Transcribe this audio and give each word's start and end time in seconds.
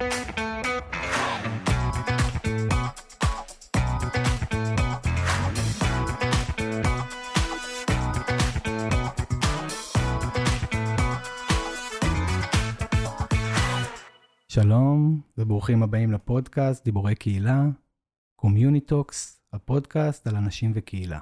שלום 0.00 0.10
וברוכים 15.38 15.82
הבאים 15.82 16.12
לפודקאסט 16.12 16.84
דיבורי 16.84 17.14
קהילה, 17.14 17.64
CommuniTalks, 18.36 19.42
הפודקאסט 19.52 20.26
על 20.26 20.36
אנשים 20.36 20.72
וקהילה. 20.74 21.18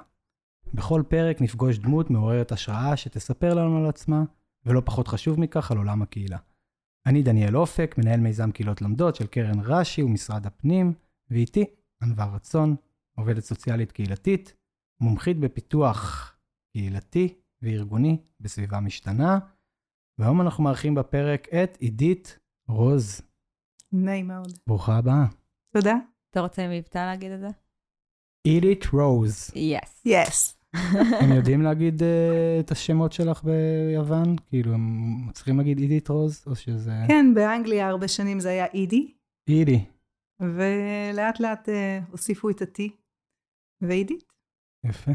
בכל 0.73 1.03
פרק 1.07 1.41
נפגוש 1.41 1.77
דמות 1.77 2.09
מעוררת 2.09 2.51
השראה 2.51 2.97
שתספר 2.97 3.53
לנו 3.53 3.77
על 3.77 3.85
עצמה, 3.85 4.23
ולא 4.65 4.81
פחות 4.85 5.07
חשוב 5.07 5.39
מכך, 5.39 5.71
על 5.71 5.77
עולם 5.77 6.01
הקהילה. 6.01 6.37
אני 7.09 7.23
דניאל 7.23 7.57
אופק, 7.57 7.95
מנהל 7.97 8.19
מיזם 8.19 8.51
קהילות 8.51 8.81
למדות 8.81 9.15
של 9.15 9.27
קרן 9.27 9.59
רש"י 9.59 10.03
ומשרד 10.03 10.45
הפנים, 10.45 10.93
ואיתי 11.29 11.65
ענווה 12.03 12.25
רצון, 12.35 12.75
עובדת 13.17 13.43
סוציאלית 13.43 13.91
קהילתית, 13.91 14.53
מומחית 15.01 15.39
בפיתוח 15.39 16.33
קהילתי 16.73 17.33
וארגוני 17.61 18.17
בסביבה 18.39 18.79
משתנה, 18.79 19.39
והיום 20.17 20.41
אנחנו 20.41 20.63
מארחים 20.63 20.95
בפרק 20.95 21.47
את 21.53 21.77
עידית 21.77 22.39
רוז. 22.67 23.21
נעים 23.91 24.27
מאוד. 24.27 24.51
ברוכה 24.67 24.97
הבאה. 24.97 25.25
תודה. 25.73 25.95
אתה 26.31 26.39
רוצה 26.39 26.67
מבטא 26.67 26.97
להגיד 26.97 27.31
את 27.31 27.39
זה? 27.39 27.47
עידית 28.43 28.85
רוז. 28.93 29.51
יס. 29.55 30.01
יס. 30.05 30.58
הם 31.21 31.31
יודעים 31.35 31.61
להגיד 31.61 32.01
uh, 32.01 32.05
את 32.59 32.71
השמות 32.71 33.13
שלך 33.13 33.43
ביוון? 33.43 34.35
כאילו, 34.49 34.73
הם 34.73 35.27
צריכים 35.33 35.57
להגיד 35.57 35.77
עידית 35.79 36.09
רוז, 36.09 36.43
או 36.47 36.55
שזה... 36.55 36.91
כן, 37.07 37.33
באנגליה 37.33 37.87
הרבה 37.87 38.07
שנים 38.07 38.39
זה 38.39 38.49
היה 38.49 38.65
אידי, 38.65 39.13
אידי. 39.49 39.85
ולאט 40.39 41.39
לאט 41.39 41.69
uh, 41.69 41.71
הוסיפו 42.11 42.49
את 42.49 42.61
ה-T 42.61 42.81
ועידית. 43.81 44.33
יפה. 44.85 45.11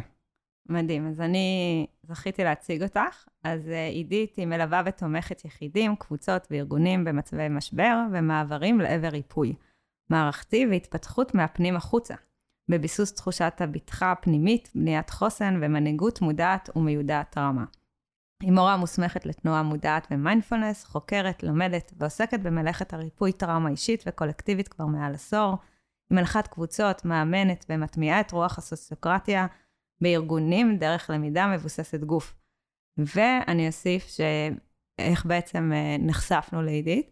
מדהים. 0.69 1.09
אז 1.09 1.21
אני 1.21 1.87
זכיתי 2.03 2.45
להציג 2.45 2.83
אותך. 2.83 3.29
אז 3.45 3.69
אה, 3.69 3.87
עידית 3.87 4.37
היא 4.37 4.47
מלווה 4.47 4.83
ותומכת 4.87 5.45
יחידים, 5.45 5.97
קבוצות 5.97 6.47
וארגונים 6.51 7.05
במצבי 7.05 7.49
משבר 7.49 7.99
ומעברים 8.13 8.79
לעבר 8.79 9.09
ריפוי. 9.09 9.55
מערכתי 10.11 10.67
והתפתחות 10.71 11.35
מהפנים 11.35 11.77
החוצה. 11.77 12.15
בביסוס 12.69 13.15
תחושת 13.15 13.53
הבטחה 13.61 14.13
הפנימית, 14.13 14.71
בניית 14.75 15.11
חוסן 15.11 15.59
ומנהיגות 15.63 16.21
מודעת 16.21 16.71
ומיודעת 16.77 17.31
טראומה. 17.31 17.65
היא 18.43 18.53
מורה 18.53 18.77
מוסמכת 18.77 19.27
לתנועה 19.27 19.63
מודעת 19.63 20.07
ומיינדפולנס, 20.11 20.85
חוקרת, 20.85 21.43
לומדת 21.43 21.93
ועוסקת 21.97 22.41
במלאכת 22.41 22.93
הריפוי 22.93 23.33
טראומה 23.33 23.71
אישית 23.71 24.05
וקולקטיבית 24.07 24.69
כבר 24.69 24.87
מעל 24.87 25.15
עשור. 25.15 25.57
היא 26.11 26.17
מלכת 26.17 26.47
קבוצות, 26.47 27.05
מאמנת 27.05 27.65
ומטמיעה 27.69 28.21
את 28.21 28.33
רוח 28.33 28.59
הסוציוקרטיה 28.59 29.47
בארגונים 30.01 30.77
דרך 30.77 31.11
למידה 31.11 31.47
מבוססת 31.47 32.01
גוף. 32.01 32.35
ואני 32.99 33.67
אוסיף 33.67 34.07
שאיך 34.09 35.27
בעצם 35.27 35.73
אה, 35.75 35.97
נחשפנו 35.99 36.63
לעידית. 36.63 37.11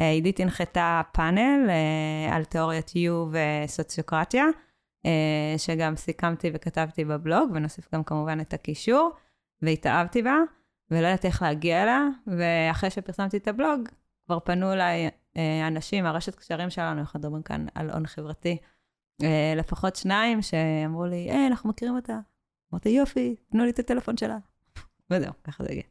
אה, 0.00 0.10
עידית 0.10 0.40
הנחתה 0.40 1.02
פאנל 1.12 1.70
אה, 1.70 2.36
על 2.36 2.44
תיאוריית 2.44 2.90
U 2.90 3.30
וסוציוקרטיה, 3.30 4.44
שגם 5.58 5.96
סיכמתי 5.96 6.50
וכתבתי 6.54 7.04
בבלוג, 7.04 7.50
ונוסיף 7.54 7.94
גם 7.94 8.04
כמובן 8.04 8.40
את 8.40 8.54
הקישור, 8.54 9.10
והתאהבתי 9.62 10.22
בה, 10.22 10.36
ולא 10.90 11.06
ידעתי 11.06 11.26
איך 11.26 11.42
להגיע 11.42 11.82
אליה, 11.82 12.08
ואחרי 12.26 12.90
שפרסמתי 12.90 13.36
את 13.36 13.48
הבלוג, 13.48 13.88
כבר 14.26 14.40
פנו 14.40 14.72
אליי 14.72 15.10
אנשים, 15.68 16.06
הרשת 16.06 16.34
קשרים 16.34 16.70
שלנו, 16.70 17.00
אנחנו 17.00 17.20
מדברים 17.20 17.42
כאן 17.42 17.66
על 17.74 17.90
הון 17.90 18.06
חברתי, 18.06 18.56
לפחות 19.56 19.96
שניים 19.96 20.42
שאמרו 20.42 21.06
לי, 21.06 21.30
היי, 21.30 21.46
אנחנו 21.46 21.70
מכירים 21.70 21.96
אותה. 21.96 22.18
אמרתי, 22.72 22.88
יופי, 22.88 23.36
תנו 23.50 23.64
לי 23.64 23.70
את 23.70 23.78
הטלפון 23.78 24.16
שלה. 24.16 24.38
וזהו, 25.10 25.32
ככה 25.44 25.64
זה 25.64 25.70
הגיע. 25.70 25.82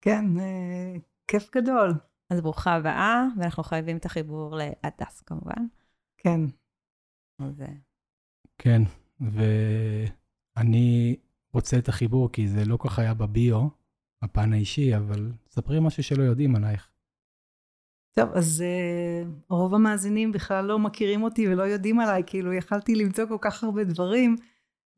כן, 0.00 0.24
אה, 0.40 0.94
כיף 1.26 1.50
גדול. 1.54 1.94
אז 2.30 2.40
ברוכה 2.40 2.74
הבאה, 2.74 3.24
ואנחנו 3.38 3.62
חייבים 3.62 3.96
את 3.96 4.04
החיבור 4.04 4.56
להדס 4.56 5.20
כמובן. 5.20 5.66
כן. 6.18 6.40
אז... 7.38 7.62
כן, 8.62 8.82
ואני 10.56 11.16
רוצה 11.54 11.78
את 11.78 11.88
החיבור, 11.88 12.32
כי 12.32 12.48
זה 12.48 12.64
לא 12.64 12.78
כך 12.80 12.98
היה 12.98 13.14
בביו, 13.14 13.68
הפן 14.22 14.52
האישי, 14.52 14.96
אבל 14.96 15.32
ספרי 15.50 15.80
משהו 15.80 16.02
שלא 16.02 16.22
יודעים 16.22 16.56
עלייך. 16.56 16.90
טוב, 18.12 18.30
אז 18.34 18.64
uh, 18.64 19.28
רוב 19.48 19.74
המאזינים 19.74 20.32
בכלל 20.32 20.64
לא 20.64 20.78
מכירים 20.78 21.22
אותי 21.22 21.48
ולא 21.48 21.62
יודעים 21.62 22.00
עליי, 22.00 22.22
כאילו 22.26 22.52
יכלתי 22.52 22.94
למצוא 22.94 23.26
כל 23.26 23.38
כך 23.40 23.64
הרבה 23.64 23.84
דברים. 23.84 24.36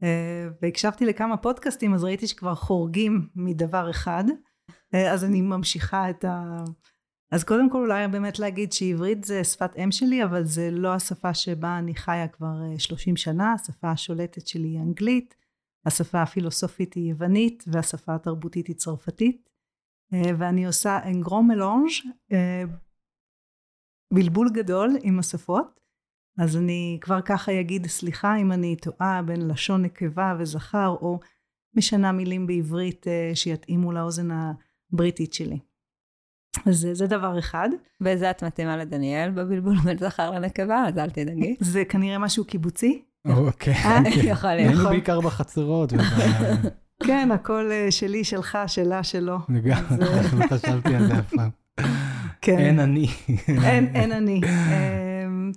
אה, 0.03 0.49
והקשבתי 0.63 1.07
לכמה 1.07 1.37
פודקאסטים, 1.37 1.95
אז 1.95 2.05
ראיתי 2.05 2.27
שכבר 2.27 2.55
חורגים 2.55 3.29
מדבר 3.37 3.91
אחד. 3.91 4.25
אה, 4.95 5.13
אז 5.13 5.25
אני 5.25 5.41
ממשיכה 5.41 6.11
את 6.11 6.25
ה... 6.25 6.65
אז 7.33 7.45
קודם 7.45 7.71
כל 7.71 7.79
אולי 7.79 8.09
באמת 8.09 8.39
להגיד 8.39 8.73
שעברית 8.73 9.25
זה 9.25 9.45
שפת 9.45 9.77
אם 9.77 9.93
שלי, 9.93 10.25
אבל 10.25 10.45
זה 10.45 10.71
לא 10.71 10.95
השפה 10.95 11.35
שבה 11.35 11.79
אני 11.79 11.95
חיה 11.95 12.29
כבר 12.29 12.55
30 12.79 13.13
אה, 13.13 13.17
שנה, 13.17 13.53
השפה 13.53 13.91
השולטת 13.91 14.47
שלי 14.47 14.69
היא 14.69 14.81
אנגלית, 14.81 15.35
השפה 15.87 16.23
הפילוסופית 16.23 16.95
היא 16.95 17.11
יוונית, 17.11 17.65
והשפה 17.67 18.15
התרבותית 18.15 18.67
היא 18.67 18.77
צרפתית. 18.77 19.53
ואני 20.39 20.67
עושה 20.67 20.99
אנגרום 21.05 21.49
מלונג', 21.49 21.91
בלבול 24.15 24.51
גדול 24.55 24.91
עם 25.03 25.19
השפות. 25.19 25.81
אז 26.39 26.57
אני 26.57 26.99
כבר 27.01 27.21
ככה 27.21 27.61
אגיד 27.61 27.87
סליחה 27.87 28.37
אם 28.37 28.53
אני 28.53 28.77
טועה 28.77 29.23
בין 29.23 29.49
לשון 29.49 29.83
נקבה 29.83 30.37
וזכר, 30.39 30.89
או 30.89 31.21
משנה 31.75 32.13
מילים 32.13 32.47
בעברית 32.47 33.09
אה, 33.09 33.31
שיתאימו 33.35 33.93
לאוזן 33.93 34.29
הבריטית 34.31 35.33
שלי. 35.33 35.59
אז 36.67 36.89
זה 36.93 37.07
דבר 37.07 37.39
אחד. 37.39 37.69
בזה 38.01 38.31
את 38.31 38.45
מתאימה 38.45 38.77
לדניאל 38.77 39.31
בבלבול 39.31 39.77
בין 39.79 39.99
זכר 39.99 40.31
לנקבה, 40.31 40.85
אז 40.89 40.99
אל 40.99 41.11
תדאגי. 41.11 41.57
זה 41.73 41.85
כנראה 41.85 42.19
משהו 42.19 42.45
קיבוצי. 42.45 43.03
אוקיי. 43.29 43.75
יכול 44.25 44.51
להיות. 44.51 44.71
היינו 44.71 44.85
בעיקר 44.85 45.21
בחצרות. 45.21 45.93
כן, 47.07 47.29
הכל 47.33 47.69
אה, 47.73 47.91
שלי, 47.91 48.25
שלך, 48.25 48.59
שלה, 48.67 49.03
שלו. 49.03 49.39
לגמרי, 49.49 49.97
לא 50.39 50.47
חשבתי 50.47 50.95
על 50.95 51.07
זה 51.07 51.19
אף 51.19 51.35
פעם. 51.35 51.51
כן. 52.41 52.59
אין 52.59 52.81
אני. 52.81 53.07
אין 53.95 54.13
אני. 54.13 54.41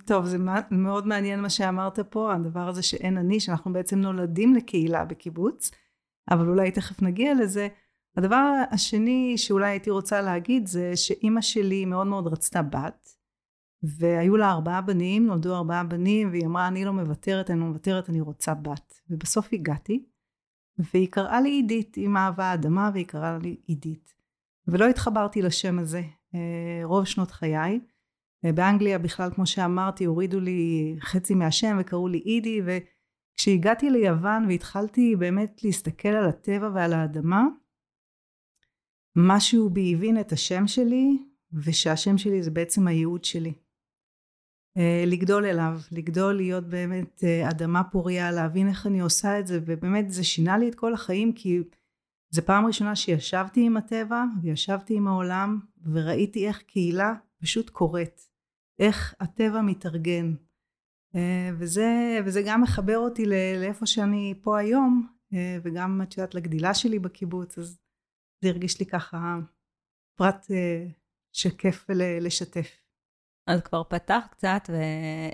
טוב, 0.06 0.26
זה 0.26 0.38
מאוד 0.72 1.08
מעניין 1.08 1.42
מה 1.42 1.50
שאמרת 1.50 2.00
פה, 2.00 2.34
הדבר 2.34 2.68
הזה 2.68 2.82
שאין 2.82 3.18
אני, 3.18 3.40
שאנחנו 3.40 3.74
בעצם 3.74 4.00
נולדים 4.00 4.56
לקהילה 4.56 5.06
בקיבוץ, 5.06 5.72
אבל 6.32 6.50
אולי 6.50 6.72
תכף 6.72 7.02
נגיע 7.02 7.34
לזה. 7.34 7.68
הדבר 8.18 8.64
השני 8.72 9.38
שאולי 9.38 9.70
הייתי 9.70 9.90
רוצה 9.90 10.22
להגיד 10.22 10.68
זה 10.68 10.96
שאימא 10.96 11.42
שלי 11.42 11.86
מאוד 11.86 12.08
מאוד 12.08 12.28
רצתה 12.28 12.62
בת, 12.62 13.10
והיו 13.84 14.38
לה 14.38 14.52
ארבעה 14.52 14.82
בנים, 14.82 15.28
נולדו 15.28 15.56
ארבעה 15.56 15.84
בנים, 15.84 16.30
והיא 16.30 16.46
אמרה, 16.46 16.68
אני 16.68 16.86
לא 16.86 16.94
מוותרת, 16.94 17.52
אני 17.52 17.60
לא 17.60 17.66
מוותרת, 17.66 18.10
אני 18.10 18.22
רוצה 18.22 18.54
בת. 18.54 18.94
ובסוף 19.10 19.50
הגעתי, 19.54 20.06
והיא 20.78 21.08
קראה 21.12 21.42
לי 21.42 21.50
עידית, 21.50 21.98
עם 21.98 22.18
אהבה 22.18 22.54
אדמה, 22.54 22.90
והיא 22.94 23.06
קראה 23.06 23.38
לי 23.38 23.56
עידית. 23.66 24.14
ולא 24.68 24.86
התחברתי 24.86 25.42
לשם 25.42 25.80
הזה 25.80 26.02
אה, 26.36 26.82
רוב 26.84 27.06
שנות 27.06 27.32
חיי. 27.32 27.80
באנגליה 28.44 29.00
בכלל, 29.00 29.32
כמו 29.34 29.46
שאמרתי, 29.46 30.06
הורידו 30.06 30.40
לי 30.40 30.96
חצי 31.02 31.36
מהשם 31.36 31.78
וקראו 31.80 32.08
לי 32.08 32.24
אידי, 32.26 32.62
וכשהגעתי 32.66 33.90
ליוון 33.90 34.46
והתחלתי 34.48 35.16
באמת 35.16 35.64
להסתכל 35.64 36.08
על 36.08 36.26
הטבע 36.26 36.70
ועל 36.74 36.94
האדמה, 36.94 37.48
משהו 39.16 39.70
בי 39.70 39.94
הבין 39.94 40.20
את 40.20 40.32
השם 40.32 40.68
שלי, 40.68 41.18
ושהשם 41.54 42.18
שלי 42.18 42.44
זה 42.44 42.52
בעצם 42.52 42.88
הייעוד 42.88 43.24
שלי. 43.24 43.54
אה, 44.78 45.04
לגדול 45.08 45.46
אליו, 45.46 45.80
לגדול 45.92 46.34
להיות 46.34 46.70
באמת 46.70 47.24
אה, 47.24 47.50
אדמה 47.50 47.84
פוריה, 47.84 48.32
להבין 48.32 48.68
איך 48.68 48.88
אני 48.88 49.00
עושה 49.00 49.40
את 49.40 49.48
זה, 49.48 49.60
ובאמת 49.66 50.12
זה 50.12 50.24
שינה 50.24 50.58
לי 50.58 50.70
את 50.70 50.76
כל 50.76 50.94
החיים, 50.94 51.34
כי 51.34 51.60
זו 52.30 52.42
פעם 52.46 52.66
ראשונה 52.66 52.96
שישבתי 52.96 53.66
עם 53.66 53.78
הטבע, 53.78 54.24
וישבתי 54.42 54.96
עם 54.96 55.08
העולם, 55.08 55.60
וראיתי 55.92 56.48
איך 56.48 56.62
קהילה 56.62 57.14
פשוט 57.42 57.70
קורית. 57.70 58.30
איך 58.80 59.16
הטבע 59.20 59.62
מתארגן. 59.62 60.36
אה, 61.16 61.50
וזה, 61.58 62.20
וזה 62.26 62.42
גם 62.46 62.62
מחבר 62.62 62.98
אותי 62.98 63.26
לאיפה 63.60 63.86
שאני 63.86 64.34
פה 64.42 64.60
היום, 64.60 65.08
וגם 65.64 66.02
את 66.02 66.18
יודעת 66.18 66.36
לגדילה 66.36 66.74
שלי 66.74 67.00
בקיבוץ, 67.00 67.58
אז 67.58 67.80
זה 68.42 68.50
הרגיש 68.50 68.80
לי 68.80 68.86
ככה 68.86 69.38
פרט 70.18 70.46
אה, 70.52 70.88
שכיף 71.36 71.86
לשתף. 72.22 72.82
אז 73.48 73.62
כבר 73.62 73.84
פתח 73.84 74.28
קצת 74.32 74.70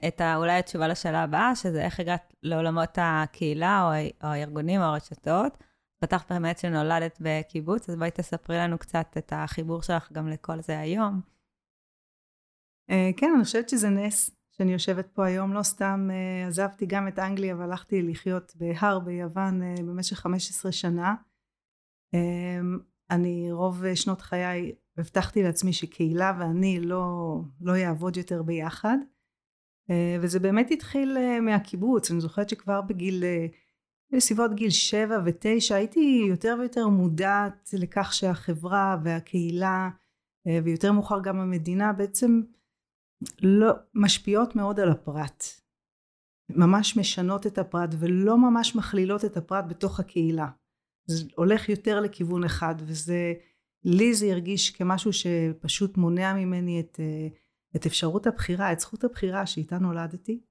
את 0.07 0.21
ה, 0.21 0.35
אולי 0.35 0.59
התשובה 0.59 0.87
לשאלה 0.87 1.23
הבאה, 1.23 1.55
שזה 1.55 1.85
איך 1.85 1.99
הגעת 1.99 2.33
לעולמות 2.43 2.97
הקהילה 2.97 3.81
או, 3.83 4.09
או 4.23 4.27
הארגונים 4.27 4.81
או 4.81 4.85
הרשתות. 4.85 5.63
פתח 6.03 6.25
באמת 6.29 6.57
שנולדת 6.57 7.17
בקיבוץ, 7.21 7.89
אז 7.89 7.95
בואי 7.95 8.11
תספרי 8.11 8.57
לנו 8.57 8.77
קצת 8.77 9.17
את 9.17 9.33
החיבור 9.35 9.81
שלך 9.81 10.11
גם 10.11 10.27
לכל 10.27 10.61
זה 10.61 10.79
היום. 10.79 11.21
כן, 13.17 13.31
אני 13.35 13.43
חושבת 13.43 13.69
שזה 13.69 13.89
נס 13.89 14.31
שאני 14.51 14.73
יושבת 14.73 15.07
פה 15.07 15.25
היום. 15.25 15.53
לא 15.53 15.63
סתם 15.63 16.09
עזבתי 16.47 16.85
גם 16.85 17.07
את 17.07 17.19
אנגליה 17.19 17.55
והלכתי 17.55 18.01
לחיות 18.01 18.53
בהר 18.55 18.99
ביוון 18.99 19.61
במשך 19.77 20.17
15 20.17 20.71
שנה. 20.71 21.15
אני 23.11 23.51
רוב 23.51 23.95
שנות 23.95 24.21
חיי 24.21 24.71
הבטחתי 24.97 25.43
לעצמי 25.43 25.73
שקהילה 25.73 26.33
ואני 26.39 26.79
לא, 26.79 27.35
לא 27.61 27.71
יעבוד 27.71 28.17
יותר 28.17 28.43
ביחד. 28.43 28.97
וזה 30.21 30.39
באמת 30.39 30.71
התחיל 30.71 31.17
מהקיבוץ. 31.41 32.11
אני 32.11 32.21
זוכרת 32.21 32.49
שכבר 32.49 32.81
בגיל 32.81 33.23
בסביבות 34.11 34.53
גיל 34.55 34.69
שבע 34.69 35.19
ותשע 35.25 35.75
הייתי 35.75 36.25
יותר 36.29 36.55
ויותר 36.59 36.87
מודעת 36.87 37.69
לכך 37.73 38.13
שהחברה 38.13 38.97
והקהילה 39.03 39.89
אה, 40.47 40.59
ויותר 40.63 40.91
מאוחר 40.91 41.19
גם 41.23 41.39
המדינה 41.39 41.93
בעצם 41.93 42.41
לא 43.41 43.71
משפיעות 43.95 44.55
מאוד 44.55 44.79
על 44.79 44.91
הפרט. 44.91 45.43
ממש 46.49 46.97
משנות 46.97 47.47
את 47.47 47.57
הפרט 47.57 47.89
ולא 47.99 48.37
ממש 48.37 48.75
מכלילות 48.75 49.25
את 49.25 49.37
הפרט 49.37 49.65
בתוך 49.67 49.99
הקהילה. 49.99 50.47
זה 51.05 51.25
הולך 51.35 51.69
יותר 51.69 51.99
לכיוון 51.99 52.43
אחד 52.43 52.75
וזה 52.79 53.33
לי 53.83 54.13
זה 54.13 54.25
הרגיש 54.25 54.71
כמשהו 54.71 55.11
שפשוט 55.13 55.97
מונע 55.97 56.33
ממני 56.33 56.79
את, 56.79 56.99
אה, 56.99 57.27
את 57.75 57.85
אפשרות 57.85 58.27
הבחירה, 58.27 58.71
את 58.71 58.79
זכות 58.79 59.03
הבחירה 59.03 59.45
שאיתה 59.45 59.77
נולדתי. 59.77 60.41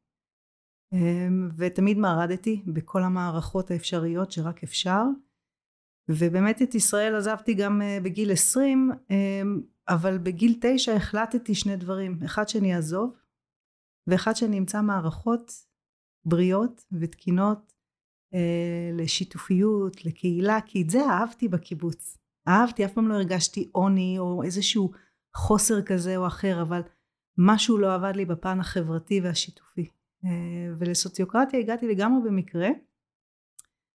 אמ, 0.92 1.48
ותמיד 1.56 1.98
מרדתי 1.98 2.62
בכל 2.66 3.02
המערכות 3.02 3.70
האפשריות 3.70 4.32
שרק 4.32 4.62
אפשר. 4.62 5.02
ובאמת 6.08 6.62
את 6.62 6.74
ישראל 6.74 7.16
עזבתי 7.16 7.54
גם 7.54 7.82
אה, 7.82 7.98
בגיל 8.02 8.32
20, 8.32 8.90
אמ, 9.10 9.60
אבל 9.88 10.18
בגיל 10.18 10.58
9 10.60 10.92
החלטתי 10.92 11.54
שני 11.54 11.76
דברים. 11.76 12.18
אחד 12.24 12.48
שאני 12.48 12.76
אעזוב, 12.76 13.16
ואחד 14.06 14.36
שאני 14.36 14.58
אמצא 14.58 14.82
מערכות 14.82 15.52
בריאות 16.24 16.84
ותקינות 17.00 17.72
לשיתופיות, 18.92 20.04
לקהילה, 20.04 20.58
כי 20.66 20.82
את 20.82 20.90
זה 20.90 21.00
אהבתי 21.10 21.48
בקיבוץ. 21.48 22.18
אהבתי, 22.48 22.84
אף 22.84 22.92
פעם 22.92 23.08
לא 23.08 23.14
הרגשתי 23.14 23.68
עוני 23.72 24.18
או 24.18 24.42
איזשהו 24.42 24.90
חוסר 25.36 25.82
כזה 25.82 26.16
או 26.16 26.26
אחר, 26.26 26.62
אבל 26.62 26.80
משהו 27.38 27.78
לא 27.78 27.94
עבד 27.94 28.16
לי 28.16 28.24
בפן 28.24 28.60
החברתי 28.60 29.20
והשיתופי. 29.20 29.88
אה, 30.24 30.30
ולסוציוקרטיה 30.78 31.60
הגעתי 31.60 31.88
לגמרי 31.88 32.28
במקרה, 32.28 32.68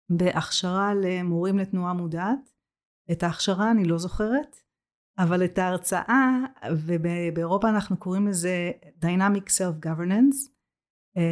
בהכשרה 0.09 0.93
למורים 0.93 1.57
לתנועה 1.57 1.93
מודעת. 1.93 2.51
את 3.11 3.23
ההכשרה 3.23 3.71
אני 3.71 3.85
לא 3.85 3.97
זוכרת, 3.97 4.55
אבל 5.17 5.45
את 5.45 5.57
ההרצאה, 5.57 6.39
ובאירופה 6.77 7.69
אנחנו 7.69 7.97
קוראים 7.97 8.27
לזה 8.27 8.71
Dynamic 9.01 9.49
Self-Governance, 9.49 10.49
אה, 10.49 10.51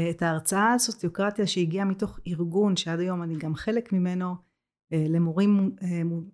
את 0.09 0.21
ההרצאה 0.21 0.71
על 0.71 0.77
סוציוקרטיה 0.77 1.47
שהגיעה 1.47 1.85
מתוך 1.85 2.19
ארגון 2.27 2.75
שעד 2.75 2.99
היום 2.99 3.23
אני 3.23 3.35
גם 3.37 3.55
חלק 3.55 3.93
ממנו, 3.93 4.35
אה, 4.93 5.05
למורים 5.09 5.75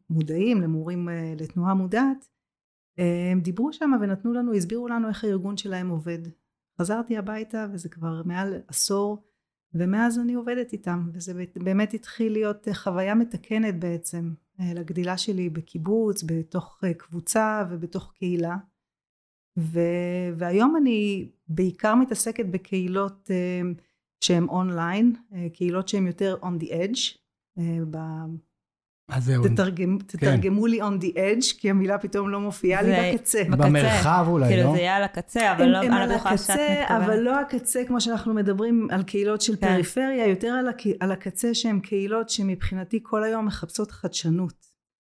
מודעים, 0.09 0.61
למורים 0.61 1.09
לתנועה 1.37 1.73
מודעת, 1.73 2.27
הם 3.31 3.41
דיברו 3.41 3.73
שם 3.73 3.91
ונתנו 4.01 4.33
לנו, 4.33 4.53
הסבירו 4.53 4.87
לנו 4.87 5.09
איך 5.09 5.23
הארגון 5.23 5.57
שלהם 5.57 5.89
עובד. 5.89 6.19
חזרתי 6.81 7.17
הביתה 7.17 7.67
וזה 7.73 7.89
כבר 7.89 8.21
מעל 8.25 8.53
עשור 8.67 9.23
ומאז 9.73 10.19
אני 10.19 10.33
עובדת 10.33 10.73
איתם 10.73 11.09
וזה 11.13 11.45
באמת 11.55 11.93
התחיל 11.93 12.31
להיות 12.31 12.67
חוויה 12.73 13.15
מתקנת 13.15 13.79
בעצם 13.79 14.33
אה, 14.59 14.73
לגדילה 14.73 15.17
שלי 15.17 15.49
בקיבוץ, 15.49 16.23
בתוך 16.23 16.79
אה, 16.83 16.93
קבוצה 16.93 17.63
ובתוך 17.69 18.13
קהילה 18.15 18.55
ו... 19.57 19.79
והיום 20.37 20.75
אני 20.77 21.29
בעיקר 21.47 21.95
מתעסקת 21.95 22.45
בקהילות 22.45 23.31
אה, 23.31 23.61
שהן 24.23 24.43
אונליין, 24.43 25.15
קהילות 25.53 25.87
שהן 25.87 26.07
יותר 26.07 26.37
on 26.41 26.63
the 26.63 26.67
edge 26.67 27.17
אז 29.09 29.25
זהו. 29.25 29.43
תתרגם, 29.47 29.99
כן. 29.99 30.05
תתרגמו 30.05 30.67
לי 30.67 30.81
on 30.81 31.01
the 31.01 31.15
edge, 31.15 31.59
כי 31.59 31.69
המילה 31.69 31.97
פתאום 31.97 32.29
לא 32.29 32.39
מופיעה 32.39 32.81
לי 32.81 33.13
בקצה. 33.13 33.43
במרחב 33.49 34.25
אולי, 34.27 34.47
כאילו 34.47 34.61
לא? 34.61 34.67
כאילו 34.67 34.75
זה 34.75 34.79
יהיה 34.79 34.95
על 34.95 35.03
הקצה, 35.03 35.51
אבל 35.51 35.65
לא, 35.65 35.79
אני 35.79 35.89
לא 35.89 36.17
שאת 36.37 36.49
מתכוונת. 36.49 36.91
אבל 36.91 37.19
לא 37.19 37.39
הקצה 37.39 37.83
כמו 37.87 38.01
שאנחנו 38.01 38.33
מדברים 38.33 38.87
על 38.91 39.03
קהילות 39.03 39.41
של 39.41 39.55
כן. 39.55 39.67
פריפריה, 39.67 40.27
יותר 40.27 40.47
על, 40.47 40.67
הק... 40.67 40.81
על 40.99 41.11
הקצה 41.11 41.53
שהן 41.53 41.79
קהילות 41.79 42.29
שמבחינתי 42.29 42.99
כל 43.03 43.23
היום 43.23 43.45
מחפשות 43.45 43.91
חדשנות, 43.91 44.65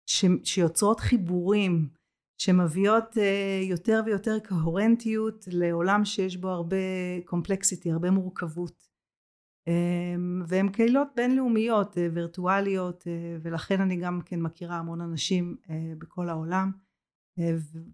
ש... 0.09 0.25
שיוצרות 0.43 0.99
חיבורים, 0.99 1.87
שמביאות 2.37 3.17
uh, 3.17 3.63
יותר 3.69 4.01
ויותר 4.05 4.37
קוהרנטיות 4.39 5.45
לעולם 5.51 6.05
שיש 6.05 6.37
בו 6.37 6.49
הרבה 6.49 6.77
קומפלקסיטי, 7.25 7.91
הרבה 7.91 8.11
מורכבות. 8.11 8.93
אמ, 9.67 10.43
והן 10.47 10.69
קהילות 10.69 11.07
בינלאומיות 11.15 11.97
אה, 11.97 12.07
וירטואליות 12.13 13.03
אה, 13.07 13.37
ולכן 13.41 13.81
אני 13.81 13.95
גם 13.95 14.19
כן 14.25 14.41
מכירה 14.41 14.77
המון 14.77 15.01
אנשים 15.01 15.55
אה, 15.69 15.93
בכל 15.97 16.29
העולם. 16.29 16.71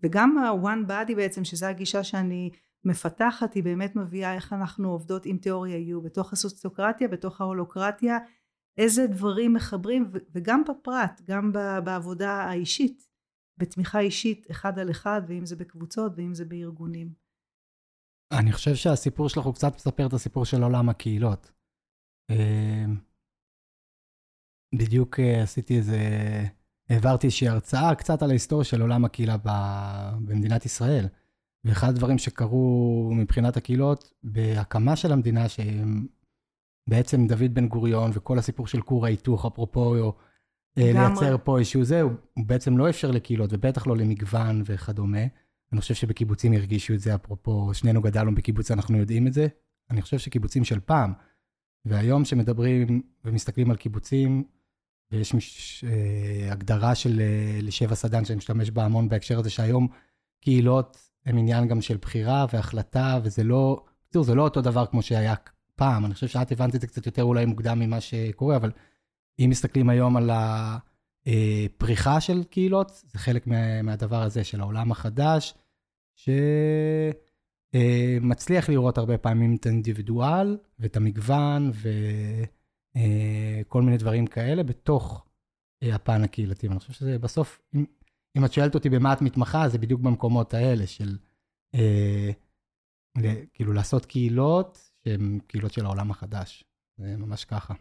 וגם 0.03 0.37
ה-one 0.37 0.89
body 0.89 1.15
בעצם 1.15 1.43
שזה 1.43 1.67
הגישה 1.67 2.03
שאני 2.03 2.49
מפתחת 2.85 3.53
היא 3.53 3.63
באמת 3.63 3.95
מביאה 3.95 4.33
איך 4.33 4.53
אנחנו 4.53 4.91
עובדות 4.91 5.25
עם 5.25 5.37
תיאוריה. 5.37 5.77
יהיו 5.77 6.01
בתוך 6.01 6.33
הסוציוקרטיה 6.33 7.07
בתוך 7.07 7.41
ההולוקרטיה 7.41 8.17
איזה 8.77 9.07
דברים 9.07 9.53
מחברים 9.53 10.11
וגם 10.35 10.63
בפרט 10.69 11.21
גם 11.27 11.51
בעבודה 11.83 12.31
האישית 12.31 13.08
בתמיכה 13.59 13.99
אישית 13.99 14.51
אחד 14.51 14.79
על 14.79 14.91
אחד 14.91 15.21
ואם 15.27 15.45
זה 15.45 15.55
בקבוצות 15.55 16.11
ואם 16.15 16.33
זה 16.33 16.45
בארגונים. 16.45 17.13
אני 18.31 18.51
חושב 18.51 18.75
שהסיפור 18.75 19.29
שלך 19.29 19.45
הוא 19.45 19.53
קצת 19.53 19.75
מספר 19.75 20.07
את 20.07 20.13
הסיפור 20.13 20.45
של 20.45 20.63
עולם 20.63 20.89
הקהילות. 20.89 21.51
אמ, 22.29 22.97
בדיוק 24.75 25.19
אה, 25.19 25.43
עשיתי 25.43 25.77
איזה, 25.77 25.99
העברתי 26.89 27.27
איזושהי 27.27 27.47
הרצאה 27.47 27.95
קצת 27.95 28.21
על 28.21 28.29
ההיסטוריה 28.29 28.65
של 28.65 28.81
עולם 28.81 29.05
הקהילה 29.05 29.37
במדינת 30.25 30.65
ישראל. 30.65 31.07
ואחד 31.63 31.89
הדברים 31.89 32.17
שקרו 32.17 33.11
מבחינת 33.15 33.57
הקהילות 33.57 34.13
בהקמה 34.23 34.95
של 34.95 35.11
המדינה, 35.11 35.49
שהם 35.49 36.07
בעצם 36.89 37.27
דוד 37.27 37.53
בן 37.53 37.67
גוריון 37.67 38.11
וכל 38.13 38.39
הסיפור 38.39 38.67
של 38.67 38.81
כור 38.81 39.05
ההיתוך, 39.05 39.45
אפרופו 39.45 39.95
לייצר 40.83 41.37
פה 41.43 41.59
איזשהו 41.59 41.83
זה, 41.83 42.01
הוא, 42.01 42.11
בעצם 42.37 42.77
לא 42.77 42.89
אפשר 42.89 43.11
לקהילות, 43.11 43.49
ובטח 43.53 43.87
לא 43.87 43.97
למגוון 43.97 44.63
וכדומה. 44.65 45.25
אני 45.73 45.81
חושב 45.81 45.93
שבקיבוצים 45.93 46.53
הרגישו 46.53 46.93
את 46.93 46.99
זה, 46.99 47.15
אפרופו, 47.15 47.73
שנינו 47.73 48.01
גדלנו 48.01 48.35
בקיבוץ, 48.35 48.71
אנחנו 48.71 48.97
יודעים 48.97 49.27
את 49.27 49.33
זה. 49.33 49.47
אני 49.91 50.01
חושב 50.01 50.17
שקיבוצים 50.17 50.63
של 50.63 50.79
פעם, 50.79 51.13
והיום 51.85 52.25
שמדברים 52.25 53.01
ומסתכלים 53.25 53.71
על 53.71 53.77
קיבוצים, 53.77 54.43
ויש 55.11 55.33
מש, 55.33 55.83
אה, 55.87 56.51
הגדרה 56.51 56.95
של 56.95 57.21
אה, 57.21 57.59
לשבע 57.61 57.95
סדן 57.95 58.25
שאני 58.25 58.37
משתמש 58.37 58.71
בה 58.71 58.85
המון 58.85 59.09
בהקשר 59.09 59.39
הזה, 59.39 59.49
שהיום 59.49 59.87
קהילות 60.41 60.97
הם 61.25 61.37
עניין 61.37 61.67
גם 61.67 61.81
של 61.81 61.97
בחירה 61.97 62.45
והחלטה, 62.53 63.19
וזה 63.23 63.43
לא, 63.43 63.83
בקיצור, 64.03 64.23
זה 64.23 64.35
לא 64.35 64.43
אותו 64.43 64.61
דבר 64.61 64.85
כמו 64.85 65.01
שהיה 65.01 65.35
פעם. 65.75 66.05
אני 66.05 66.13
חושב 66.13 66.27
שאת 66.27 66.51
הבנת 66.51 66.75
את 66.75 66.81
זה 66.81 66.87
קצת 66.87 67.05
יותר 67.05 67.23
אולי 67.23 67.45
מוקדם 67.45 67.79
ממה 67.79 68.01
שקורה, 68.01 68.55
אבל 68.55 68.71
אם 69.39 69.47
מסתכלים 69.49 69.89
היום 69.89 70.17
על 70.17 70.29
הפריחה 70.33 72.21
של 72.21 72.43
קהילות, 72.43 73.03
זה 73.05 73.19
חלק 73.19 73.47
מה, 73.47 73.81
מהדבר 73.81 74.21
הזה 74.21 74.43
של 74.43 74.61
העולם 74.61 74.91
החדש, 74.91 75.53
ש... 76.15 76.29
אה, 77.75 78.17
לראות 78.69 78.97
הרבה 78.97 79.17
פעמים 79.17 79.55
את 79.55 79.65
האינדיבידואל 79.65 80.57
ואת 80.79 80.97
המגוון 80.97 81.71
וכל 81.71 83.79
אה, 83.79 83.85
מיני 83.85 83.97
דברים 83.97 84.27
כאלה 84.27 84.63
בתוך 84.63 85.25
אה, 85.83 85.95
הפן 85.95 86.23
הקהילתי. 86.23 86.67
ואני 86.67 86.79
חושב 86.79 86.93
שזה 86.93 87.19
בסוף, 87.19 87.61
אם, 88.37 88.45
את 88.45 88.53
שואלת 88.53 88.75
אותי 88.75 88.89
במה 88.89 89.13
את 89.13 89.21
מתמחה, 89.21 89.69
זה 89.69 89.77
בדיוק 89.77 90.01
במקומות 90.01 90.53
האלה 90.53 90.87
של 90.87 91.17
כאילו 93.53 93.73
לעשות 93.73 94.05
קהילות 94.05 94.91
שהן 95.03 95.39
קהילות 95.47 95.73
של 95.73 95.85
העולם 95.85 96.11
החדש. 96.11 96.63
זה 96.97 97.17
ממש 97.17 97.45
ככה. 97.45 97.73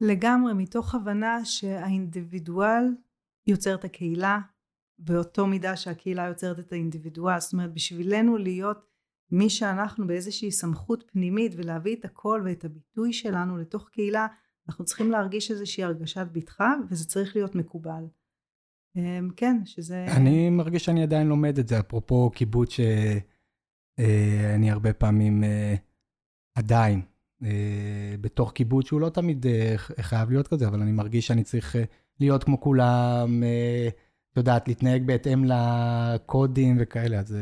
לגמרי, 0.00 0.52
מתוך 0.54 0.94
הבנה 0.94 1.44
שהאינדיבידואל 1.44 2.84
יוצר 3.46 3.74
את 3.74 3.84
הקהילה, 3.84 4.40
באותו 4.98 5.46
מידה 5.46 5.76
שהקהילה 5.76 6.26
יוצרת 6.26 6.58
את 6.58 6.72
האינדיבידואל. 6.72 7.40
זאת 7.40 7.52
אומרת, 7.52 7.74
בשבילנו 7.74 8.36
להיות 8.36 8.86
מי 9.30 9.50
שאנחנו 9.50 10.06
באיזושהי 10.06 10.50
סמכות 10.50 11.04
פנימית 11.12 11.52
ולהביא 11.56 11.96
את 11.96 12.04
הקול 12.04 12.42
ואת 12.44 12.64
הביטוי 12.64 13.12
שלנו 13.12 13.56
לתוך 13.56 13.88
קהילה, 13.88 14.26
אנחנו 14.68 14.84
צריכים 14.84 15.10
להרגיש 15.10 15.50
איזושהי 15.50 15.84
הרגשת 15.84 16.26
בטחה 16.32 16.74
וזה 16.90 17.08
צריך 17.08 17.36
להיות 17.36 17.54
מקובל. 17.54 18.04
אמ, 18.96 19.30
כן, 19.36 19.56
שזה... 19.64 20.06
אני 20.16 20.50
מרגיש 20.50 20.84
שאני 20.84 21.02
עדיין 21.02 21.26
לומד 21.26 21.58
את 21.58 21.68
זה, 21.68 21.80
אפרופו 21.80 22.30
קיבוץ 22.30 22.70
שאני 22.70 24.68
אה, 24.68 24.72
הרבה 24.72 24.92
פעמים 24.92 25.44
אה, 25.44 25.74
עדיין 26.58 27.00
אה, 27.00 27.06
בתוך 28.20 28.52
קיבוץ 28.52 28.86
שהוא 28.86 29.00
לא 29.00 29.08
תמיד 29.08 29.46
חייב 30.00 30.30
להיות 30.30 30.48
כזה, 30.48 30.68
אבל 30.68 30.80
אני 30.82 30.92
מרגיש 30.92 31.26
שאני 31.26 31.44
צריך 31.44 31.76
להיות 32.20 32.44
כמו 32.44 32.60
כולם, 32.60 33.42
את 34.32 34.36
יודעת, 34.36 34.68
להתנהג 34.68 35.06
בהתאם 35.06 35.44
לקודים 35.44 36.76
וכאלה, 36.80 37.18
אז 37.18 37.36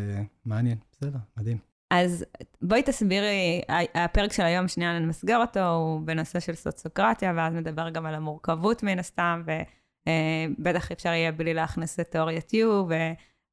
מעניין, 0.45 0.79
בסדר, 0.93 1.19
מדהים. 1.37 1.59
אז 1.91 2.25
בואי 2.63 2.83
תסבירי, 2.83 3.63
הפרק 3.95 4.33
של 4.33 4.43
היום, 4.43 4.69
שנייה 4.69 4.99
נמסגר 4.99 5.41
אותו, 5.41 5.71
הוא 5.71 6.01
בנושא 6.01 6.41
של 6.41 6.55
סוציוקרטיה, 6.55 7.33
ואז 7.37 7.55
נדבר 7.55 7.91
גם 7.91 8.07
על 8.07 8.15
המורכבות 8.15 8.83
מן 8.83 8.99
הסתם, 8.99 9.43
ובטח 9.43 10.91
אה, 10.91 10.95
אפשר 10.95 11.09
יהיה 11.09 11.33
בלי 11.33 11.55
להכניס 11.55 12.01
את 12.01 12.11
תיאוריית 12.11 12.51
U, 12.51 12.67
ו... 12.89 12.95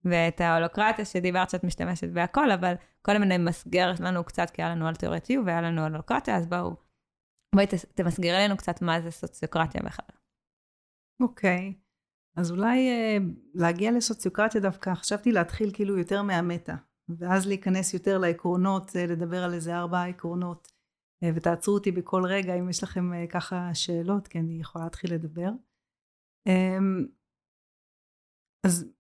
ואת 0.06 0.42
ההולוקרטיה 0.42 1.06
שדיברת 1.06 1.50
שאת 1.50 1.64
משתמשת 1.64 2.10
בהכל, 2.10 2.52
אבל 2.52 2.74
קודם 3.02 3.24
נמסגר 3.24 3.92
לנו 4.00 4.24
קצת, 4.24 4.50
כי 4.50 4.62
היה 4.64 4.76
לנו 4.76 4.88
על 4.88 4.96
תיאוריית 4.96 5.28
והיה 5.46 5.62
לנו 5.62 5.86
על 5.86 5.92
הולוקרטיה, 5.92 6.38
אז 6.38 6.48
בואו, 6.48 6.76
בואי 7.56 7.66
תמסגרי 7.96 8.48
לנו 8.48 8.58
קצת 8.58 8.82
מה 8.82 9.02
זה 9.02 9.12
סוציוקרטיה 9.12 9.82
בכלל. 9.86 10.16
אוקיי, 11.22 11.74
okay. 11.76 11.90
אז 12.40 12.52
אולי 12.52 12.90
uh, 12.90 13.24
להגיע 13.54 13.92
לסוציוקרטיה 13.92 14.62
דווקא, 14.62 14.96
חשבתי 14.96 15.32
להתחיל 15.32 15.70
כאילו 15.74 15.98
יותר 15.98 16.22
מהמטה, 16.24 16.76
ואז 17.10 17.48
להיכנס 17.48 17.94
יותר 17.94 18.18
לעקרונות, 18.18 18.90
uh, 18.90 19.12
לדבר 19.12 19.44
על 19.44 19.54
איזה 19.54 19.76
ארבעה 19.78 20.08
עקרונות, 20.08 20.68
uh, 20.68 21.28
ותעצרו 21.36 21.74
אותי 21.74 21.92
בכל 21.92 22.26
רגע 22.26 22.56
אם 22.56 22.70
יש 22.70 22.84
לכם 22.84 23.12
uh, 23.14 23.32
ככה 23.32 23.70
שאלות, 23.74 24.28
כי 24.28 24.40
אני 24.40 24.60
יכולה 24.60 24.84
להתחיל 24.84 25.14
לדבר. 25.14 25.50
Um, 26.50 27.08
אז 28.66 28.99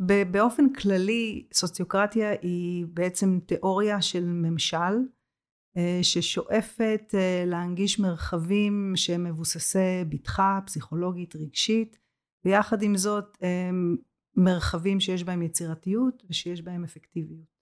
באופן 0.00 0.72
כללי 0.72 1.46
סוציוקרטיה 1.52 2.30
היא 2.30 2.86
בעצם 2.86 3.38
תיאוריה 3.46 4.02
של 4.02 4.24
ממשל 4.24 4.94
אה, 5.76 5.98
ששואפת 6.02 7.14
אה, 7.14 7.44
להנגיש 7.46 8.00
מרחבים 8.00 8.92
שהם 8.96 9.24
מבוססי 9.24 10.04
בטחה 10.08 10.58
פסיכולוגית 10.66 11.36
רגשית 11.36 11.98
ויחד 12.44 12.82
עם 12.82 12.96
זאת 12.96 13.38
אה, 13.42 13.70
מרחבים 14.36 15.00
שיש 15.00 15.24
בהם 15.24 15.42
יצירתיות 15.42 16.22
ושיש 16.30 16.62
בהם 16.62 16.84
אפקטיביות. 16.84 17.52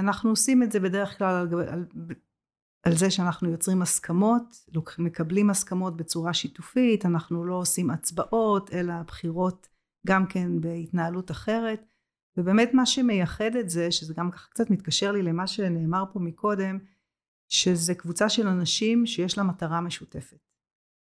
אנחנו 0.00 0.30
עושים 0.30 0.62
את 0.62 0.72
זה 0.72 0.80
בדרך 0.80 1.18
כלל 1.18 1.34
על, 1.34 1.60
על, 1.68 1.86
על 2.86 2.96
זה 2.96 3.10
שאנחנו 3.10 3.50
יוצרים 3.50 3.82
הסכמות, 3.82 4.42
מקבלים 4.98 5.50
הסכמות 5.50 5.96
בצורה 5.96 6.34
שיתופית, 6.34 7.06
אנחנו 7.06 7.44
לא 7.44 7.54
עושים 7.54 7.90
הצבעות 7.90 8.72
אלא 8.72 8.94
בחירות 9.06 9.68
גם 10.06 10.26
כן 10.26 10.60
בהתנהלות 10.60 11.30
אחרת. 11.30 11.84
ובאמת 12.36 12.70
מה 12.74 12.86
שמייחד 12.86 13.56
את 13.60 13.70
זה, 13.70 13.90
שזה 13.90 14.14
גם 14.14 14.30
ככה 14.30 14.48
קצת 14.50 14.70
מתקשר 14.70 15.12
לי 15.12 15.22
למה 15.22 15.46
שנאמר 15.46 16.04
פה 16.12 16.20
מקודם, 16.20 16.78
שזה 17.48 17.94
קבוצה 17.94 18.28
של 18.28 18.46
אנשים 18.46 19.06
שיש 19.06 19.38
לה 19.38 19.44
מטרה 19.44 19.80
משותפת. 19.80 20.38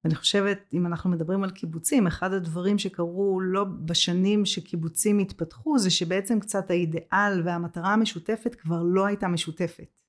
אני 0.05 0.15
חושבת, 0.15 0.69
אם 0.73 0.85
אנחנו 0.85 1.09
מדברים 1.09 1.43
על 1.43 1.51
קיבוצים, 1.51 2.07
אחד 2.07 2.33
הדברים 2.33 2.77
שקרו 2.77 3.39
לא 3.41 3.63
בשנים 3.63 4.45
שקיבוצים 4.45 5.19
התפתחו, 5.19 5.77
זה 5.77 5.89
שבעצם 5.89 6.39
קצת 6.39 6.69
האידיאל 6.69 7.41
והמטרה 7.45 7.93
המשותפת 7.93 8.55
כבר 8.55 8.83
לא 8.83 9.05
הייתה 9.05 9.27
משותפת. 9.27 9.99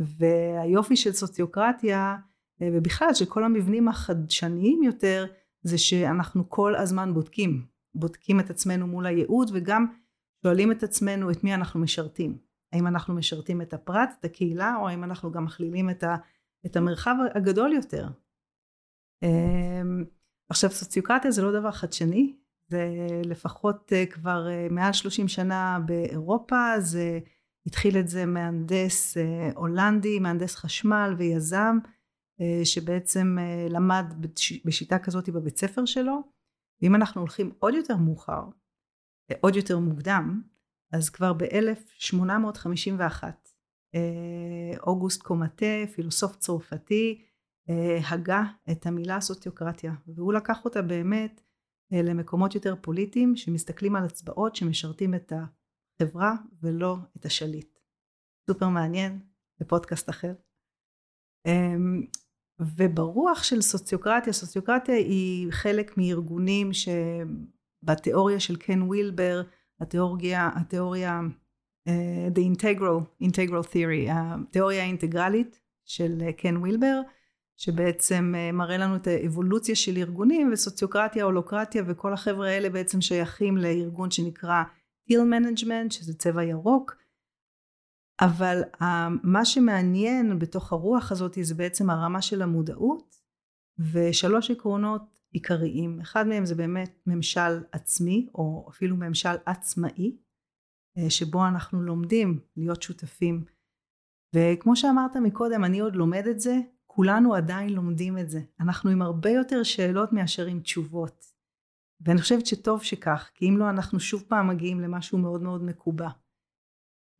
והיופי 0.00 0.96
של 0.96 1.12
סוציוקרטיה, 1.12 2.16
ובכלל 2.60 3.14
של 3.14 3.24
כל 3.24 3.44
המבנים 3.44 3.88
החדשניים 3.88 4.82
יותר, 4.82 5.26
זה 5.62 5.78
שאנחנו 5.78 6.50
כל 6.50 6.74
הזמן 6.76 7.14
בודקים. 7.14 7.66
בודקים 7.94 8.40
את 8.40 8.50
עצמנו 8.50 8.86
מול 8.86 9.06
הייעוד 9.06 9.50
וגם 9.54 9.86
שואלים 10.42 10.72
את 10.72 10.82
עצמנו 10.82 11.30
את 11.30 11.44
מי 11.44 11.54
אנחנו 11.54 11.80
משרתים. 11.80 12.38
האם 12.72 12.86
אנחנו 12.86 13.14
משרתים 13.14 13.62
את 13.62 13.74
הפרט, 13.74 14.10
את 14.20 14.24
הקהילה, 14.24 14.76
או 14.76 14.88
האם 14.88 15.04
אנחנו 15.04 15.32
גם 15.32 15.44
מכלילים 15.44 15.90
את, 15.90 16.02
ה, 16.02 16.16
את 16.66 16.76
המרחב 16.76 17.14
הגדול 17.34 17.72
יותר. 17.72 18.08
אמ, 19.22 20.04
עכשיו 20.50 20.70
סוציוקרטיה 20.70 21.30
זה 21.30 21.42
לא 21.42 21.60
דבר 21.60 21.70
חדשני, 21.70 22.36
זה 22.68 23.06
לפחות 23.24 23.92
אה, 23.92 24.06
כבר 24.06 24.48
אה, 24.50 24.66
מעל 24.70 24.92
30 24.92 25.28
שנה 25.28 25.78
באירופה, 25.86 26.80
זה 26.80 27.18
התחיל 27.66 27.98
את 27.98 28.08
זה 28.08 28.26
מהנדס 28.26 29.16
אה, 29.16 29.50
הולנדי, 29.54 30.18
מהנדס 30.18 30.54
חשמל 30.54 31.14
ויזם, 31.18 31.78
שבעצם 32.64 33.36
למד 33.70 34.04
בשיטה 34.64 34.98
כזאת 34.98 35.28
בבית 35.28 35.58
ספר 35.58 35.84
שלו, 35.84 36.22
ואם 36.82 36.94
אנחנו 36.94 37.20
הולכים 37.20 37.52
עוד 37.58 37.74
יותר 37.74 37.96
מאוחר, 37.96 38.42
עוד 39.40 39.56
יותר 39.56 39.78
מוקדם, 39.78 40.42
אז 40.92 41.10
כבר 41.10 41.32
ב-1851 41.32 43.24
אה, 43.94 44.78
אוגוסט 44.80 45.22
קומטה, 45.22 45.86
פילוסוף 45.94 46.36
צרפתי, 46.36 47.24
אה, 47.70 47.98
הגה 48.10 48.42
את 48.70 48.86
המילה 48.86 49.20
סוציוקרטיה, 49.20 49.92
והוא 50.06 50.32
לקח 50.32 50.64
אותה 50.64 50.82
באמת 50.82 51.40
אה, 51.92 52.02
למקומות 52.02 52.54
יותר 52.54 52.74
פוליטיים, 52.82 53.36
שמסתכלים 53.36 53.96
על 53.96 54.04
הצבעות 54.04 54.56
שמשרתים 54.56 55.14
את 55.14 55.32
החברה 55.32 56.34
ולא 56.62 56.96
את 57.16 57.24
השליט. 57.24 57.78
סופר 58.50 58.68
מעניין, 58.68 59.20
בפודקאסט 59.60 60.10
אחר. 60.10 60.32
וברוח 62.60 63.42
של 63.42 63.60
סוציוקרטיה, 63.60 64.32
סוציוקרטיה 64.32 64.94
היא 64.94 65.52
חלק 65.52 65.98
מארגונים 65.98 66.70
שבתיאוריה 66.72 68.40
של 68.40 68.56
קן 68.56 68.82
וילבר, 68.82 69.42
התיאוריה, 69.80 70.50
התיאוריה, 70.54 71.20
uh, 71.88 71.92
the 72.34 72.40
integral, 72.40 73.24
integral 73.24 73.66
theory, 73.72 74.10
התיאוריה 74.10 74.82
האינטגרלית 74.82 75.60
של 75.84 76.18
קן 76.36 76.56
וילבר, 76.56 77.00
שבעצם 77.56 78.34
uh, 78.34 78.56
מראה 78.56 78.78
לנו 78.78 78.96
את 78.96 79.06
האבולוציה 79.06 79.74
של 79.74 79.96
ארגונים, 79.96 80.50
וסוציוקרטיה, 80.52 81.24
הולוקרטיה 81.24 81.82
וכל 81.86 82.12
החבר'ה 82.12 82.48
האלה 82.48 82.70
בעצם 82.70 83.00
שייכים 83.00 83.56
לארגון 83.56 84.10
שנקרא 84.10 84.62
Teal 85.08 85.24
management, 85.24 85.92
שזה 85.92 86.14
צבע 86.14 86.44
ירוק, 86.44 86.96
אבל 88.20 88.62
מה 89.22 89.44
שמעניין 89.44 90.38
בתוך 90.38 90.72
הרוח 90.72 91.12
הזאת 91.12 91.38
זה 91.42 91.54
בעצם 91.54 91.90
הרמה 91.90 92.22
של 92.22 92.42
המודעות 92.42 93.14
ושלוש 93.92 94.50
עקרונות 94.50 95.18
עיקריים. 95.32 96.00
אחד 96.00 96.26
מהם 96.26 96.46
זה 96.46 96.54
באמת 96.54 97.02
ממשל 97.06 97.64
עצמי 97.72 98.28
או 98.34 98.66
אפילו 98.70 98.96
ממשל 98.96 99.36
עצמאי 99.46 100.16
אה, 100.98 101.10
שבו 101.10 101.46
אנחנו 101.46 101.82
לומדים 101.82 102.40
להיות 102.56 102.82
שותפים. 102.82 103.44
וכמו 104.34 104.76
שאמרת 104.76 105.16
מקודם, 105.16 105.64
אני 105.64 105.80
עוד 105.80 105.96
לומד 105.96 106.24
את 106.30 106.40
זה, 106.40 106.56
כולנו 106.86 107.34
עדיין 107.34 107.72
לומדים 107.72 108.18
את 108.18 108.30
זה. 108.30 108.40
אנחנו 108.60 108.90
עם 108.90 109.02
הרבה 109.02 109.30
יותר 109.30 109.62
שאלות 109.62 110.12
מאשר 110.12 110.46
עם 110.46 110.60
תשובות. 110.60 111.24
ואני 112.00 112.20
חושבת 112.20 112.46
שטוב 112.46 112.82
שכך, 112.82 113.30
כי 113.34 113.48
אם 113.48 113.58
לא 113.58 113.70
אנחנו 113.70 114.00
שוב 114.00 114.24
פעם 114.28 114.48
מגיעים 114.48 114.80
למשהו 114.80 115.18
מאוד 115.18 115.42
מאוד 115.42 115.64
מקובע. 115.64 116.08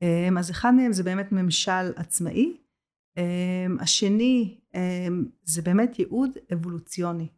אמ, 0.03 0.39
אז 0.39 0.51
אחד 0.51 0.75
מהם 0.75 0.93
זה 0.93 1.03
באמת 1.03 1.33
ממשל 1.33 1.93
עצמאי. 1.97 2.57
אמ, 3.17 3.77
השני 3.81 4.61
אמ, 4.75 5.25
זה 5.43 5.63
באמת 5.63 5.99
ייעוד 5.99 6.31
אבולוציוני. 6.53 7.29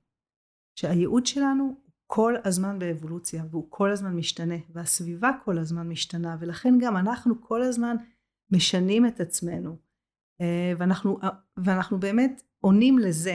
שהייעוד 0.78 1.26
שלנו 1.26 1.76
כל 2.06 2.34
הזמן 2.44 2.78
באבולוציה 2.78 3.44
והוא 3.50 3.66
כל 3.68 3.90
הזמן 3.92 4.16
משתנה 4.16 4.54
והסביבה 4.72 5.30
כל 5.44 5.58
הזמן 5.58 5.88
משתנה 5.88 6.36
ולכן 6.40 6.74
גם 6.80 6.96
אנחנו 6.96 7.42
כל 7.42 7.62
הזמן 7.62 7.96
משנים 8.52 9.06
את 9.06 9.20
עצמנו 9.20 9.76
ואנחנו, 10.78 11.18
ואנחנו 11.56 12.00
באמת 12.00 12.42
עונים 12.60 12.98
לזה. 12.98 13.34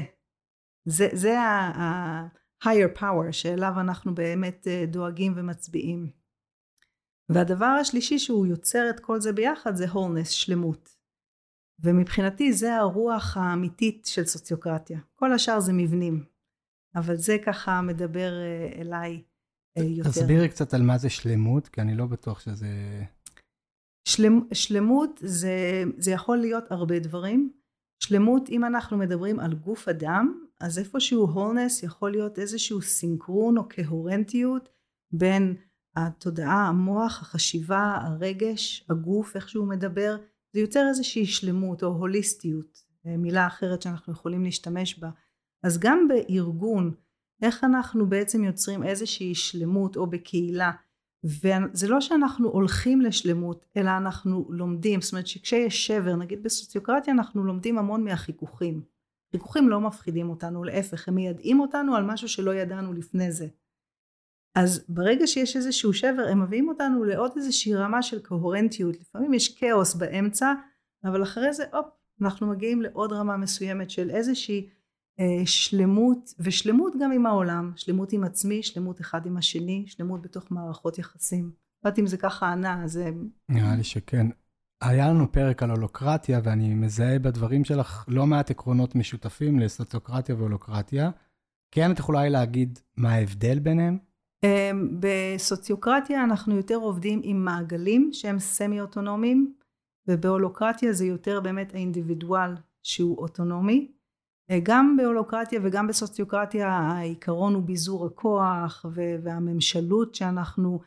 זה, 0.85 1.07
זה 1.13 1.39
ה-higher 1.39 2.99
power 2.99 3.31
שאליו 3.31 3.73
אנחנו 3.79 4.15
באמת 4.15 4.67
אה, 4.67 4.85
דואגים 4.87 5.33
ומצביעים. 5.35 6.09
והדבר 7.29 7.65
השלישי 7.65 8.19
שהוא 8.19 8.45
יוצר 8.45 8.89
את 8.89 8.99
כל 8.99 9.21
זה 9.21 9.33
ביחד 9.33 9.75
זה 9.75 9.89
הולנס, 9.89 10.29
שלמות. 10.29 10.95
ומבחינתי 11.79 12.53
זה 12.53 12.75
הרוח 12.75 13.37
האמיתית 13.37 14.05
של 14.05 14.25
סוציוקרטיה. 14.25 14.99
כל 15.15 15.33
השאר 15.33 15.59
זה 15.59 15.73
מבנים. 15.73 16.25
אבל 16.95 17.15
זה 17.15 17.37
ככה 17.45 17.81
מדבר 17.81 18.31
אה, 18.41 18.81
אליי 18.81 19.23
אה, 19.77 19.83
יותר. 19.83 20.09
תסבירי 20.09 20.49
קצת 20.49 20.73
על 20.73 20.81
מה 20.81 20.97
זה 20.97 21.09
שלמות, 21.09 21.67
כי 21.67 21.81
אני 21.81 21.95
לא 21.95 22.05
בטוח 22.05 22.39
שזה... 22.39 22.67
שלמ, 24.07 24.47
שלמות 24.53 25.19
זה, 25.23 25.83
זה 25.97 26.11
יכול 26.11 26.37
להיות 26.37 26.71
הרבה 26.71 26.99
דברים. 26.99 27.51
שלמות, 28.03 28.49
אם 28.49 28.65
אנחנו 28.65 28.97
מדברים 28.97 29.39
על 29.39 29.53
גוף 29.53 29.87
אדם, 29.87 30.41
אז 30.61 30.79
איפשהו 30.79 31.25
הולנס 31.25 31.83
יכול 31.83 32.11
להיות 32.11 32.39
איזשהו 32.39 32.81
סינכרון 32.81 33.57
או 33.57 33.67
קהורנטיות 33.69 34.69
בין 35.13 35.55
התודעה, 35.95 36.67
המוח, 36.67 37.21
החשיבה, 37.21 37.97
הרגש, 38.01 38.85
הגוף, 38.89 39.35
איך 39.35 39.49
שהוא 39.49 39.67
מדבר, 39.67 40.17
זה 40.53 40.59
יוצר 40.59 40.87
איזושהי 40.89 41.25
שלמות 41.25 41.83
או 41.83 41.87
הוליסטיות, 41.87 42.83
אה, 43.05 43.17
מילה 43.17 43.47
אחרת 43.47 43.81
שאנחנו 43.81 44.13
יכולים 44.13 44.43
להשתמש 44.43 44.99
בה. 44.99 45.09
אז 45.63 45.79
גם 45.79 46.07
בארגון, 46.07 46.93
איך 47.41 47.63
אנחנו 47.63 48.09
בעצם 48.09 48.43
יוצרים 48.43 48.83
איזושהי 48.83 49.35
שלמות 49.35 49.97
או 49.97 50.07
בקהילה, 50.07 50.71
וזה 51.25 51.87
לא 51.87 52.01
שאנחנו 52.01 52.49
הולכים 52.49 53.01
לשלמות, 53.01 53.65
אלא 53.77 53.89
אנחנו 53.97 54.47
לומדים, 54.49 55.01
זאת 55.01 55.11
אומרת 55.11 55.27
שכשיש 55.27 55.87
שבר, 55.87 56.15
נגיד 56.15 56.43
בסוציוקרטיה 56.43 57.13
אנחנו 57.13 57.43
לומדים 57.43 57.77
המון 57.77 58.03
מהחיכוכים. 58.03 58.81
חיכוכים 59.31 59.69
לא 59.69 59.81
מפחידים 59.81 60.29
אותנו, 60.29 60.63
להפך, 60.63 61.07
הם 61.07 61.15
מיידעים 61.15 61.59
אותנו 61.59 61.95
על 61.95 62.03
משהו 62.03 62.29
שלא 62.29 62.55
ידענו 62.55 62.93
לפני 62.93 63.31
זה. 63.31 63.47
אז 64.55 64.85
ברגע 64.89 65.27
שיש 65.27 65.55
איזשהו 65.55 65.93
שבר, 65.93 66.27
הם 66.31 66.41
מביאים 66.41 66.69
אותנו 66.69 67.03
לעוד 67.03 67.31
איזושהי 67.35 67.73
רמה 67.73 68.01
של 68.01 68.19
קוהרנטיות. 68.19 68.95
לפעמים 69.01 69.33
יש 69.33 69.59
כאוס 69.59 69.95
באמצע, 69.95 70.53
אבל 71.03 71.23
אחרי 71.23 71.53
זה, 71.53 71.63
הופ, 71.73 71.85
אנחנו 72.21 72.47
מגיעים 72.47 72.81
לעוד 72.81 73.13
רמה 73.13 73.37
מסוימת 73.37 73.89
של 73.89 74.09
איזושהי 74.09 74.69
אה, 75.19 75.45
שלמות, 75.45 76.33
ושלמות 76.39 76.93
גם 77.01 77.11
עם 77.11 77.25
העולם, 77.25 77.71
שלמות 77.75 78.13
עם 78.13 78.23
עצמי, 78.23 78.63
שלמות 78.63 79.01
אחד 79.01 79.25
עם 79.25 79.37
השני, 79.37 79.83
שלמות 79.87 80.21
בתוך 80.21 80.51
מערכות 80.51 80.99
יחסים. 80.99 81.51
לא 81.83 81.89
יודעת 81.89 81.99
אם 81.99 82.07
זה 82.07 82.17
ככה 82.17 82.51
ענה, 82.51 82.83
אז... 82.83 82.99
נראה 83.49 83.75
לי 83.75 83.83
שכן. 83.83 84.27
היה 84.81 85.09
לנו 85.09 85.31
פרק 85.31 85.63
על 85.63 85.69
הולוקרטיה, 85.69 86.39
ואני 86.43 86.73
מזהה 86.73 87.19
בדברים 87.19 87.65
שלך 87.65 88.05
לא 88.07 88.25
מעט 88.25 88.51
עקרונות 88.51 88.95
משותפים 88.95 89.59
לסוציוקרטיה 89.59 90.35
והולוקרטיה. 90.35 91.11
כן, 91.71 91.91
את 91.91 91.99
יכולה 91.99 92.29
להגיד 92.29 92.79
מה 92.97 93.11
ההבדל 93.13 93.59
ביניהם? 93.59 93.97
אמ, 94.45 94.99
בסוציוקרטיה 94.99 96.23
אנחנו 96.23 96.55
יותר 96.55 96.75
עובדים 96.75 97.21
עם 97.23 97.45
מעגלים 97.45 98.09
שהם 98.13 98.39
סמי-אוטונומיים, 98.39 99.53
ובהולוקרטיה 100.07 100.93
זה 100.93 101.05
יותר 101.05 101.39
באמת 101.39 101.73
האינדיבידואל 101.73 102.55
שהוא 102.83 103.17
אוטונומי. 103.17 103.91
אה, 104.51 104.59
גם 104.63 104.97
בהולוקרטיה 104.97 105.59
וגם 105.63 105.87
בסוציוקרטיה 105.87 106.69
העיקרון 106.69 107.53
הוא 107.53 107.63
ביזור 107.63 108.05
הכוח 108.05 108.85
והממשלות 109.23 110.15
שאנחנו 110.15 110.79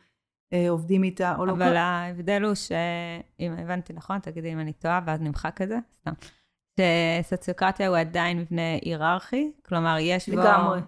אה, 0.53 0.69
עובדים 0.69 1.03
איתה. 1.03 1.35
אבל 1.35 1.75
ההבדל 1.75 2.43
הוא 2.43 2.55
שאם 2.55 3.53
הבנתי 3.57 3.93
נכון, 3.93 4.19
תגידי 4.19 4.53
אם 4.53 4.59
אני 4.59 4.73
טועה 4.73 5.01
ואז 5.05 5.21
נמחק 5.21 5.61
את 5.61 5.67
זה, 5.67 5.79
סתם. 6.01 6.11
שסוציוקרטיה 6.79 7.87
הוא 7.87 7.97
עדיין 7.97 8.39
מבנה 8.39 8.61
היררכי, 8.81 9.51
כלומר 9.65 9.97
יש 9.99 10.29
בו, 10.29 10.41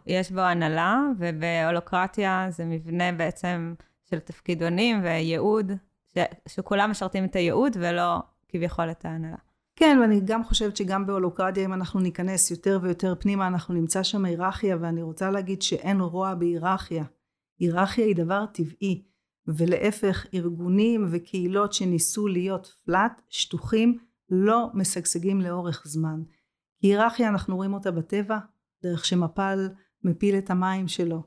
יש 0.07 0.31
בו 0.31 0.39
הנהלה, 0.39 1.01
ובהולוקרטיה 1.17 2.47
זה 2.49 2.65
מבנה 2.65 3.11
בעצם 3.11 3.73
של 4.09 4.19
תפקידונים 4.19 5.03
וייעוד, 5.03 5.71
ש, 6.13 6.17
שכולם 6.47 6.91
משרתים 6.91 7.25
את 7.25 7.35
הייעוד 7.35 7.77
ולא 7.79 8.19
כביכול 8.49 8.91
את 8.91 9.05
ההנהלה. 9.05 9.37
כן, 9.75 9.97
ואני 10.01 10.21
גם 10.25 10.43
חושבת 10.43 10.77
שגם 10.77 11.05
בהולוקרטיה, 11.05 11.65
אם 11.65 11.73
אנחנו 11.73 11.99
ניכנס 11.99 12.51
יותר 12.51 12.79
ויותר 12.81 13.15
פנימה, 13.19 13.47
אנחנו 13.47 13.73
נמצא 13.73 14.03
שם 14.03 14.25
היררכיה, 14.25 14.77
ואני 14.81 15.01
רוצה 15.01 15.31
להגיד 15.31 15.61
שאין 15.61 16.01
רוע 16.01 16.35
בהיררכיה. 16.35 17.03
היררכיה 17.59 18.05
היא 18.05 18.15
דבר 18.15 18.45
טבעי, 18.45 19.03
ולהפך, 19.47 20.25
ארגונים 20.33 21.07
וקהילות 21.11 21.73
שניסו 21.73 22.27
להיות 22.27 22.73
פלאט, 22.85 23.21
שטוחים, 23.29 23.97
לא 24.31 24.69
משגשגים 24.73 25.41
לאורך 25.41 25.83
זמן. 25.85 26.21
היררכיה 26.81 27.29
אנחנו 27.29 27.55
רואים 27.55 27.73
אותה 27.73 27.91
בטבע, 27.91 28.37
דרך 28.83 29.05
שמפל 29.05 29.69
מפיל 30.03 30.37
את 30.37 30.49
המים 30.49 30.87
שלו. 30.87 31.23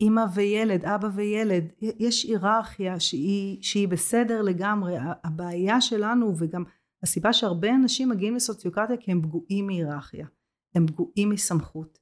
אימא 0.00 0.20
אה, 0.20 0.26
וילד, 0.34 0.84
אבא 0.84 1.08
וילד, 1.14 1.64
יש 1.80 2.24
היררכיה 2.24 3.00
שהיא, 3.00 3.62
שהיא 3.62 3.88
בסדר 3.88 4.42
לגמרי. 4.42 4.94
הבעיה 5.24 5.80
שלנו 5.80 6.34
וגם 6.38 6.64
הסיבה 7.02 7.32
שהרבה 7.32 7.70
אנשים 7.70 8.08
מגיעים 8.08 8.36
לסוציוקרטיה 8.36 8.96
כי 8.96 9.12
הם 9.12 9.22
פגועים 9.22 9.66
מהיררכיה, 9.66 10.26
הם 10.74 10.86
פגועים 10.86 11.30
מסמכות. 11.30 11.98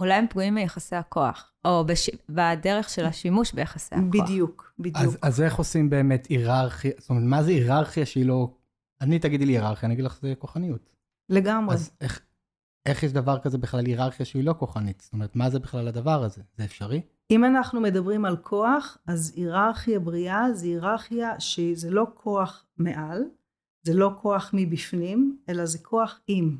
אולי 0.00 0.14
הם 0.14 0.26
פגועים 0.30 0.54
מיחסי 0.54 0.96
הכוח, 0.96 1.52
או 1.64 1.84
בש... 1.86 2.10
בדרך 2.28 2.90
של 2.90 3.04
השימוש 3.04 3.52
ביחסי 3.52 3.94
הכוח. 3.94 4.08
בדיוק, 4.10 4.72
בדיוק. 4.78 4.96
אז, 4.96 5.18
אז 5.22 5.42
איך 5.42 5.56
עושים 5.56 5.90
באמת 5.90 6.26
היררכיה, 6.26 6.90
זאת 6.98 7.10
אומרת, 7.10 7.24
מה 7.24 7.42
זה 7.42 7.50
היררכיה 7.50 8.06
שהיא 8.06 8.26
לא 8.26 8.54
אני 9.04 9.18
תגידי 9.18 9.46
לי 9.46 9.52
היררכיה, 9.52 9.86
אני 9.86 9.94
אגיד 9.94 10.04
לך 10.04 10.18
זה 10.22 10.34
כוחניות. 10.38 10.90
לגמרי. 11.28 11.74
אז 11.74 11.90
איך, 12.00 12.20
איך 12.86 13.02
יש 13.02 13.12
דבר 13.12 13.38
כזה 13.38 13.58
בכלל 13.58 13.86
היררכיה 13.86 14.26
שהיא 14.26 14.44
לא 14.44 14.54
כוחנית? 14.58 15.00
זאת 15.00 15.12
אומרת, 15.12 15.36
מה 15.36 15.50
זה 15.50 15.58
בכלל 15.58 15.88
הדבר 15.88 16.24
הזה? 16.24 16.42
זה 16.56 16.64
אפשרי? 16.64 17.00
אם 17.30 17.44
אנחנו 17.44 17.80
מדברים 17.80 18.24
על 18.24 18.36
כוח, 18.36 18.98
אז 19.06 19.32
היררכיה 19.36 20.00
בריאה 20.00 20.52
זה 20.52 20.66
היררכיה 20.66 21.40
שזה 21.40 21.90
לא 21.90 22.06
כוח 22.14 22.66
מעל, 22.76 23.22
זה 23.82 23.94
לא 23.94 24.14
כוח 24.22 24.50
מבפנים, 24.52 25.38
אלא 25.48 25.66
זה 25.66 25.78
כוח 25.78 26.20
עם. 26.26 26.58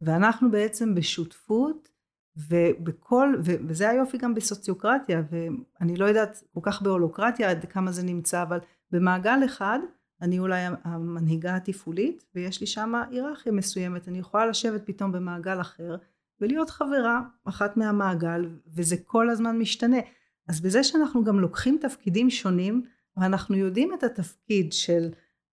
ואנחנו 0.00 0.50
בעצם 0.50 0.94
בשותפות, 0.94 1.88
ובכל, 2.36 3.34
וזה 3.42 3.88
היופי 3.88 4.18
גם 4.18 4.34
בסוציוקרטיה, 4.34 5.22
ואני 5.30 5.96
לא 5.96 6.04
יודעת 6.04 6.42
כל 6.54 6.60
כך 6.62 6.82
בהולוקרטיה 6.82 7.50
עד 7.50 7.64
כמה 7.64 7.92
זה 7.92 8.02
נמצא, 8.02 8.42
אבל 8.42 8.58
במעגל 8.90 9.38
אחד, 9.44 9.78
אני 10.22 10.38
אולי 10.38 10.60
המנהיגה 10.84 11.56
התפעולית 11.56 12.24
ויש 12.34 12.60
לי 12.60 12.66
שם 12.66 12.92
היררכיה 13.10 13.52
מסוימת, 13.52 14.08
אני 14.08 14.18
יכולה 14.18 14.46
לשבת 14.46 14.82
פתאום 14.86 15.12
במעגל 15.12 15.60
אחר 15.60 15.96
ולהיות 16.40 16.70
חברה 16.70 17.20
אחת 17.44 17.76
מהמעגל 17.76 18.48
וזה 18.66 18.96
כל 18.96 19.30
הזמן 19.30 19.58
משתנה. 19.58 20.00
אז 20.48 20.60
בזה 20.60 20.84
שאנחנו 20.84 21.24
גם 21.24 21.40
לוקחים 21.40 21.78
תפקידים 21.80 22.30
שונים 22.30 22.82
ואנחנו 23.16 23.56
יודעים 23.56 23.94
את 23.94 24.02
התפקיד 24.02 24.72
של 24.72 25.08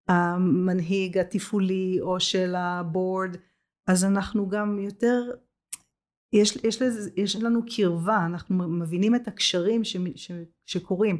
המנהיג 0.07 1.17
התפעולי 1.17 1.97
או 2.01 2.19
של 2.19 2.55
הבורד 2.55 3.37
אז 3.87 4.05
אנחנו 4.05 4.49
גם 4.49 4.79
יותר 4.79 5.31
יש, 6.33 6.57
יש, 6.63 6.81
לזה, 6.81 7.09
יש 7.15 7.35
לנו 7.35 7.61
קרבה 7.75 8.25
אנחנו 8.25 8.55
מבינים 8.69 9.15
את 9.15 9.27
הקשרים 9.27 9.83
ש, 9.83 9.97
ש, 10.15 10.31
שקורים 10.65 11.17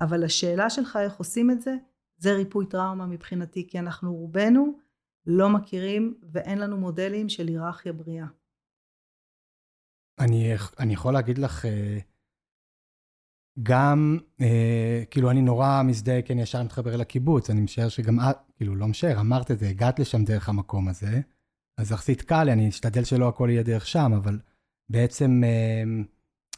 אבל 0.00 0.24
השאלה 0.24 0.70
שלך 0.70 0.98
איך 1.02 1.16
עושים 1.16 1.50
את 1.50 1.62
זה 1.62 1.76
זה 2.16 2.32
ריפוי 2.32 2.66
טראומה 2.66 3.06
מבחינתי, 3.06 3.66
כי 3.66 3.78
אנחנו 3.78 4.14
רובנו 4.14 4.78
לא 5.26 5.48
מכירים 5.48 6.14
ואין 6.32 6.58
לנו 6.58 6.76
מודלים 6.76 7.28
של 7.28 7.48
היררכיה 7.48 7.92
בריאה. 7.92 8.26
אני, 10.18 10.52
אני 10.78 10.92
יכול 10.92 11.14
להגיד 11.14 11.38
לך, 11.38 11.64
אה, 11.64 11.98
גם, 13.62 14.18
אה, 14.40 15.02
כאילו, 15.10 15.30
אני 15.30 15.42
נורא 15.42 15.82
מזדהה, 15.84 16.22
כי 16.22 16.32
אני 16.32 16.42
ישר 16.42 16.62
מתחבר 16.62 16.96
לקיבוץ, 16.96 17.50
אני 17.50 17.60
משער 17.60 17.88
שגם 17.88 18.20
את, 18.20 18.36
כאילו, 18.56 18.76
לא 18.76 18.86
משער, 18.86 19.20
אמרת 19.20 19.50
את 19.50 19.58
זה, 19.58 19.68
הגעת 19.68 19.98
לשם 19.98 20.24
דרך 20.24 20.48
המקום 20.48 20.88
הזה, 20.88 21.20
אז 21.78 21.92
יחסית 21.92 22.22
קל 22.22 22.44
לי, 22.44 22.52
אני 22.52 22.68
אשתדל 22.68 23.04
שלא 23.04 23.28
הכל 23.28 23.48
יהיה 23.50 23.62
דרך 23.62 23.86
שם, 23.86 24.12
אבל 24.16 24.38
בעצם 24.88 25.42
אה, 25.44 25.82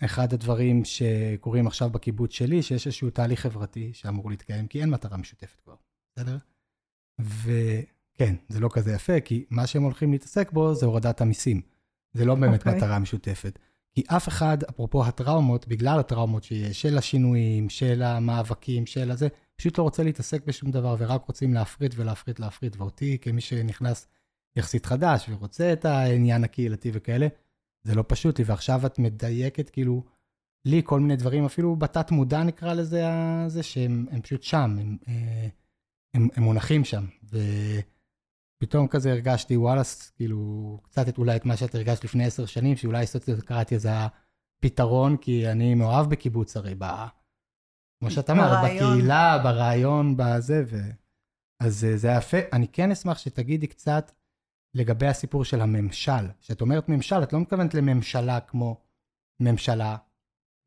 אחד 0.05 0.33
הדברים 0.33 0.85
שקורים 0.85 1.67
עכשיו 1.67 1.91
בקיבוץ 1.91 2.33
שלי, 2.33 2.63
שיש 2.63 2.87
איזשהו 2.87 3.11
תהליך 3.11 3.41
חברתי 3.41 3.91
שאמור 3.95 4.31
להתקיים, 4.31 4.67
כי 4.67 4.81
אין 4.81 4.91
מטרה 4.91 5.17
משותפת 5.17 5.61
כבר, 5.65 5.75
בסדר? 6.13 6.39
וכן, 7.21 8.35
זה 8.49 8.61
לא 8.61 8.69
כזה 8.73 8.93
יפה, 8.93 9.21
כי 9.21 9.45
מה 9.51 9.67
שהם 9.67 9.83
הולכים 9.83 10.13
להתעסק 10.13 10.53
בו 10.53 10.75
זה 10.75 10.87
הורדת 10.87 11.21
המיסים. 11.21 11.61
זה 12.13 12.25
לא 12.25 12.35
באמת 12.35 12.61
okay. 12.61 12.65
אוקיי. 12.65 12.77
מטרה 12.77 12.99
משותפת. 12.99 13.59
כי 13.95 14.03
אף 14.07 14.29
אחד, 14.29 14.59
אפרופו 14.63 15.05
הטראומות, 15.05 15.69
בגלל 15.69 16.01
הטראומות 16.01 16.45
שיש, 16.45 16.83
של 16.83 16.99
השינויים, 16.99 17.69
של 17.69 18.03
המאבקים, 18.03 18.87
של 18.87 19.11
הזה, 19.11 19.29
פשוט 19.57 19.79
לא 19.79 19.83
רוצה 19.83 20.03
להתעסק 20.03 20.47
בשום 20.47 20.71
דבר, 20.71 20.97
ורק 20.99 21.25
רוצים 21.27 21.55
להפריט 21.55 21.93
ולהפריט 21.97 22.41
להפריט. 22.41 22.77
ואותי, 22.77 23.19
כמי 23.21 23.41
שנכנס 23.41 24.07
יחסית 24.57 24.87
חדש 24.87 25.29
ורוצה 25.29 25.73
את 25.73 25.85
העניין 25.85 26.45
הקהילתי 26.45 26.91
וכאלה, 26.93 27.27
זה 27.87 27.95
לא 27.95 28.05
פשוט 28.09 28.39
לי, 28.39 28.45
ועכשיו 28.45 28.87
את 28.87 28.99
מדייקת, 28.99 29.71
כאילו, 29.71 30.05
לי 30.65 30.83
כל 30.85 31.01
מיני 31.01 31.17
דברים, 31.17 31.45
אפילו 31.45 31.77
בתת 31.77 32.11
מודע 32.11 32.43
נקרא 32.43 32.75
לזה, 32.75 33.05
זה 33.47 33.63
שהם 33.63 34.07
פשוט 34.23 34.43
שם, 34.43 34.77
הם, 34.81 34.97
אה, 35.09 35.49
הם, 36.15 36.29
הם 36.35 36.43
מונחים 36.43 36.85
שם. 36.85 37.05
ופתאום 37.25 38.89
כזה 38.89 39.13
הרגשתי, 39.13 39.57
וואלה, 39.57 39.83
כאילו, 40.17 40.81
קצת 40.83 41.19
אולי 41.19 41.37
את 41.37 41.45
מה 41.45 41.57
שאת 41.57 41.75
הרגשת 41.75 42.05
לפני 42.05 42.25
עשר 42.25 42.47
שנים, 42.47 42.77
שאולי 42.77 43.07
סוציו-דמוקרטיה 43.07 43.79
זה 43.79 43.91
הפתרון, 43.93 45.17
כי 45.17 45.51
אני 45.51 45.75
מאוהב 45.75 46.11
בקיבוץ 46.11 46.57
הרי, 46.57 46.75
ב... 46.79 46.85
כמו 48.01 48.11
שאת 48.11 48.31
אמרת, 48.31 48.65
בקהילה, 48.65 49.39
ברעיון, 49.43 50.17
בזה, 50.17 50.65
ו... 50.67 50.77
אז 51.61 51.87
זה 51.95 52.09
יפה. 52.09 52.37
אני 52.53 52.69
כן 52.69 52.91
אשמח 52.91 53.19
שתגידי 53.19 53.67
קצת, 53.67 54.13
לגבי 54.77 55.07
הסיפור 55.07 55.45
של 55.45 55.61
הממשל. 55.61 56.27
כשאת 56.41 56.61
אומרת 56.61 56.89
ממשל, 56.89 57.23
את 57.23 57.33
לא 57.33 57.41
מתכוונת 57.41 57.75
לממשלה 57.75 58.41
כמו 58.41 58.81
ממשלה, 59.41 59.97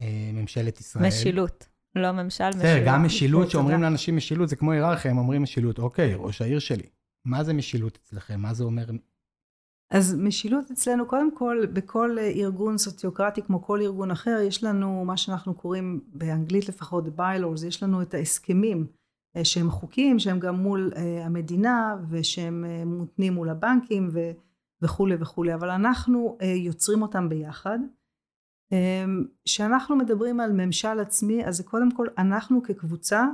אה, 0.01 0.31
ממשלת 0.33 0.79
ישראל. 0.79 1.07
משילות, 1.07 1.67
לא 1.95 2.11
ממשל, 2.11 2.49
משילות. 2.49 2.65
בסדר, 2.65 2.83
גם 2.85 3.05
משילות, 3.05 3.49
שאומרים 3.49 3.81
לאנשים 3.81 4.15
משילות, 4.15 4.49
זה 4.49 4.55
כמו 4.55 4.71
היררכיה, 4.71 5.11
הם 5.11 5.17
אומרים 5.17 5.43
משילות. 5.43 5.79
אוקיי, 5.79 6.13
ראש 6.15 6.41
העיר 6.41 6.59
שלי. 6.59 6.89
מה 7.25 7.43
זה 7.43 7.53
משילות 7.53 7.97
אצלכם? 8.03 8.39
מה 8.39 8.53
זה 8.53 8.63
אומר? 8.63 8.85
אז 9.91 10.15
משילות 10.15 10.71
אצלנו, 10.71 11.07
קודם 11.07 11.35
כל, 11.35 11.65
בכל 11.73 12.17
ארגון 12.19 12.77
סוציוקרטי, 12.77 13.41
כמו 13.41 13.63
כל 13.63 13.81
ארגון 13.81 14.11
אחר, 14.11 14.39
יש 14.47 14.63
לנו 14.63 15.05
מה 15.05 15.17
שאנחנו 15.17 15.53
קוראים, 15.53 16.01
באנגלית 16.07 16.69
לפחות, 16.69 17.05
the 17.05 17.19
bylaws, 17.19 17.65
יש 17.67 17.83
לנו 17.83 18.01
את 18.01 18.13
ההסכמים. 18.13 18.87
אה, 19.35 19.45
שהם 19.45 19.71
חוקים, 19.71 20.19
שהם 20.19 20.39
גם 20.39 20.55
מול 20.55 20.91
אה, 20.95 21.25
המדינה 21.25 21.95
ושהם 22.09 22.65
אה, 22.65 22.85
מותנים 22.85 23.33
מול 23.33 23.49
הבנקים 23.49 24.09
ו, 24.11 24.19
וכולי 24.81 25.15
וכולי, 25.19 25.53
אבל 25.53 25.69
אנחנו 25.69 26.37
יוצרים 26.41 27.01
אותם 27.01 27.29
ביחד. 27.29 27.79
כשאנחנו 29.45 29.95
מדברים 29.95 30.39
על 30.39 30.51
ממשל 30.51 30.99
עצמי, 30.99 31.45
אז 31.45 31.57
זה 31.57 31.63
קודם 31.63 31.91
כל 31.91 32.07
אנחנו 32.17 32.63
כקבוצה 32.63 33.25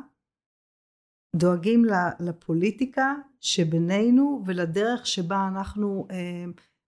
דואגים 1.36 1.86
לפוליטיקה 2.19 3.13
שבינינו 3.39 4.43
ולדרך 4.45 5.08
שבה 5.08 5.47
אנחנו 5.47 6.08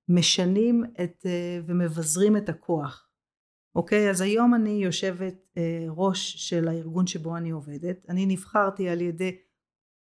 משנים 0.10 0.84
את, 1.04 1.26
ומבזרים 1.66 2.38
את 2.38 2.50
הכוח. 2.50 3.07
אוקיי? 3.78 4.10
אז 4.10 4.22
היום 4.22 4.56
אני 4.56 4.70
יושבת 4.70 5.36
אה, 5.58 5.86
ראש 5.90 6.50
של 6.50 6.68
הארגון 6.68 7.08
שבו 7.08 7.38
אני 7.38 7.50
עובדת. 7.50 8.06
אני 8.10 8.26
נבחרתי 8.26 8.90
על 8.90 9.02
ידי 9.02 9.38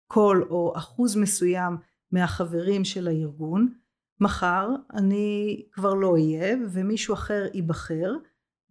כל 0.08 0.44
או 0.50 0.74
אחוז 0.76 1.16
מסוים 1.16 1.78
מהחברים 2.12 2.86
של 2.86 3.08
הארגון. 3.08 3.74
מחר 4.20 4.70
אני 4.94 5.62
כבר 5.72 5.94
לא 5.94 6.12
אהיה 6.12 6.56
ומישהו 6.72 7.14
אחר 7.14 7.46
ייבחר 7.54 8.16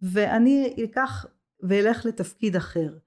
ואני 0.01 0.75
אקח 0.83 1.25
ואלך 1.63 2.05
לתפקיד 2.05 2.55
אחר. 2.55 2.97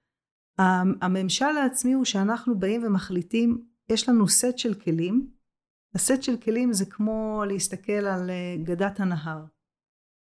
הממשל 1.01 1.45
העצמי 1.45 1.93
הוא 1.93 2.05
שאנחנו 2.05 2.59
באים 2.59 2.83
ומחליטים, 2.85 3.65
יש 3.89 4.09
לנו 4.09 4.27
סט 4.27 4.57
של 4.57 4.73
כלים, 4.73 5.29
הסט 5.95 6.23
של 6.23 6.37
כלים 6.37 6.73
זה 6.73 6.85
כמו 6.85 7.43
להסתכל 7.47 7.91
על 7.91 8.29
אה, 8.29 8.55
גדת 8.63 8.99
הנהר. 8.99 9.45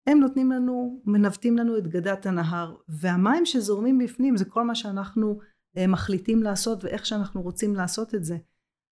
הם 0.07 0.19
נותנים 0.19 0.51
לנו, 0.51 1.01
מנווטים 1.05 1.57
לנו 1.57 1.77
את 1.77 1.87
גדת 1.87 2.25
הנהר, 2.25 2.75
והמים 2.89 3.45
שזורמים 3.45 3.97
בפנים 3.97 4.37
זה 4.37 4.45
כל 4.45 4.63
מה 4.63 4.75
שאנחנו 4.75 5.39
אה, 5.77 5.87
מחליטים 5.87 6.43
לעשות 6.43 6.83
ואיך 6.83 7.05
שאנחנו 7.05 7.41
רוצים 7.41 7.75
לעשות 7.75 8.15
את 8.15 8.23
זה. 8.23 8.37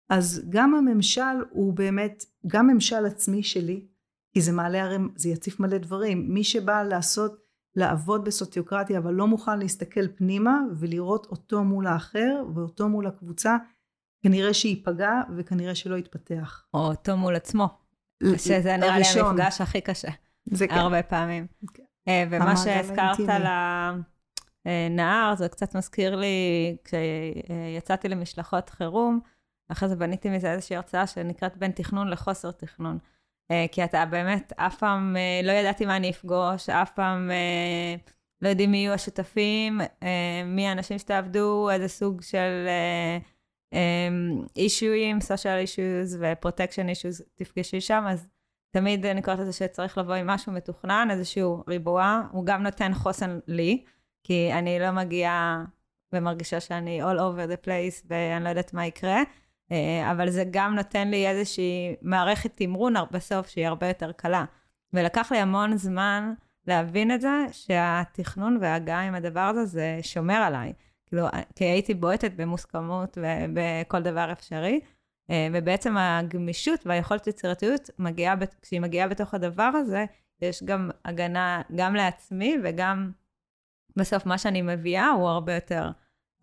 אז 0.09 0.45
גם 0.49 0.75
הממשל 0.75 1.21
הוא 1.49 1.73
באמת, 1.73 2.25
גם 2.47 2.67
ממשל 2.67 3.05
עצמי 3.05 3.43
שלי, 3.43 3.87
כי 4.33 4.41
זה 4.41 4.51
מעלה 4.51 4.83
הרי, 4.83 4.97
זה 5.15 5.29
יציף 5.29 5.59
מלא 5.59 5.77
דברים. 5.77 6.33
מי 6.33 6.43
שבא 6.43 6.83
לעשות, 6.83 7.41
לעבוד 7.75 8.25
בסוציוקרטיה 8.25 8.99
אבל 8.99 9.13
לא 9.13 9.27
מוכן 9.27 9.59
להסתכל 9.59 10.07
פנימה 10.07 10.59
ולראות 10.79 11.25
אותו 11.25 11.63
מול 11.63 11.87
האחר 11.87 12.43
ואותו 12.55 12.89
מול 12.89 13.07
הקבוצה, 13.07 13.57
כנראה 14.23 14.53
שייפגע 14.53 15.21
וכנראה 15.37 15.75
שלא 15.75 15.95
יתפתח. 15.95 16.65
או 16.73 16.79
אותו 16.79 17.17
מול 17.17 17.35
עצמו. 17.35 17.67
שזה 18.37 18.77
נראה 18.77 18.99
לי 18.99 19.05
המפגש 19.19 19.61
הכי 19.61 19.81
קשה. 19.81 20.09
זה 20.51 20.67
כן. 20.67 20.75
הרבה 20.75 21.03
פעמים. 21.03 21.47
כן. 21.73 21.83
אה, 22.07 22.23
ומה 22.29 22.57
שהזכרת 22.57 23.19
על 23.29 23.43
הנהר, 24.65 25.35
זה 25.35 25.49
קצת 25.49 25.75
מזכיר 25.75 26.15
לי, 26.15 26.75
כשיצאתי 26.83 28.09
למשלחות 28.09 28.69
חירום, 28.69 29.19
אחרי 29.71 29.89
זה 29.89 29.95
בניתי 29.95 30.29
מזה 30.29 30.51
איזושהי 30.51 30.75
הרצאה 30.75 31.07
שנקראת 31.07 31.57
בין 31.57 31.71
תכנון 31.71 32.09
לחוסר 32.09 32.51
תכנון. 32.51 32.97
אה, 33.51 33.65
כי 33.71 33.83
אתה 33.83 34.05
באמת, 34.05 34.53
אף 34.55 34.77
פעם 34.77 35.17
אה, 35.17 35.41
לא 35.43 35.51
ידעתי 35.51 35.85
מה 35.85 35.95
אני 35.95 36.09
אפגוש, 36.09 36.69
אף 36.69 36.91
פעם 36.91 37.31
לא 38.41 38.49
יודעים 38.49 38.71
מי 38.71 38.77
יהיו 38.77 38.93
השותפים, 38.93 39.81
מי 40.45 40.67
האנשים 40.67 40.99
שתעבדו, 40.99 41.69
איזה 41.69 41.87
סוג 41.87 42.21
של 42.21 42.67
אישויים, 44.55 45.17
social 45.17 45.65
issues 45.65 46.15
ו-protection 46.19 46.85
issues 46.85 47.23
תפגשי 47.35 47.81
שם, 47.81 48.03
אז 48.07 48.30
תמיד 48.71 49.05
אני 49.05 49.21
קוראת 49.21 49.39
לזה 49.39 49.53
שצריך 49.53 49.97
לבוא 49.97 50.13
עם 50.13 50.27
משהו 50.27 50.51
מתוכנן, 50.51 51.07
איזשהו 51.11 51.63
ריבוע, 51.67 52.21
הוא 52.31 52.45
גם 52.45 52.63
נותן 52.63 52.93
חוסן 52.93 53.39
לי, 53.47 53.83
כי 54.23 54.53
אני 54.53 54.79
לא 54.79 54.91
מגיעה 54.91 55.63
ומרגישה 56.13 56.59
שאני 56.59 57.01
all 57.03 57.17
over 57.17 57.51
the 57.51 57.65
place 57.65 58.05
ואני 58.09 58.43
לא 58.43 58.49
יודעת 58.49 58.73
מה 58.73 58.85
יקרה, 58.85 59.21
אה, 59.71 60.11
אבל 60.11 60.29
זה 60.29 60.43
גם 60.51 60.75
נותן 60.75 61.07
לי 61.07 61.27
איזושהי 61.27 61.95
מערכת 62.01 62.51
תמרון 62.55 62.93
בסוף 63.11 63.47
שהיא 63.47 63.67
הרבה 63.67 63.87
יותר 63.87 64.11
קלה. 64.11 64.45
ולקח 64.93 65.31
לי 65.31 65.37
המון 65.37 65.77
זמן 65.77 66.33
להבין 66.67 67.11
את 67.11 67.21
זה, 67.21 67.45
שהתכנון 67.51 68.57
וההגעה 68.61 69.01
עם 69.01 69.15
הדבר 69.15 69.39
הזה, 69.39 69.65
זה 69.65 69.99
שומר 70.01 70.35
עליי. 70.35 70.73
כאילו, 71.07 71.27
כי 71.55 71.63
הייתי 71.63 71.93
בועטת 71.93 72.31
במוסכמות 72.35 73.17
ובכל 73.17 74.01
דבר 74.01 74.31
אפשרי. 74.31 74.79
אה, 75.31 75.47
ובעצם 75.53 75.97
הגמישות 75.97 76.79
והיכולת 76.85 77.27
יצירתיות 77.27 77.89
מגיעה, 77.99 78.35
כשהיא 78.61 78.81
מגיעה 78.81 79.07
בתוך 79.07 79.33
הדבר 79.33 79.63
הזה, 79.63 80.05
יש 80.41 80.63
גם 80.63 80.89
הגנה 81.05 81.61
גם 81.75 81.95
לעצמי 81.95 82.57
וגם 82.63 83.11
בסוף 83.95 84.25
מה 84.25 84.37
שאני 84.37 84.61
מביאה 84.61 85.09
הוא 85.09 85.29
הרבה 85.29 85.53
יותר 85.55 85.91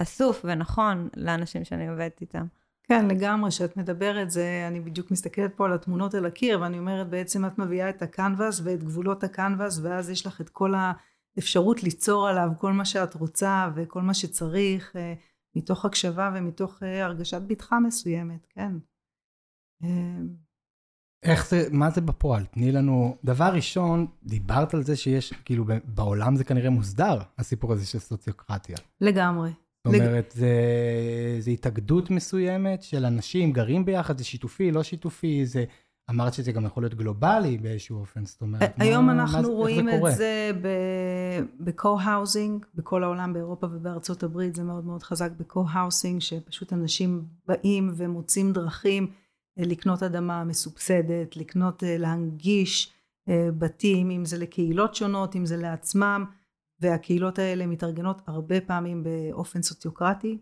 אסוף 0.03 0.41
ונכון 0.45 1.09
לאנשים 1.17 1.65
שאני 1.65 1.89
עובדת 1.89 2.21
איתם. 2.21 2.47
כן, 2.83 3.09
לגמרי, 3.09 3.51
כשאת 3.51 3.77
מדברת 3.77 4.31
זה, 4.31 4.65
אני 4.69 4.81
בדיוק 4.81 5.11
מסתכלת 5.11 5.57
פה 5.57 5.67
על 5.67 5.73
התמונות 5.73 6.15
על 6.15 6.27
הקיר, 6.27 6.61
ואני 6.61 6.79
אומרת, 6.79 7.09
בעצם 7.09 7.47
את 7.47 7.59
מביאה 7.59 7.89
את 7.89 8.03
הקנבס 8.03 8.61
ואת 8.65 8.85
גבולות 8.85 9.25
הקנבס, 9.25 9.81
ואז 9.83 10.11
יש 10.11 10.27
לך 10.27 10.41
את 10.41 10.49
כל 10.49 10.75
האפשרות 11.37 11.83
ליצור 11.83 12.29
עליו 12.29 12.49
כל 12.59 12.73
מה 12.73 12.85
שאת 12.85 13.15
רוצה 13.15 13.69
וכל 13.75 14.03
מה 14.03 14.15
שצריך. 14.15 14.93
מתוך 15.59 15.85
הקשבה 15.85 16.33
ומתוך 16.35 16.83
אה, 16.83 17.05
הרגשת 17.05 17.43
בטחה 17.47 17.81
מסוימת, 17.81 18.47
כן. 18.51 18.73
אמ. 19.83 20.29
איך 21.23 21.51
זה, 21.51 21.69
מה 21.73 21.91
זה 21.91 22.01
בפועל? 22.01 22.45
תני 22.47 22.73
לנו, 22.73 23.17
דבר 23.25 23.51
ראשון, 23.55 24.07
דיברת 24.25 24.75
על 24.75 24.83
זה 24.83 24.97
שיש, 24.97 25.33
כאילו 25.45 25.65
בעולם 25.85 26.37
זה 26.37 26.45
כנראה 26.45 26.71
מוסדר, 26.71 27.19
הסיפור 27.39 27.73
הזה 27.73 27.87
של 27.87 27.99
סוציוקרטיה. 27.99 28.77
לגמרי. 29.01 29.51
זאת 29.51 29.95
אומרת, 29.95 30.35
לג... 30.35 30.41
זה, 30.41 30.57
זה 31.39 31.51
התאגדות 31.51 32.11
מסוימת 32.11 32.83
של 32.83 33.05
אנשים, 33.05 33.53
גרים 33.53 33.85
ביחד, 33.85 34.19
זה 34.19 34.25
שיתופי, 34.25 34.71
לא 34.71 34.83
שיתופי, 34.83 35.47
זה 35.47 35.65
אמרת 36.11 36.35
שזה 36.35 36.53
גם 36.53 36.67
יכול 36.67 36.83
להיות 36.83 36.95
גלובלי 36.95 37.59
באיזשהו 37.59 37.99
אופן, 37.99 38.27
זאת 38.27 38.41
אומרת, 38.41 38.75
היום 38.79 39.07
מה, 39.07 39.13
אנחנו 39.13 39.43
מה, 39.43 39.49
רואים 39.49 39.89
זה 39.91 39.97
את 39.97 40.17
זה 40.17 40.51
ב-co-housing, 41.65 42.67
בכל 42.75 43.05
העולם, 43.05 43.33
באירופה 43.33 43.67
ובארצות 43.71 44.23
הברית, 44.23 44.55
זה 44.55 44.63
מאוד 44.63 44.85
מאוד 44.85 45.03
חזק 45.03 45.31
ב-co-housing, 45.31 46.21
שפשוט 46.21 46.73
אנשים 46.73 47.25
באים 47.47 47.91
ומוצאים 47.97 48.53
דרכים 48.53 49.11
אה, 49.59 49.65
לקנות 49.67 50.03
אדמה 50.03 50.45
מסובסדת, 50.45 51.37
לקנות, 51.37 51.85
אה, 51.85 51.99
להנגיש 51.99 52.93
אה, 53.29 53.49
בתים, 53.59 54.11
אם 54.11 54.25
זה 54.25 54.39
לקהילות 54.39 54.95
שונות, 54.95 55.37
אם 55.37 55.47
זה 55.47 55.57
לעצמם, 55.57 56.25
והקהילות 56.81 57.39
האלה 57.39 57.67
מתארגנות 57.67 58.23
הרבה 58.27 58.61
פעמים 58.61 59.05
באופן 59.05 59.63
סוציוקרטי, 59.63 60.39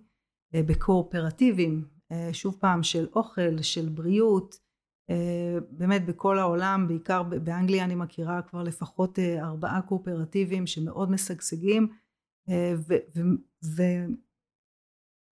בקואופרטיבים, 0.55 1.85
שוב 2.33 2.57
פעם, 2.61 2.83
של 2.83 3.07
אוכל, 3.15 3.63
של 3.63 3.89
בריאות, 3.89 4.57
באמת 5.71 6.07
בכל 6.07 6.39
העולם, 6.39 6.89
בעיקר 6.89 7.23
באנגליה 7.23 7.85
אני 7.85 7.95
מכירה 7.95 8.43
כבר 8.43 8.63
לפחות 8.63 9.19
אה, 9.19 9.45
ארבעה 9.45 9.83
קואופרטיבים 9.83 10.67
שמאוד 10.67 11.11
משגשגים 11.11 11.89
אה, 12.49 12.75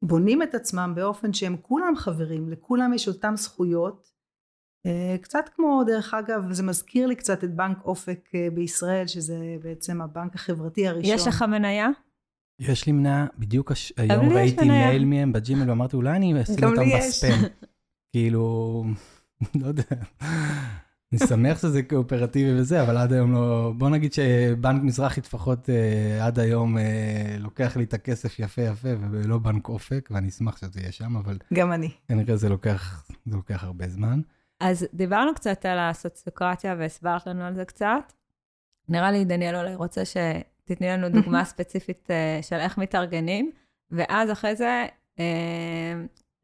ובונים 0.02 0.42
את 0.42 0.54
עצמם 0.54 0.92
באופן 0.96 1.32
שהם 1.32 1.56
כולם 1.62 1.96
חברים, 1.96 2.48
לכולם 2.48 2.94
יש 2.94 3.08
אותם 3.08 3.34
זכויות. 3.36 4.14
קצת 5.22 5.48
כמו 5.54 5.82
דרך 5.86 6.14
אגב, 6.14 6.52
זה 6.52 6.62
מזכיר 6.62 7.06
לי 7.06 7.16
קצת 7.16 7.44
את 7.44 7.56
בנק 7.56 7.78
אופק 7.84 8.30
בישראל, 8.54 9.06
שזה 9.06 9.56
בעצם 9.62 10.00
הבנק 10.00 10.34
החברתי 10.34 10.88
הראשון. 10.88 11.14
יש 11.14 11.26
לך 11.26 11.42
מניה? 11.42 11.88
יש 12.58 12.86
לי 12.86 12.92
מניה, 12.92 13.26
בדיוק 13.38 13.72
הש... 13.72 13.92
היום 13.96 14.32
ראיתי 14.32 14.68
מייל 14.68 15.04
מהם 15.04 15.32
בג'ימל 15.32 15.70
ואמרתי 15.70 15.96
אולי 15.96 16.16
אני 16.16 16.42
אשים 16.42 16.64
אותם 16.64 16.82
בספאם. 16.98 17.48
כאילו, 18.12 18.84
לא 19.60 19.66
יודע. 19.66 19.82
אני 21.12 21.28
שמח 21.28 21.58
שזה 21.58 21.82
קואופרטיבי 21.82 22.60
וזה, 22.60 22.82
אבל 22.82 22.96
עד 22.96 23.12
היום 23.12 23.32
לא... 23.32 23.72
בוא 23.76 23.88
נגיד 23.88 24.12
שבנק 24.12 24.82
מזרחי 24.82 25.20
לפחות 25.20 25.70
אה, 25.70 26.26
עד 26.26 26.38
היום 26.38 26.78
אה, 26.78 27.36
לוקח 27.38 27.76
לי 27.76 27.84
את 27.84 27.94
הכסף 27.94 28.38
יפה 28.38 28.62
יפה, 28.62 28.88
ולא 29.10 29.38
בנק 29.38 29.68
אופק, 29.68 30.08
ואני 30.10 30.28
אשמח 30.28 30.56
שזה 30.56 30.80
יהיה 30.80 30.92
שם, 30.92 31.16
אבל... 31.16 31.38
גם 31.54 31.72
אני. 31.72 31.90
כנראה 32.08 32.36
זה 32.36 32.48
לוקח, 32.48 33.06
זה 33.26 33.36
לוקח 33.36 33.64
הרבה 33.64 33.88
זמן. 33.88 34.20
אז 34.60 34.86
דיברנו 34.94 35.34
קצת 35.34 35.64
על 35.64 35.78
הסוציוקרטיה 35.78 36.74
והסברת 36.78 37.26
לנו 37.26 37.44
על 37.44 37.54
זה 37.54 37.64
קצת. 37.64 38.12
נראה 38.88 39.10
לי, 39.10 39.24
דניאל 39.24 39.56
אולי 39.56 39.74
רוצה 39.74 40.02
שתתני 40.04 40.88
לנו 40.88 41.08
דוגמה 41.08 41.44
ספציפית 41.54 42.08
אה, 42.10 42.38
של 42.42 42.56
איך 42.56 42.78
מתארגנים, 42.78 43.50
ואז 43.90 44.30
אחרי 44.30 44.56
זה 44.56 44.86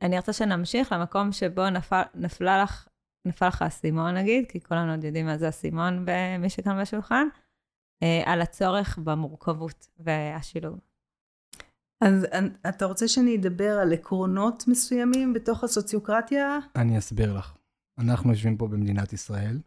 אני 0.02 0.18
רוצה 0.18 0.32
שנמשיך 0.32 0.92
למקום 0.92 1.32
שבו 1.32 1.70
נפל, 1.70 2.02
נפלה 2.14 2.62
לך, 2.62 2.88
נפל 3.26 3.48
לך 3.48 3.62
האסימון 3.62 4.14
נגיד, 4.14 4.46
כי 4.48 4.60
כולנו 4.60 4.90
עוד 4.90 5.04
יודעים 5.04 5.26
מה 5.26 5.38
זה 5.38 5.48
אסימון 5.48 6.04
במי 6.06 6.50
שכאן 6.50 6.82
בשולחן, 6.82 7.26
אה, 8.02 8.32
על 8.32 8.40
הצורך 8.40 8.98
במורכבות 8.98 9.88
והשילוב. 9.98 10.78
אז 12.04 12.26
אתה 12.68 12.84
רוצה 12.84 13.08
שאני 13.08 13.36
אדבר 13.36 13.78
על 13.78 13.92
עקרונות 13.92 14.64
מסוימים 14.68 15.32
בתוך 15.32 15.64
הסוציוקרטיה? 15.64 16.58
אני 16.76 16.98
אסביר 16.98 17.38
לך. 17.38 17.54
אנחנו 17.98 18.30
יושבים 18.30 18.56
פה 18.56 18.68
במדינת 18.68 19.12
ישראל, 19.12 19.60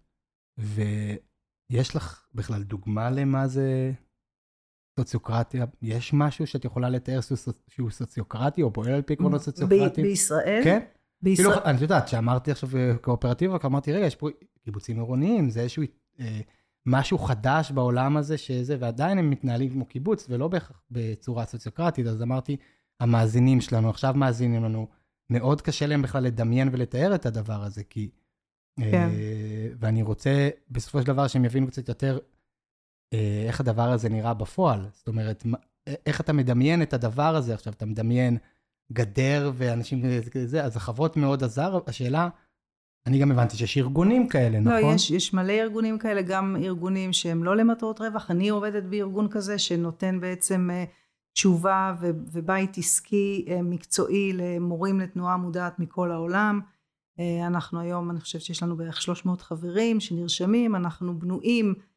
ויש 0.58 1.96
לך 1.96 2.28
בכלל 2.34 2.63
דוגמה 2.63 3.10
למה 3.10 3.48
זה 3.48 3.91
סוציוקרטיה, 5.00 5.66
יש 5.82 6.14
משהו 6.14 6.48
שאת 6.48 6.66
יכולה 6.66 6.90
לתאר 6.90 7.20
שהוא 7.68 7.92
סוציוקרטי, 7.92 8.62
או 8.62 8.74
פועל 8.74 8.92
על 8.92 9.02
פי 9.02 9.14
עקרונות 9.14 9.42
סוציוקרטיים? 9.42 10.08
בישראל? 10.08 10.62
כן. 10.64 10.80
בישראל. 11.22 11.52
כאילו, 11.52 11.66
אני 11.66 11.82
יודעת, 11.82 12.08
שאמרתי 12.08 12.52
עכשיו 12.52 12.70
קואופרטיבה, 13.02 13.58
אמרתי, 13.66 13.94
רגע, 13.94 14.06
יש 14.06 14.16
פה 14.16 14.30
קיבוצים 14.64 14.98
עירוניים, 14.98 15.50
זה 15.50 15.62
איזשהו 15.62 15.84
אה, 16.20 16.40
משהו 16.86 17.18
חדש 17.18 17.72
בעולם 17.72 18.18
הזה, 18.18 18.38
שזה, 18.38 18.78
ועדיין 18.80 19.18
הם 19.18 19.30
מתנהלים 19.30 19.70
כמו 19.70 19.86
קיבוץ, 19.86 20.26
ולא 20.30 20.48
בהכרח 20.48 20.82
בצורה 20.92 21.46
סוציוקרטית, 21.46 22.08
אז 22.08 22.22
אמרתי, 22.22 22.58
המאזינים 23.00 23.62
שלנו 23.62 23.90
עכשיו 23.90 24.14
מאזינים 24.14 24.64
לנו, 24.64 24.88
מאוד 25.30 25.62
קשה 25.62 25.88
להם 25.88 26.02
בכלל 26.02 26.24
לדמיין 26.24 26.70
ולתאר 26.72 27.16
את 27.16 27.26
הדבר 27.26 27.64
הזה, 27.64 27.84
כי... 27.84 28.10
אה, 28.80 28.92
כן. 28.92 29.10
אה, 29.10 29.68
ואני 29.80 30.02
רוצה 30.04 30.50
בסופו 30.72 31.02
של 31.02 31.08
דבר 31.08 31.28
שהם 31.28 31.46
יבינו 31.46 31.68
קצת 31.68 31.90
יותר 31.90 32.14
אה, 32.16 32.20
איך 33.47 33.60
הדבר 33.60 33.91
הזה 33.91 34.10
נראה 34.10 34.34
בפועל. 34.34 34.86
זאת 34.93 35.08
אומרת, 35.08 35.43
איך 36.06 36.21
אתה 36.21 36.34
מדמיין 36.34 36.82
את 36.82 36.93
הדבר 36.93 37.36
הזה 37.36 37.54
עכשיו, 37.54 37.73
אתה 37.73 37.86
מדמיין 37.86 38.38
גדר 38.93 39.52
ואנשים 39.56 40.04
זה, 40.45 40.63
אז 40.63 40.78
החברות 40.78 41.17
מאוד 41.17 41.43
עזר, 41.43 41.80
השאלה, 41.88 42.30
אני 43.08 43.19
גם 43.19 43.32
הבנתי 43.32 43.58
שיש 43.58 43.78
ארגונים 43.78 44.28
כאלה, 44.28 44.60
נכון? 44.60 44.82
לא, 44.82 44.95
יש, 44.95 45.12
יש 45.12 45.34
מלא 45.34 45.54
ארגונים 45.54 45.97
כאלה, 45.97 46.21
גם 46.21 46.56
ארגונים 46.63 47.13
שהם 47.13 47.43
לא 47.43 47.56
למטרות 47.56 48.02
רווח. 48.02 48.32
אני 48.32 48.49
עובדת 48.49 48.84
בארגון 48.84 49.28
כזה 49.30 49.60
שנותן 49.60 50.19
בעצם 50.19 50.69
אה, 50.73 50.84
תשובה 51.34 51.95
ו- 52.02 52.12
ובית 52.32 52.78
עסקי 52.78 53.45
אה, 53.47 53.62
מקצועי 53.62 54.34
למורים 54.34 54.99
לתנועה 54.99 55.38
מודעת 55.38 55.80
מכל 55.80 56.12
העולם. 56.12 56.62
אה, 57.19 57.47
אנחנו 57.47 57.80
היום, 57.80 58.12
אני 58.12 58.19
חושבת 58.19 58.41
שיש 58.41 58.63
לנו 58.63 58.78
בערך 58.78 59.02
300 59.02 59.41
חברים 59.41 59.99
שנרשמים, 59.99 60.76
אנחנו 60.76 61.19
בנויים 61.19 61.73
אה, 61.78 61.93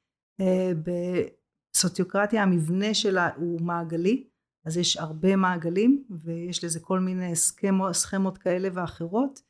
בסוציוקרטיה, 1.75 2.43
המבנה 2.43 2.95
שלה 2.95 3.31
הוא 3.37 3.61
מעגלי, 3.61 4.27
אז 4.67 4.77
יש 4.77 4.97
הרבה 4.97 5.37
מעגלים 5.37 6.05
ויש 6.25 6.65
לזה 6.65 6.81
כל 6.81 7.01
מיני 7.01 7.37
סכמות, 7.37 7.93
סכמות 7.93 8.39
כאלה 8.39 8.69
ואחרות. 8.73 9.43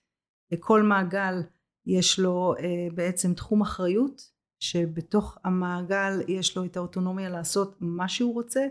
לכל 0.52 0.82
מעגל 0.82 1.42
יש 1.86 2.18
לו 2.18 2.54
אה, 2.58 2.88
בעצם 2.94 3.34
תחום 3.34 3.62
אחריות, 3.62 4.30
שבתוך 4.60 5.38
המעגל 5.44 6.20
יש 6.28 6.56
לו 6.56 6.64
את 6.64 6.76
האוטונומיה 6.76 7.28
לעשות 7.28 7.76
מה 7.80 8.08
שהוא 8.08 8.34
רוצה. 8.34 8.66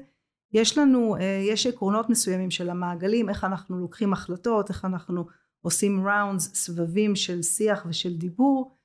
יש 0.54 0.78
לנו, 0.78 1.15
אה, 1.15 1.41
יש 1.49 1.67
עקרונות 1.67 2.10
מסוימים 2.10 2.51
של 2.51 2.69
המעגלים, 2.69 3.30
איך 3.30 3.43
אנחנו 3.43 3.80
לוקחים 3.80 4.13
החלטות, 4.13 4.69
איך 4.69 4.86
אנחנו 4.86 5.25
עושים 5.62 6.08
ראונדס, 6.08 6.56
סבבים 6.56 7.15
של 7.15 7.41
שיח 7.41 7.86
ושל 7.89 8.17
דיבור. 8.17 8.78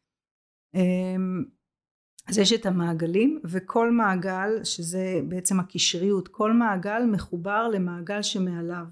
אז 2.30 2.38
יש 2.38 2.52
את 2.52 2.66
המעגלים, 2.66 3.40
וכל 3.44 3.90
מעגל, 3.90 4.64
שזה 4.64 5.20
בעצם 5.28 5.60
הקשריות, 5.60 6.28
כל 6.28 6.52
מעגל 6.52 7.04
מחובר 7.12 7.68
למעגל 7.68 8.22
שמעליו. 8.22 8.84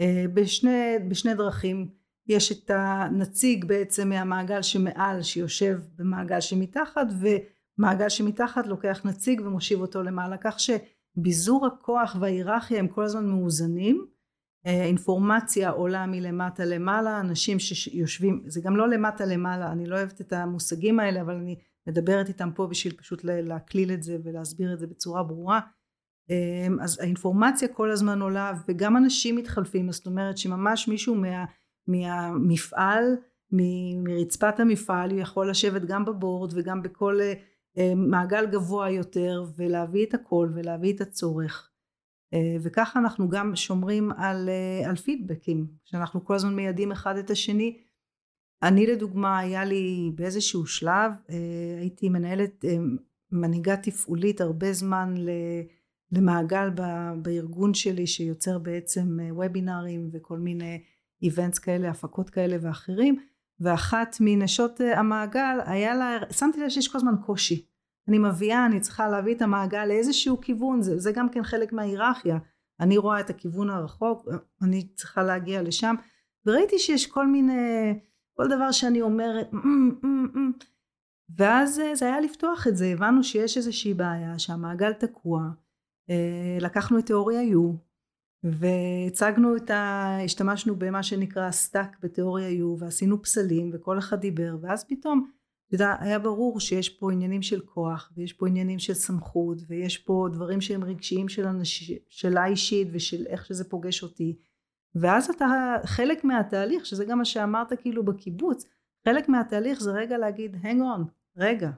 אה, 0.00 0.24
בשני, 0.34 0.94
בשני 1.08 1.34
דרכים. 1.34 1.88
יש 2.26 2.52
את 2.52 2.70
הנציג 2.74 3.64
בעצם 3.64 4.08
מהמעגל 4.08 4.62
שמעל 4.62 5.22
שיושב 5.22 5.78
במעגל 5.96 6.40
שמתחת 6.40 7.06
ומעגל 7.20 8.08
שמתחת 8.08 8.66
לוקח 8.66 9.00
נציג 9.04 9.40
ומושיב 9.40 9.80
אותו 9.80 10.02
למעלה 10.02 10.36
כך 10.40 10.56
שביזור 10.60 11.66
הכוח 11.66 12.16
וההיררכיה 12.20 12.78
הם 12.78 12.88
כל 12.88 13.04
הזמן 13.04 13.26
מאוזנים 13.26 14.06
אה, 14.66 14.84
אינפורמציה 14.84 15.70
עולה 15.70 16.06
מלמטה 16.06 16.64
למעלה 16.64 17.20
אנשים 17.20 17.58
שיושבים 17.58 18.42
זה 18.46 18.60
גם 18.60 18.76
לא 18.76 18.88
למטה 18.88 19.24
למעלה 19.24 19.72
אני 19.72 19.86
לא 19.86 19.96
אוהבת 19.96 20.20
את 20.20 20.32
המושגים 20.32 21.00
האלה 21.00 21.20
אבל 21.20 21.34
אני 21.34 21.56
מדברת 21.86 22.28
איתם 22.28 22.50
פה 22.54 22.66
בשביל 22.66 22.96
פשוט 22.96 23.24
להקליל 23.24 23.92
את 23.92 24.02
זה 24.02 24.16
ולהסביר 24.24 24.72
את 24.72 24.78
זה 24.78 24.86
בצורה 24.86 25.22
ברורה 25.22 25.60
אה, 26.30 26.66
אז 26.80 27.00
האינפורמציה 27.00 27.68
כל 27.68 27.90
הזמן 27.90 28.22
עולה 28.22 28.52
וגם 28.68 28.96
אנשים 28.96 29.36
מתחלפים 29.36 29.92
זאת 29.92 30.06
אומרת 30.06 30.38
שממש 30.38 30.88
מישהו 30.88 31.14
מה 31.14 31.44
מהמפעל, 31.86 33.16
מרצפת 34.02 34.60
המפעל, 34.60 35.18
יכול 35.18 35.50
לשבת 35.50 35.84
גם 35.84 36.04
בבורד 36.04 36.50
וגם 36.54 36.82
בכל 36.82 37.20
אה, 37.78 37.92
מעגל 37.96 38.46
גבוה 38.46 38.90
יותר 38.90 39.44
ולהביא 39.56 40.06
את 40.06 40.14
הכל 40.14 40.50
ולהביא 40.54 40.94
את 40.94 41.00
הצורך. 41.00 41.70
אה, 42.34 42.56
וככה 42.62 43.00
אנחנו 43.00 43.28
גם 43.28 43.56
שומרים 43.56 44.12
על, 44.12 44.48
אה, 44.48 44.90
על 44.90 44.96
פידבקים, 44.96 45.66
שאנחנו 45.84 46.24
כל 46.24 46.34
הזמן 46.34 46.56
מיידעים 46.56 46.92
אחד 46.92 47.16
את 47.16 47.30
השני. 47.30 47.78
אני 48.62 48.86
לדוגמה, 48.86 49.38
היה 49.38 49.64
לי 49.64 50.12
באיזשהו 50.14 50.66
שלב, 50.66 51.12
הייתי 51.80 52.08
מנהלת, 52.08 52.64
מנהיגה 53.32 53.76
תפעולית 53.76 54.40
הרבה 54.40 54.72
זמן 54.72 55.14
למעגל 56.12 56.68
בארגון 57.22 57.74
שלי 57.74 58.06
שיוצר 58.06 58.58
בעצם 58.58 59.18
וובינארים 59.30 60.10
וכל 60.12 60.38
מיני 60.38 60.82
איבנטס 61.22 61.58
כאלה, 61.58 61.90
הפקות 61.90 62.30
כאלה 62.30 62.56
ואחרים, 62.60 63.16
ואחת 63.60 64.16
מנשות 64.20 64.80
אה, 64.80 64.98
המעגל 64.98 65.58
היה 65.66 65.94
לה, 65.94 66.18
שמתי 66.30 66.60
לב 66.60 66.68
שיש 66.68 66.88
כל 66.88 66.98
הזמן 66.98 67.14
קושי. 67.26 67.66
אני 68.08 68.18
מביאה, 68.18 68.66
אני 68.66 68.80
צריכה 68.80 69.08
להביא 69.08 69.34
את 69.34 69.42
המעגל 69.42 69.84
לאיזשהו 69.84 70.40
כיוון, 70.40 70.82
זה, 70.82 70.98
זה 70.98 71.12
גם 71.12 71.28
כן 71.28 71.42
חלק 71.42 71.72
מההיררכיה. 71.72 72.38
אני 72.80 72.96
רואה 72.96 73.20
את 73.20 73.30
הכיוון 73.30 73.70
הרחוק, 73.70 74.28
אני 74.62 74.88
צריכה 74.94 75.22
להגיע 75.22 75.62
לשם, 75.62 75.94
וראיתי 76.46 76.78
שיש 76.78 77.06
כל 77.06 77.26
מיני, 77.26 77.92
כל 78.36 78.48
דבר 78.48 78.72
שאני 78.72 79.02
אומרת, 79.02 79.50
ואז 81.36 81.80
אה, 81.80 81.94
זה 81.94 82.04
היה 82.04 82.20
לפתוח 82.20 82.66
את 82.66 82.76
זה, 82.76 82.86
הבנו 82.86 83.24
שיש 83.24 83.56
איזושהי 83.56 83.94
בעיה, 83.94 84.38
שהמעגל 84.38 84.92
תקוע, 84.92 85.48
אה, 86.10 86.58
לקחנו 86.60 86.98
את 86.98 87.06
תיאוריה 87.06 87.40
U, 87.40 87.76
והצגנו 88.44 89.56
את 89.56 89.70
ה... 89.70 90.18
השתמשנו 90.24 90.76
במה 90.76 91.02
שנקרא 91.02 91.50
stuck 91.50 91.96
בתיאוריה 92.02 92.62
U 92.62 92.64
ועשינו 92.78 93.22
פסלים 93.22 93.70
וכל 93.74 93.98
אחד 93.98 94.20
דיבר 94.20 94.56
ואז 94.60 94.84
פתאום 94.84 95.30
יודע, 95.72 95.94
היה 96.00 96.18
ברור 96.18 96.60
שיש 96.60 96.88
פה 96.88 97.12
עניינים 97.12 97.42
של 97.42 97.60
כוח 97.60 98.12
ויש 98.16 98.32
פה 98.32 98.48
עניינים 98.48 98.78
של 98.78 98.94
סמכות 98.94 99.58
ויש 99.68 99.98
פה 99.98 100.28
דברים 100.32 100.60
שהם 100.60 100.84
רגשיים 100.84 101.28
של 101.28 101.46
אנש... 101.46 101.92
שלה 102.08 102.46
אישית 102.46 102.88
ושל 102.92 103.26
איך 103.26 103.46
שזה 103.46 103.64
פוגש 103.70 104.02
אותי 104.02 104.36
ואז 104.94 105.30
אתה 105.30 105.76
חלק 105.84 106.24
מהתהליך 106.24 106.86
שזה 106.86 107.04
גם 107.04 107.18
מה 107.18 107.24
שאמרת 107.24 107.72
כאילו 107.80 108.04
בקיבוץ 108.04 108.64
חלק 109.08 109.28
מהתהליך 109.28 109.80
זה 109.80 109.92
רגע 109.92 110.18
להגיד 110.18 110.56
hang 110.62 110.78
on 110.78 111.02
רגע 111.36 111.70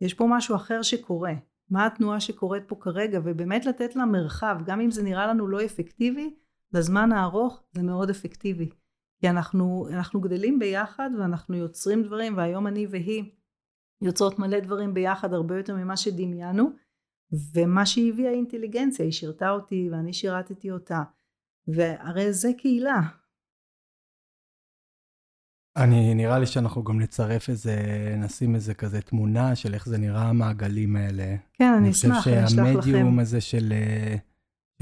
יש 0.00 0.14
פה 0.14 0.26
משהו 0.30 0.56
אחר 0.56 0.82
שקורה. 0.82 1.32
מה 1.70 1.86
התנועה 1.86 2.20
שקורית 2.20 2.62
פה 2.66 2.76
כרגע? 2.80 3.20
ובאמת 3.24 3.66
לתת 3.66 3.96
לה 3.96 4.04
מרחב 4.04 4.56
גם 4.66 4.80
אם 4.80 4.90
זה 4.90 5.02
נראה 5.02 5.26
לנו 5.26 5.46
לא 5.46 5.64
אפקטיבי 5.64 6.34
לזמן 6.72 7.12
הארוך 7.12 7.62
זה 7.72 7.82
מאוד 7.82 8.10
אפקטיבי. 8.10 8.70
כי 9.20 9.28
אנחנו, 9.30 9.88
אנחנו 9.90 10.20
גדלים 10.20 10.58
ביחד 10.58 11.10
ואנחנו 11.18 11.56
יוצרים 11.56 12.02
דברים 12.02 12.36
והיום 12.36 12.66
אני 12.66 12.86
והיא 12.86 13.24
יוצרות 14.02 14.38
מלא 14.38 14.60
דברים 14.60 14.94
ביחד 14.94 15.32
הרבה 15.32 15.56
יותר 15.56 15.76
ממה 15.76 15.96
שדמיינו 15.96 16.70
ומה 17.54 17.86
שהיא 17.86 18.12
הביאה 18.12 18.30
אינטליגנציה. 18.30 19.04
היא 19.04 19.12
שירתה 19.12 19.50
אותי 19.50 19.88
ואני 19.92 20.12
שירתתי 20.12 20.70
אותה 20.70 21.02
והרי 21.68 22.32
זה 22.32 22.48
קהילה 22.58 23.00
אני, 25.76 26.14
נראה 26.14 26.38
לי 26.38 26.46
שאנחנו 26.46 26.84
גם 26.84 27.00
נצרף 27.00 27.48
איזה, 27.48 27.76
נשים 28.18 28.54
איזה 28.54 28.74
כזה 28.74 29.00
תמונה 29.00 29.56
של 29.56 29.74
איך 29.74 29.86
זה 29.86 29.98
נראה 29.98 30.28
המעגלים 30.28 30.96
האלה. 30.96 31.36
כן, 31.52 31.72
אני 31.78 31.90
אשמח, 31.90 32.28
אני 32.28 32.44
אשלח 32.44 32.58
לכם. 32.58 32.66
אני 32.66 32.76
חושב 32.76 32.90
שהמדיום 32.90 33.18
הזה 33.18 33.40
של, 33.40 33.72
אה, 33.72 34.16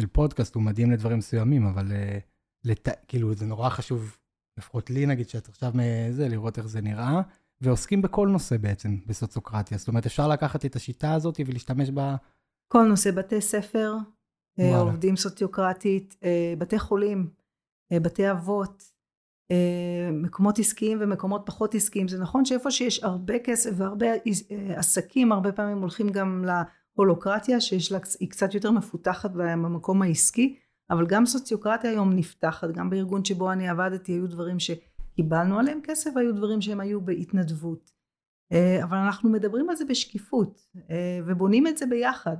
של 0.00 0.06
פודקאסט 0.06 0.54
הוא 0.54 0.62
מדהים 0.62 0.90
לדברים 0.90 1.18
מסוימים, 1.18 1.66
אבל 1.66 1.92
אה, 1.92 2.18
לת... 2.64 2.88
כאילו 3.08 3.34
זה 3.34 3.46
נורא 3.46 3.68
חשוב, 3.68 4.18
לפחות 4.58 4.90
לי 4.90 5.06
נגיד, 5.06 5.28
שאת 5.28 5.48
עכשיו 5.48 5.72
מזה, 5.74 6.28
לראות 6.28 6.58
איך 6.58 6.66
זה 6.66 6.80
נראה, 6.80 7.20
ועוסקים 7.60 8.02
בכל 8.02 8.28
נושא 8.28 8.56
בעצם 8.56 8.96
בסוציוקרטיה. 9.06 9.78
זאת 9.78 9.88
אומרת, 9.88 10.06
אפשר 10.06 10.28
לקחת 10.28 10.64
את 10.64 10.76
השיטה 10.76 11.14
הזאת 11.14 11.40
ולהשתמש 11.46 11.90
בה... 11.90 12.16
כל 12.68 12.86
נושא, 12.88 13.10
בתי 13.10 13.40
ספר, 13.40 13.96
וואלה. 14.58 14.78
עובדים 14.78 15.16
סוציוקרטית, 15.16 16.14
בתי 16.58 16.78
חולים, 16.78 17.30
בתי 17.92 18.30
אבות. 18.30 18.92
אה, 19.52 20.10
מקומות 20.12 20.58
עסקיים 20.58 20.98
ומקומות 21.00 21.42
פחות 21.46 21.74
עסקיים 21.74 22.08
זה 22.08 22.18
נכון 22.18 22.44
שאיפה 22.44 22.70
שיש 22.70 23.02
הרבה 23.02 23.38
כסף 23.38 23.70
והרבה 23.76 24.06
אה, 24.06 24.18
עסקים 24.76 25.32
הרבה 25.32 25.52
פעמים 25.52 25.78
הולכים 25.78 26.08
גם 26.08 26.44
להולוקרטיה 26.96 27.60
שיש 27.60 27.92
לה 27.92 27.98
היא 28.20 28.30
קצת 28.30 28.54
יותר 28.54 28.70
מפותחת 28.70 29.30
במקום 29.30 30.02
העסקי 30.02 30.56
אבל 30.90 31.06
גם 31.06 31.26
סוציוקרטיה 31.26 31.90
היום 31.90 32.12
נפתחת 32.12 32.70
גם 32.70 32.90
בארגון 32.90 33.24
שבו 33.24 33.52
אני 33.52 33.68
עבדתי 33.68 34.12
היו 34.12 34.26
דברים 34.26 34.56
שקיבלנו 34.58 35.58
עליהם 35.58 35.80
כסף 35.84 36.10
והיו 36.16 36.34
דברים 36.34 36.60
שהם 36.60 36.80
היו 36.80 37.00
בהתנדבות 37.00 37.92
אה, 38.52 38.80
אבל 38.82 38.96
אנחנו 38.96 39.30
מדברים 39.30 39.70
על 39.70 39.76
זה 39.76 39.84
בשקיפות 39.84 40.66
ובונים 41.26 41.66
את 41.66 41.78
זה 41.78 41.86
ביחד 41.86 42.36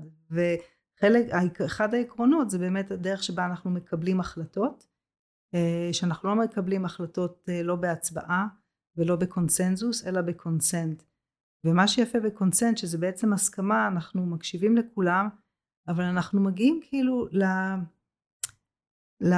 וחלק 1.02 1.60
אחד 1.60 1.94
העקרונות 1.94 2.50
זה 2.50 2.58
באמת 2.58 2.90
הדרך 2.90 3.22
שבה 3.22 3.46
אנחנו 3.46 3.70
מקבלים 3.70 4.20
החלטות 4.20 4.86
אה, 5.54 5.88
שאנחנו 5.92 6.28
לא 6.28 6.34
מקבלים 6.34 6.84
החלטות 6.84 7.48
אה, 7.48 7.62
לא 7.62 7.76
בהצבעה 7.76 8.46
ולא 8.96 9.16
בקונסנזוס 9.16 10.06
אלא 10.06 10.20
בקונסנט. 10.20 11.02
ומה 11.66 11.88
שיפה 11.88 12.20
בקונסנט 12.20 12.78
שזה 12.78 12.98
בעצם 12.98 13.32
הסכמה 13.32 13.88
אנחנו 13.88 14.26
מקשיבים 14.26 14.76
לכולם 14.76 15.28
אבל 15.88 16.04
אנחנו 16.04 16.40
מגיעים 16.40 16.80
כאילו 16.82 17.26
ל... 17.30 17.44
ל... 19.20 19.34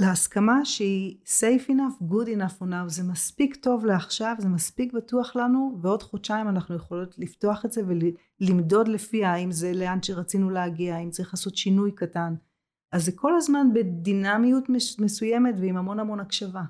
להסכמה 0.00 0.64
שהיא 0.64 1.16
safe 1.24 1.68
enough, 1.68 2.02
good 2.02 2.28
enough 2.36 2.58
for 2.58 2.64
now, 2.64 2.88
זה 2.88 3.02
מספיק 3.04 3.56
טוב 3.56 3.84
לעכשיו, 3.84 4.36
זה 4.38 4.48
מספיק 4.48 4.92
בטוח 4.92 5.36
לנו, 5.36 5.78
ועוד 5.82 6.02
חודשיים 6.02 6.48
אנחנו 6.48 6.74
יכולות 6.74 7.18
לפתוח 7.18 7.64
את 7.64 7.72
זה 7.72 7.82
ולמדוד 8.40 8.88
לפיה 8.88 9.32
האם 9.32 9.52
זה 9.52 9.72
לאן 9.72 10.02
שרצינו 10.02 10.50
להגיע, 10.50 10.96
האם 10.96 11.10
צריך 11.10 11.34
לעשות 11.34 11.56
שינוי 11.56 11.92
קטן. 11.92 12.34
אז 12.92 13.04
זה 13.04 13.12
כל 13.12 13.36
הזמן 13.36 13.66
בדינמיות 13.74 14.68
מסוימת 14.98 15.54
ועם 15.60 15.76
המון 15.76 16.00
המון 16.00 16.20
הקשבה. 16.20 16.62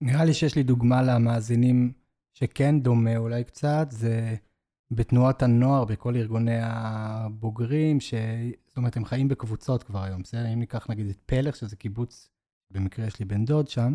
נראה 0.00 0.24
לי 0.24 0.34
שיש 0.34 0.56
לי 0.56 0.62
דוגמה 0.62 1.02
למאזינים 1.02 1.92
שכן 2.34 2.80
דומה 2.80 3.16
אולי 3.16 3.44
קצת, 3.44 3.86
זה 3.90 4.36
בתנועת 4.90 5.42
הנוער, 5.42 5.84
בכל 5.84 6.16
ארגוני 6.16 6.58
הבוגרים, 6.60 8.00
ש... 8.00 8.14
זאת 8.66 8.76
אומרת, 8.76 8.96
הם 8.96 9.04
חיים 9.04 9.28
בקבוצות 9.28 9.82
כבר 9.82 10.02
היום, 10.02 10.22
בסדר? 10.22 10.52
אם 10.52 10.58
ניקח 10.58 10.90
נגיד 10.90 11.08
את 11.08 11.20
פלך, 11.26 11.56
שזה 11.56 11.76
קיבוץ, 11.76 12.30
במקרה 12.74 13.06
יש 13.06 13.18
לי 13.18 13.24
בן 13.24 13.44
דוד 13.44 13.68
שם, 13.68 13.94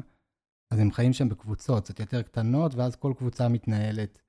אז 0.73 0.79
הם 0.79 0.91
חיים 0.91 1.13
שם 1.13 1.29
בקבוצות, 1.29 1.83
קצת 1.83 1.99
יותר 1.99 2.21
קטנות, 2.21 2.75
ואז 2.75 2.95
כל 2.95 3.13
קבוצה 3.17 3.47
מתנהלת 3.47 4.21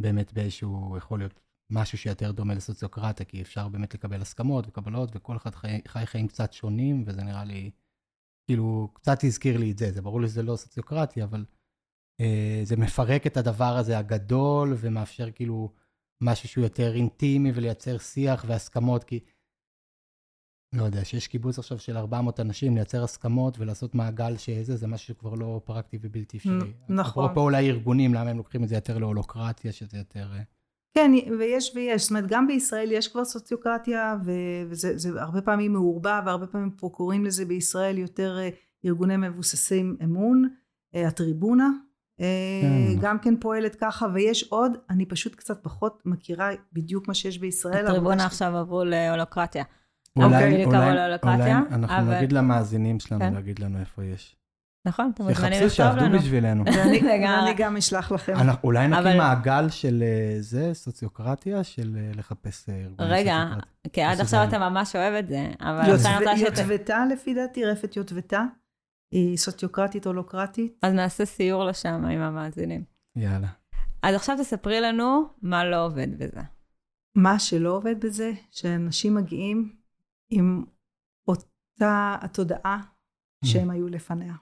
באמת 0.00 0.32
באיזשהו, 0.32 0.96
יכול 0.96 1.18
להיות 1.18 1.40
משהו 1.72 1.98
שיותר 1.98 2.32
דומה 2.32 2.54
לסוציוקרטיה, 2.54 3.26
כי 3.26 3.42
אפשר 3.42 3.68
באמת 3.68 3.94
לקבל 3.94 4.20
הסכמות 4.20 4.66
וקבלות, 4.68 5.10
וכל 5.14 5.36
אחד 5.36 5.54
חי, 5.54 5.80
חי 5.88 6.06
חיים 6.06 6.28
קצת 6.28 6.52
שונים, 6.52 7.04
וזה 7.06 7.22
נראה 7.22 7.44
לי, 7.44 7.70
כאילו, 8.46 8.90
קצת 8.94 9.24
הזכיר 9.24 9.58
לי 9.58 9.70
את 9.70 9.78
זה. 9.78 9.92
זה 9.92 10.02
ברור 10.02 10.20
לי 10.20 10.28
שזה 10.28 10.42
לא 10.42 10.56
סוציוקרטיה, 10.56 11.24
אבל 11.24 11.44
אה, 12.20 12.60
זה 12.64 12.76
מפרק 12.76 13.26
את 13.26 13.36
הדבר 13.36 13.76
הזה 13.76 13.98
הגדול, 13.98 14.74
ומאפשר 14.76 15.30
כאילו 15.30 15.72
משהו 16.22 16.48
שהוא 16.48 16.64
יותר 16.64 16.94
אינטימי, 16.94 17.52
ולייצר 17.54 17.98
שיח 17.98 18.44
והסכמות, 18.48 19.04
כי... 19.04 19.20
לא 20.72 20.82
יודע, 20.82 21.04
שיש 21.04 21.28
קיבוץ 21.28 21.58
עכשיו 21.58 21.78
של 21.78 21.96
400 21.96 22.40
אנשים, 22.40 22.74
לייצר 22.74 23.04
הסכמות 23.04 23.58
ולעשות 23.58 23.94
מעגל 23.94 24.36
שזה, 24.36 24.76
זה 24.76 24.86
משהו 24.86 25.14
שכבר 25.14 25.34
לא 25.34 25.60
פרקטי 25.64 25.98
ובלתי 26.02 26.36
אפשרי. 26.36 26.72
נכון. 26.88 27.24
אפרופו 27.24 27.40
אולי 27.40 27.70
ארגונים, 27.70 28.14
למה 28.14 28.30
הם 28.30 28.36
לוקחים 28.36 28.64
את 28.64 28.68
זה 28.68 28.74
יותר 28.74 28.98
להולוקרטיה, 28.98 29.72
שזה 29.72 29.98
יותר... 29.98 30.26
אה, 30.32 30.42
כן, 30.94 31.12
ויש 31.38 31.72
ויש, 31.74 32.02
זאת 32.02 32.10
אומרת, 32.10 32.26
גם 32.26 32.46
בישראל 32.46 32.92
יש 32.92 33.08
כבר 33.08 33.24
סוציוקרטיה, 33.24 34.16
וזה 34.70 34.98
זה 34.98 35.22
הרבה 35.22 35.42
פעמים 35.42 35.72
מעורבב, 35.72 36.22
והרבה 36.26 36.46
פעמים 36.46 36.70
פה 36.70 36.88
קוראים 36.92 37.24
לזה 37.24 37.44
בישראל 37.44 37.98
יותר 37.98 38.38
אה, 38.38 38.48
ארגוני 38.84 39.16
מבוססים 39.16 39.96
אמון, 40.04 40.48
אה, 40.94 41.08
הטריבונה, 41.08 41.68
כן. 42.18 43.00
גם 43.00 43.18
כן 43.18 43.40
פועלת 43.40 43.74
ככה, 43.74 44.06
ויש 44.14 44.42
עוד, 44.42 44.72
אני 44.90 45.06
פשוט 45.06 45.34
קצת 45.34 45.62
פחות 45.62 46.02
מכירה 46.04 46.50
בדיוק 46.72 47.08
מה 47.08 47.14
שיש 47.14 47.38
בישראל. 47.38 47.86
הטריבונה 47.86 48.26
עכשיו 48.26 48.56
עברו 48.56 48.84
להולוקרטיה. 48.84 49.64
אולי, 50.16 50.26
אוקיי, 50.26 50.64
אולי, 50.64 50.94
להולוקרטיה, 50.94 51.58
אולי 51.58 51.74
אנחנו 51.74 51.96
אבל- 52.08 52.16
נגיד 52.16 52.32
למאזינים 52.32 53.00
שלנו 53.00 53.20
כן. 53.20 53.34
להגיד 53.34 53.58
לנו 53.58 53.80
איפה 53.80 54.04
יש. 54.04 54.36
נכון, 54.86 55.10
אתם 55.14 55.24
מוזמנים 55.24 55.62
לכתוב 55.66 55.86
לנו. 55.86 56.18
בשבילנו. 56.18 56.64
ואני, 56.76 57.00
לגמרי. 57.12 57.26
ואני 57.44 57.54
גם 57.56 57.76
אשלח 57.76 58.12
לכם. 58.12 58.32
אנחנו- 58.36 58.60
אולי 58.64 58.88
נקים 58.88 58.98
אבל- 59.06 59.16
מעגל 59.18 59.68
של 59.70 60.02
אה, 60.02 60.36
זה, 60.40 60.70
סוציוקרטיה, 60.74 61.64
של 61.64 61.96
אה, 61.96 62.10
לחפש 62.14 62.68
אה, 62.68 62.74
ארגונים 62.74 63.12
רגע. 63.12 63.44
כי 63.92 64.02
עד 64.02 64.14
שזה- 64.14 64.22
עכשיו 64.22 64.44
אתה 64.48 64.58
ממש 64.58 64.96
אוהב 64.96 65.14
את 65.14 65.28
זה, 65.28 65.50
אבל 65.60 65.78
אני 65.80 65.92
רוצה 65.92 66.08
שת... 66.36 66.46
יוטבתה 66.58 67.04
לפי 67.12 67.34
דעתי, 67.34 67.64
רפת 67.64 67.96
יוטבתה, 67.96 68.42
היא 69.12 69.36
סוציוקרטית 69.36 70.06
הולוקרטית. 70.06 70.78
אז 70.82 70.92
נעשה 70.92 71.24
סיור 71.24 71.64
לשם 71.64 72.04
עם 72.04 72.20
המאזינים. 72.20 72.84
יאללה. 73.16 73.48
אז 74.02 74.14
עכשיו 74.14 74.36
תספרי 74.40 74.80
לנו 74.80 75.24
מה 75.42 75.64
לא 75.64 75.84
עובד 75.84 76.08
בזה. 76.18 76.40
מה 77.16 77.38
שלא 77.38 77.70
עובד 77.76 78.04
בזה, 78.04 78.32
שאנשים 78.50 79.14
מגיעים 79.14 79.72
עם 80.32 80.64
אותה 81.28 82.16
התודעה 82.20 82.80
שהם 83.44 83.70
היו 83.70 83.88
לפניה. 83.88 84.34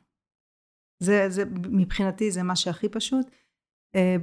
זה, 0.99 1.27
זה, 1.29 1.45
מבחינתי 1.71 2.31
זה 2.31 2.43
מה 2.43 2.57
שהכי 2.57 2.89
פשוט. 2.89 3.27
אה, 3.95 4.17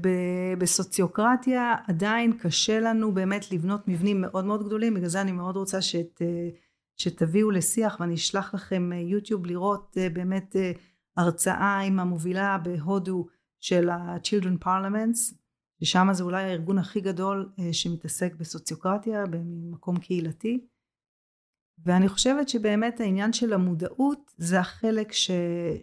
בסוציוקרטיה 0.58 1.75
עדיין 1.88 2.38
קשה 2.38 2.80
לנו 2.80 3.12
באמת 3.12 3.51
לבנות 3.51 3.88
מבנים 3.88 4.21
מאוד 4.21 4.45
מאוד 4.45 4.65
גדולים, 4.65 4.93
בגלל 4.93 5.08
זה 5.08 5.21
אני 5.21 5.32
מאוד 5.32 5.56
רוצה 5.56 5.82
שת, 5.82 6.21
אה, 6.21 6.49
שתביאו 6.97 7.51
לשיח 7.51 7.97
ואני 7.99 8.13
אשלח 8.15 8.53
לכם 8.53 8.93
אה, 8.93 8.97
יוטיוב 8.97 9.45
לראות 9.45 9.97
באמת 10.13 10.56
אה, 10.56 10.71
הרצאה 11.17 11.80
עם 11.80 11.99
המובילה 11.99 12.58
בהודו 12.58 13.27
של 13.60 13.89
ה-Children 13.89 14.65
Parliaments, 14.65 15.36
ששם 15.84 16.08
זה 16.12 16.23
אולי 16.23 16.43
הארגון 16.43 16.77
הכי 16.77 17.01
גדול 17.01 17.49
שמתעסק 17.71 18.36
בסוציוקרטיה 18.36 19.25
במקום 19.25 19.99
קהילתי. 19.99 20.67
ואני 21.86 22.10
חושבת 22.10 22.50
שבאמת 22.50 23.00
העניין 23.00 23.34
של 23.34 23.54
המודעות 23.54 24.34
זה 24.38 24.60
החלק 24.60 25.12
ש, 25.12 25.32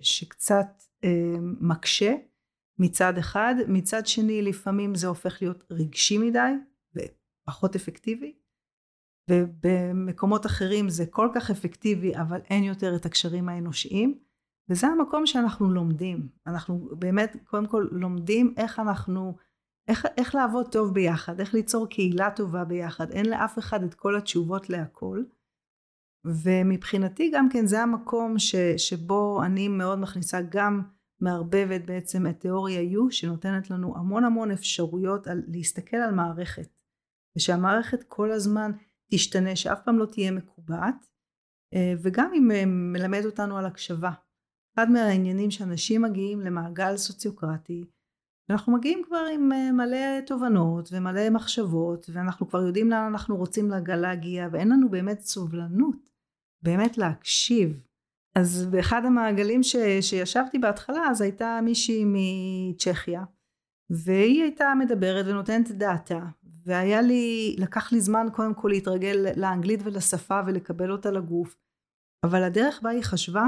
שקצת 0.00 0.66
אה, 1.04 1.34
מקשה 1.40 2.14
מצד 2.78 3.18
אחד, 3.18 3.54
מצד 3.68 4.06
שני 4.06 4.42
לפעמים 4.42 4.94
זה 4.94 5.06
הופך 5.06 5.42
להיות 5.42 5.64
רגשי 5.70 6.18
מדי 6.18 6.52
ופחות 6.96 7.76
אפקטיבי, 7.76 8.34
ובמקומות 9.30 10.46
אחרים 10.46 10.88
זה 10.88 11.06
כל 11.06 11.28
כך 11.34 11.50
אפקטיבי 11.50 12.16
אבל 12.16 12.40
אין 12.50 12.64
יותר 12.64 12.96
את 12.96 13.06
הקשרים 13.06 13.48
האנושיים, 13.48 14.18
וזה 14.68 14.86
המקום 14.86 15.26
שאנחנו 15.26 15.70
לומדים, 15.70 16.28
אנחנו 16.46 16.88
באמת 16.98 17.36
קודם 17.44 17.66
כל 17.66 17.88
לומדים 17.90 18.54
איך 18.56 18.80
אנחנו, 18.80 19.36
איך, 19.88 20.06
איך 20.16 20.34
לעבוד 20.34 20.72
טוב 20.72 20.94
ביחד, 20.94 21.40
איך 21.40 21.54
ליצור 21.54 21.86
קהילה 21.88 22.30
טובה 22.30 22.64
ביחד, 22.64 23.10
אין 23.10 23.26
לאף 23.26 23.58
אחד 23.58 23.82
את 23.82 23.94
כל 23.94 24.16
התשובות 24.16 24.70
להכל. 24.70 25.22
ומבחינתי 26.24 27.30
גם 27.34 27.48
כן 27.48 27.66
זה 27.66 27.82
המקום 27.82 28.38
ש, 28.38 28.54
שבו 28.76 29.42
אני 29.44 29.68
מאוד 29.68 29.98
מכניסה 29.98 30.40
גם 30.50 30.82
מערבבת 31.20 31.80
בעצם 31.84 32.26
את 32.26 32.40
תיאוריה 32.40 32.98
U 32.98 33.10
שנותנת 33.10 33.70
לנו 33.70 33.96
המון 33.96 34.24
המון 34.24 34.50
אפשרויות 34.50 35.26
על 35.26 35.42
להסתכל 35.48 35.96
על 35.96 36.14
מערכת 36.14 36.68
ושהמערכת 37.36 38.02
כל 38.08 38.30
הזמן 38.32 38.72
תשתנה 39.10 39.56
שאף 39.56 39.78
פעם 39.84 39.98
לא 39.98 40.06
תהיה 40.06 40.30
מקובעת 40.30 41.06
אה, 41.74 41.92
וגם 42.02 42.30
היא 42.32 42.40
מ- 42.42 42.92
מלמד 42.92 43.22
אותנו 43.24 43.58
על 43.58 43.66
הקשבה. 43.66 44.10
אחד 44.74 44.90
מהעניינים 44.90 45.50
שאנשים 45.50 46.02
מגיעים 46.02 46.40
למעגל 46.40 46.96
סוציוקרטי 46.96 47.84
אנחנו 48.50 48.72
מגיעים 48.72 49.02
כבר 49.06 49.24
עם 49.34 49.52
אה, 49.52 49.72
מלא 49.72 50.20
תובנות 50.26 50.88
ומלא 50.92 51.30
מחשבות 51.30 52.06
ואנחנו 52.12 52.48
כבר 52.48 52.62
יודעים 52.62 52.90
לאן 52.90 53.06
אנחנו 53.10 53.36
רוצים 53.36 53.70
להג- 53.70 53.90
להגיע 53.90 54.48
ואין 54.52 54.68
לנו 54.68 54.90
באמת 54.90 55.20
סובלנות 55.20 56.13
באמת 56.64 56.98
להקשיב. 56.98 57.80
אז 58.34 58.66
באחד 58.66 59.04
המעגלים 59.04 59.62
ש, 59.62 59.76
שישבתי 60.00 60.58
בהתחלה 60.58 61.08
אז 61.10 61.20
הייתה 61.20 61.60
מישהי 61.62 62.04
מצ'כיה 62.06 63.24
והיא 63.90 64.42
הייתה 64.42 64.72
מדברת 64.78 65.26
ונותנת 65.26 65.70
דעתה 65.70 66.20
והיה 66.66 67.02
לי, 67.02 67.56
לקח 67.58 67.92
לי 67.92 68.00
זמן 68.00 68.26
קודם 68.32 68.54
כל 68.54 68.68
להתרגל 68.68 69.26
לאנגלית 69.36 69.80
ולשפה 69.84 70.40
ולקבל 70.46 70.92
אותה 70.92 71.10
לגוף 71.10 71.56
אבל 72.24 72.42
הדרך 72.42 72.82
בה 72.82 72.90
היא 72.90 73.02
חשבה 73.02 73.46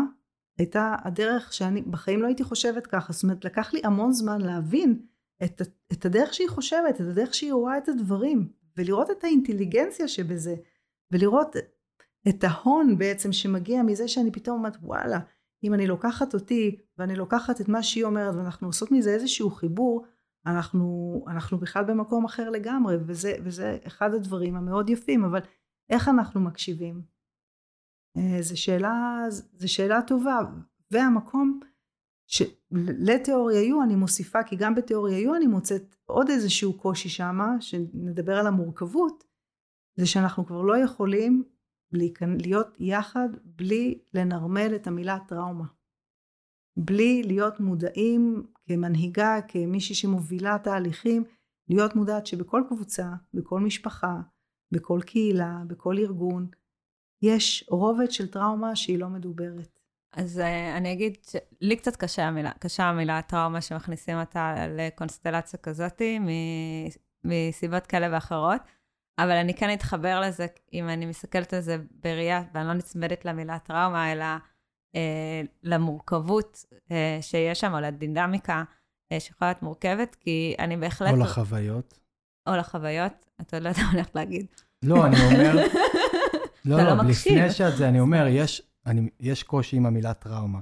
הייתה 0.58 0.94
הדרך 1.04 1.52
שאני 1.52 1.82
בחיים 1.82 2.22
לא 2.22 2.26
הייתי 2.26 2.44
חושבת 2.44 2.86
ככה 2.86 3.12
זאת 3.12 3.22
אומרת 3.22 3.44
לקח 3.44 3.72
לי 3.72 3.80
המון 3.84 4.12
זמן 4.12 4.40
להבין 4.40 5.00
את, 5.44 5.62
את 5.92 6.06
הדרך 6.06 6.34
שהיא 6.34 6.48
חושבת 6.48 6.94
את 6.94 7.00
הדרך 7.00 7.34
שהיא 7.34 7.52
רואה 7.52 7.78
את 7.78 7.88
הדברים 7.88 8.48
ולראות 8.76 9.10
את 9.10 9.24
האינטליגנציה 9.24 10.08
שבזה 10.08 10.54
ולראות 11.12 11.56
את 12.28 12.44
ההון 12.44 12.98
בעצם 12.98 13.32
שמגיע 13.32 13.82
מזה 13.82 14.08
שאני 14.08 14.32
פתאום 14.32 14.58
אומרת 14.58 14.76
וואלה 14.82 15.18
אם 15.64 15.74
אני 15.74 15.86
לוקחת 15.86 16.34
אותי 16.34 16.76
ואני 16.98 17.16
לוקחת 17.16 17.60
את 17.60 17.68
מה 17.68 17.82
שהיא 17.82 18.04
אומרת 18.04 18.34
ואנחנו 18.34 18.66
עושות 18.66 18.92
מזה 18.92 19.10
איזשהו 19.10 19.50
חיבור 19.50 20.04
אנחנו, 20.46 21.24
אנחנו 21.28 21.58
בכלל 21.58 21.84
במקום 21.84 22.24
אחר 22.24 22.50
לגמרי. 22.50 22.96
וזה, 23.06 23.32
וזה 23.44 23.78
אחד 23.86 24.14
הדברים 24.14 24.56
המאוד 24.56 24.90
יפים 24.90 25.24
אבל 25.24 25.40
איך 25.90 26.08
אנחנו 26.08 26.40
מקשיבים? 26.40 27.02
אה, 28.16 28.42
זו 28.42 28.60
שאלה, 28.60 29.24
זו 29.30 29.72
שאלה 29.72 30.02
טובה. 30.02 30.38
והמקום 30.90 31.60
שלתיאוריה 32.26 33.74
U 33.74 33.84
אני 33.84 33.94
מוסיפה 33.94 34.42
כי 34.42 34.56
גם 34.56 34.74
בתיאוריה 34.74 35.32
U 35.32 35.36
אני 35.36 35.46
מוצאת 35.46 35.96
עוד 36.04 36.28
איזשהו 36.28 36.78
קושי 36.78 37.08
שמה 37.08 37.60
שנדבר 37.60 38.38
על 38.38 38.46
המורכבות 38.46 39.24
זה 39.96 40.06
שאנחנו 40.06 40.46
כבר 40.46 40.62
לא 40.62 40.78
יכולים 40.78 41.44
להיות 42.38 42.76
יחד 42.78 43.28
בלי 43.44 43.98
לנרמל 44.14 44.72
את 44.74 44.86
המילה 44.86 45.18
טראומה. 45.28 45.64
בלי 46.76 47.22
להיות 47.22 47.60
מודעים 47.60 48.46
כמנהיגה, 48.68 49.38
כמישהי 49.48 49.94
שמובילה 49.94 50.56
תהליכים, 50.64 51.24
להיות 51.68 51.96
מודעת 51.96 52.26
שבכל 52.26 52.62
קבוצה, 52.68 53.08
בכל 53.34 53.60
משפחה, 53.60 54.20
בכל 54.72 55.00
קהילה, 55.06 55.58
בכל 55.66 55.98
ארגון, 55.98 56.46
יש 57.22 57.64
רובד 57.68 58.10
של 58.10 58.30
טראומה 58.30 58.76
שהיא 58.76 58.98
לא 58.98 59.08
מדוברת. 59.08 59.78
אז 60.12 60.38
uh, 60.38 60.76
אני 60.76 60.92
אגיד 60.92 61.16
שלי 61.30 61.76
קצת 61.76 61.96
קשה 61.96 62.22
המילה, 62.22 62.50
קשה 62.58 62.84
המילה 62.84 63.22
טראומה 63.22 63.60
שמכניסים 63.60 64.18
אותה 64.18 64.54
לקונסטלציה 64.68 65.58
כזאת, 65.58 66.02
מ- 66.02 66.86
מסיבות 67.24 67.86
כאלה 67.86 68.08
ואחרות. 68.12 68.60
אבל 69.18 69.30
אני 69.30 69.54
כן 69.54 69.72
אתחבר 69.72 70.20
לזה, 70.20 70.46
אם 70.72 70.88
אני 70.88 71.06
מסתכלת 71.06 71.54
על 71.54 71.60
זה 71.60 71.76
בראייה, 72.04 72.42
ואני 72.54 72.68
לא 72.68 72.74
נצמדת 72.74 73.24
למילה 73.24 73.58
טראומה, 73.58 74.12
אלא 74.12 74.24
אה, 74.96 75.42
למורכבות 75.62 76.64
אה, 76.90 77.18
שיש 77.20 77.60
שם, 77.60 77.74
או 77.74 77.80
לדינמיקה 77.80 78.64
אה, 79.12 79.20
שיכולה 79.20 79.50
להיות 79.50 79.62
מורכבת, 79.62 80.14
כי 80.14 80.54
אני 80.58 80.76
בהחלט... 80.76 81.10
או 81.10 81.16
לחוויות. 81.16 81.98
או 82.46 82.56
לחוויות, 82.56 83.26
אתה 83.40 83.56
עוד 83.56 83.62
לא 83.62 83.68
יודע 83.68 83.82
מה 83.82 83.92
הולך 83.92 84.08
להגיד. 84.14 84.46
לא, 84.82 85.06
אני 85.06 85.16
אומר... 85.24 85.56
לא, 86.64 86.76
לא 86.76 86.82
לא, 86.82 87.02
מקשיב. 87.04 87.32
לפני 87.32 87.50
שאת 87.50 87.76
זה, 87.76 87.88
אני 87.88 88.00
אומר, 88.00 88.26
יש, 88.28 88.62
אני, 88.86 89.10
יש 89.20 89.42
קושי 89.42 89.76
עם 89.76 89.86
המילה 89.86 90.14
טראומה, 90.14 90.60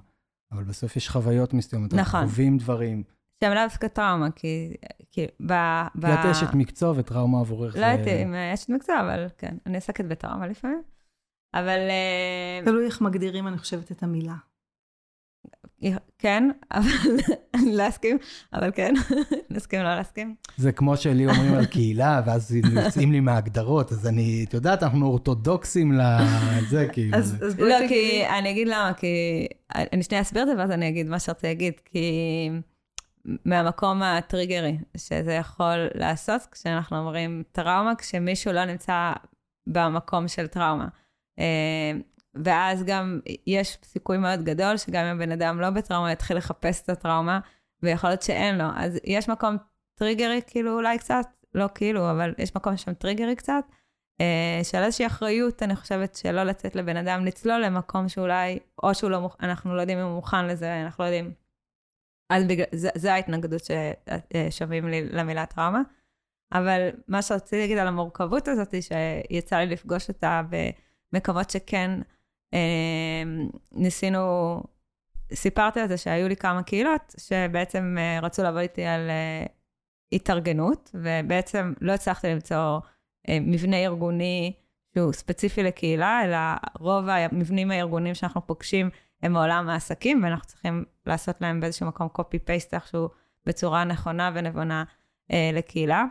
אבל 0.53 0.65
בסוף 0.65 0.97
יש 0.97 1.09
חוויות 1.09 1.55
מסוימות, 1.55 1.95
אנחנו 1.95 2.19
נכון. 2.19 2.29
חווים 2.29 2.59
דברים. 2.59 3.05
שהם 3.45 3.55
לאו 3.55 3.63
דווקא 3.63 3.89
טראומה, 3.89 4.31
כי, 4.31 4.75
כי 5.11 5.27
ב... 5.47 5.53
ב... 5.95 6.05
את 6.05 6.25
אשת 6.31 6.55
מקצוע 6.55 6.93
וטראומה 6.97 7.41
עבורך. 7.41 7.77
לא 7.77 7.87
יודעת 7.87 8.07
אם 8.07 8.35
אשת 8.55 8.69
מקצוע, 8.69 9.01
אבל 9.01 9.27
כן, 9.39 9.57
אני 9.67 9.77
עוסקת 9.77 10.05
בטראומה 10.05 10.47
לפעמים. 10.47 10.83
אבל... 11.55 11.79
אה, 11.91 12.65
תלוי 12.65 12.87
איך 12.87 13.01
מגדירים, 13.01 13.49
אני 13.49 13.59
חושבת, 13.59 13.93
את 13.93 14.03
המילה. 14.03 14.35
כן, 16.19 16.51
אבל 16.73 16.91
אני 17.55 17.77
לא 17.77 17.89
אסכים, 17.89 18.19
אבל 18.53 18.71
כן, 18.75 18.95
נסכים 19.51 19.81
לא 19.83 19.95
להסכים. 19.95 20.35
זה 20.57 20.73
כמו 20.73 20.97
שלי 20.97 21.27
אומרים 21.27 21.55
על 21.55 21.67
קהילה, 21.67 22.23
ואז 22.27 22.55
יוצאים 22.55 23.13
לי 23.13 23.21
מההגדרות, 23.21 23.93
אז 23.93 24.07
אני, 24.07 24.45
את 24.49 24.55
יודעת, 24.55 24.83
אנחנו 24.83 25.07
אורתודוקסים 25.07 25.93
לזה, 25.93 26.89
כאילו. 26.93 27.17
אז, 27.17 27.55
בואי 27.57 27.69
לא, 27.69 27.89
כי 27.89 28.27
אני 28.27 28.51
אגיד 28.51 28.69
למה, 28.69 28.93
כי 28.97 29.47
אני 29.75 30.03
שנייה 30.03 30.23
אסביר 30.23 30.43
את 30.43 30.49
זה, 30.49 30.55
ואז 30.59 30.71
אני 30.71 30.89
אגיד 30.89 31.09
מה 31.09 31.19
שרציתי 31.19 31.47
להגיד, 31.47 31.75
כי 31.85 32.51
מהמקום 33.25 34.03
הטריגרי, 34.03 34.79
שזה 34.97 35.33
יכול 35.33 35.89
לעשות 35.95 36.43
כשאנחנו 36.51 36.99
אומרים 36.99 37.43
טראומה, 37.53 37.95
כשמישהו 37.99 38.53
לא 38.53 38.64
נמצא 38.64 39.12
במקום 39.66 40.29
של 40.29 40.47
טראומה. 40.47 40.89
אה, 41.39 41.93
ואז 42.35 42.85
גם 42.85 43.20
יש 43.47 43.79
סיכוי 43.85 44.18
מאוד 44.18 44.43
גדול 44.43 44.77
שגם 44.77 45.05
אם 45.05 45.16
הבן 45.16 45.33
אדם 45.33 45.61
לא 45.61 45.70
בטראומה, 45.70 46.12
יתחיל 46.12 46.37
לחפש 46.37 46.83
את 46.83 46.89
הטראומה, 46.89 47.41
ויכול 47.83 48.11
להיות 48.11 48.22
שאין 48.22 48.59
לו. 48.59 48.64
אז 48.77 48.99
יש 49.05 49.29
מקום 49.29 49.57
טריגרי, 49.95 50.41
כאילו 50.47 50.72
אולי 50.72 50.99
קצת, 50.99 51.27
לא 51.55 51.66
כאילו, 51.75 52.11
אבל 52.11 52.35
יש 52.39 52.57
מקום 52.57 52.77
שם 52.77 52.95
טריגרי 52.95 53.37
קצת, 53.37 53.64
אה, 54.20 54.61
של 54.62 54.79
איזושהי 54.79 55.07
אחריות, 55.07 55.62
אני 55.62 55.77
חושבת, 55.77 56.14
שלא 56.14 56.43
לתת 56.43 56.77
לבן 56.77 56.97
אדם 56.97 57.25
לצלול 57.25 57.61
למקום 57.61 58.09
שאולי, 58.09 58.59
או 58.83 58.95
שהוא 58.95 59.11
לא 59.11 59.20
מוכן, 59.20 59.45
אנחנו 59.49 59.77
לא 59.77 59.81
יודעים 59.81 59.99
אם 59.99 60.05
הוא 60.05 60.14
מוכן 60.14 60.47
לזה, 60.47 60.83
אנחנו 60.83 61.05
לא 61.05 61.09
יודעים. 61.09 61.44
אז 62.31 62.45
בגלל, 62.45 62.66
זה, 62.72 62.89
זה 62.95 63.12
ההתנגדות 63.12 63.62
ששווים 63.64 64.89
לי 64.89 65.09
למילה 65.09 65.47
טראומה. 65.47 65.83
אבל 66.53 66.89
מה 67.09 67.22
שרציתי 67.22 67.61
להגיד 67.61 67.79
על 67.79 67.87
המורכבות 67.87 68.49
הזאת, 68.49 68.75
שיצא 68.81 69.57
לי 69.57 69.66
לפגוש 69.66 70.09
אותה 70.09 70.43
במקומות 71.12 71.51
שכן 71.51 72.01
אה, 72.55 73.22
ניסינו, 73.72 74.62
סיפרתי 75.35 75.81
על 75.81 75.89
זה 75.89 75.97
שהיו 75.97 76.29
לי 76.29 76.37
כמה 76.37 76.62
קהילות 76.62 77.14
שבעצם 77.18 77.97
אה, 77.99 78.20
רצו 78.22 78.43
לעבוד 78.43 78.61
איתי 78.61 78.85
על 78.85 79.11
אה, 79.11 79.47
התארגנות, 80.12 80.91
ובעצם 80.95 81.72
לא 81.81 81.93
הצלחתי 81.93 82.29
למצוא 82.29 82.79
אה, 83.29 83.39
מבנה 83.41 83.77
ארגוני 83.77 84.53
שהוא 84.95 85.12
ספציפי 85.12 85.62
לקהילה, 85.62 86.25
אלא 86.25 86.37
רוב 86.81 87.09
המבנים 87.09 87.70
הארגוניים 87.70 88.14
שאנחנו 88.14 88.47
פוגשים 88.47 88.91
הם 89.23 89.33
מעולם 89.33 89.69
העסקים, 89.69 90.25
ואנחנו 90.25 90.47
צריכים 90.47 90.85
לעשות 91.07 91.41
להם 91.41 91.61
באיזשהו 91.61 91.87
מקום 91.87 92.09
copy-paste 92.19 92.69
איכשהו 92.73 93.09
בצורה 93.47 93.85
נכונה 93.85 94.31
ונבונה 94.35 94.85
אה, 95.33 95.51
לקהילה. 95.53 96.05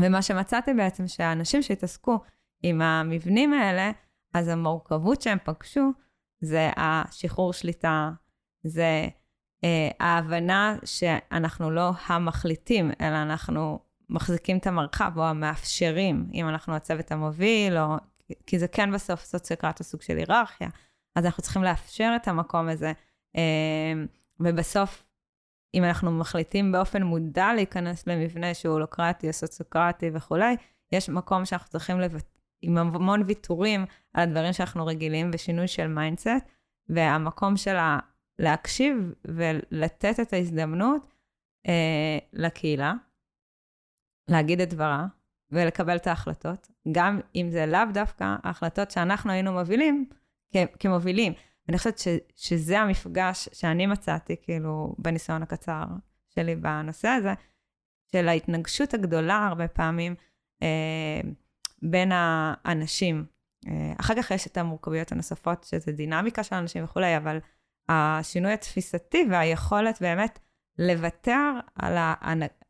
ומה 0.00 0.22
שמצאתי 0.22 0.74
בעצם, 0.74 1.08
שהאנשים 1.08 1.62
שהתעסקו 1.62 2.18
עם 2.62 2.82
המבנים 2.82 3.52
האלה, 3.52 3.90
אז 4.34 4.48
המורכבות 4.48 5.22
שהם 5.22 5.38
פגשו 5.44 5.92
זה 6.40 6.70
השחרור 6.76 7.52
שליטה, 7.52 8.10
זה 8.62 9.08
אה, 9.64 9.88
ההבנה 10.00 10.76
שאנחנו 10.84 11.70
לא 11.70 11.90
המחליטים, 12.06 12.90
אלא 13.00 13.22
אנחנו 13.22 13.78
מחזיקים 14.08 14.58
את 14.58 14.66
המרחב, 14.66 15.12
או 15.16 15.24
המאפשרים, 15.24 16.28
אם 16.34 16.48
אנחנו 16.48 16.74
הצוות 16.74 17.12
המוביל, 17.12 17.78
או... 17.78 17.96
כי 18.46 18.58
זה 18.58 18.68
כן 18.68 18.92
בסוף 18.92 19.24
סוציוקרטיה 19.24 19.86
סוג 19.86 20.02
של 20.02 20.16
היררכיה, 20.16 20.68
אז 21.14 21.24
אנחנו 21.24 21.42
צריכים 21.42 21.62
לאפשר 21.62 22.12
את 22.16 22.28
המקום 22.28 22.68
הזה. 22.68 22.92
אה, 23.36 23.92
ובסוף, 24.40 25.04
אם 25.74 25.84
אנחנו 25.84 26.10
מחליטים 26.10 26.72
באופן 26.72 27.02
מודע 27.02 27.54
להיכנס 27.54 28.06
למבנה 28.06 28.54
שהוא 28.54 28.72
הולוקרטי 28.72 29.32
סוציוקרטי 29.32 30.10
וכולי, 30.14 30.56
יש 30.92 31.08
מקום 31.08 31.44
שאנחנו 31.44 31.70
צריכים 31.70 32.00
לוותר, 32.00 32.34
עם 32.62 32.78
המון 32.78 33.22
ויתורים 33.26 33.84
על 34.14 34.22
הדברים 34.28 34.52
שאנחנו 34.52 34.86
רגילים 34.86 35.30
ושינוי 35.34 35.68
של 35.68 35.86
mindset, 35.86 36.48
והמקום 36.88 37.56
של 37.56 37.76
ה... 37.76 37.98
להקשיב 38.38 39.12
ולתת 39.24 40.20
את 40.22 40.32
ההזדמנות 40.32 41.14
אה, 41.66 42.18
לקהילה, 42.32 42.94
להגיד 44.28 44.60
את 44.60 44.70
דברה 44.70 45.06
ולקבל 45.50 45.96
את 45.96 46.06
ההחלטות, 46.06 46.70
גם 46.92 47.20
אם 47.34 47.48
זה 47.50 47.66
לאו 47.66 47.80
דווקא 47.94 48.36
ההחלטות 48.42 48.90
שאנחנו 48.90 49.32
היינו 49.32 49.52
מובילים 49.52 50.08
כ- 50.54 50.76
כמובילים. 50.78 51.32
ואני 51.68 51.78
חושבת 51.78 51.98
ש- 51.98 52.08
שזה 52.36 52.80
המפגש 52.80 53.48
שאני 53.52 53.86
מצאתי, 53.86 54.36
כאילו, 54.42 54.94
בניסיון 54.98 55.42
הקצר 55.42 55.84
שלי 56.34 56.56
בנושא 56.56 57.08
הזה, 57.08 57.34
של 58.12 58.28
ההתנגשות 58.28 58.94
הגדולה 58.94 59.46
הרבה 59.46 59.68
פעמים 59.68 60.14
אה, 60.62 61.20
בין 61.82 62.12
האנשים. 62.14 63.24
אה, 63.68 63.92
אחר 64.00 64.14
כך 64.22 64.30
יש 64.30 64.46
את 64.46 64.56
המורכבויות 64.56 65.12
הנוספות, 65.12 65.64
שזה 65.64 65.92
דינמיקה 65.92 66.42
של 66.44 66.56
אנשים 66.56 66.84
וכולי, 66.84 67.16
אבל 67.16 67.38
השינוי 67.88 68.52
התפיסתי 68.52 69.26
והיכולת 69.30 69.98
באמת 70.00 70.38
לוותר 70.78 71.50
על 71.74 71.96
ה... 71.96 72.14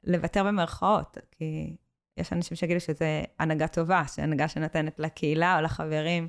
לוותר 0.04 0.44
במרכאות, 0.44 1.18
כי 1.30 1.76
יש 2.16 2.32
אנשים 2.32 2.56
שיגידו 2.56 2.80
שזה 2.80 3.22
הנהגה 3.38 3.68
טובה, 3.68 4.02
שהנהגה 4.14 4.48
שנותנת 4.48 4.98
לקהילה 5.00 5.56
או 5.56 5.62
לחברים 5.62 6.28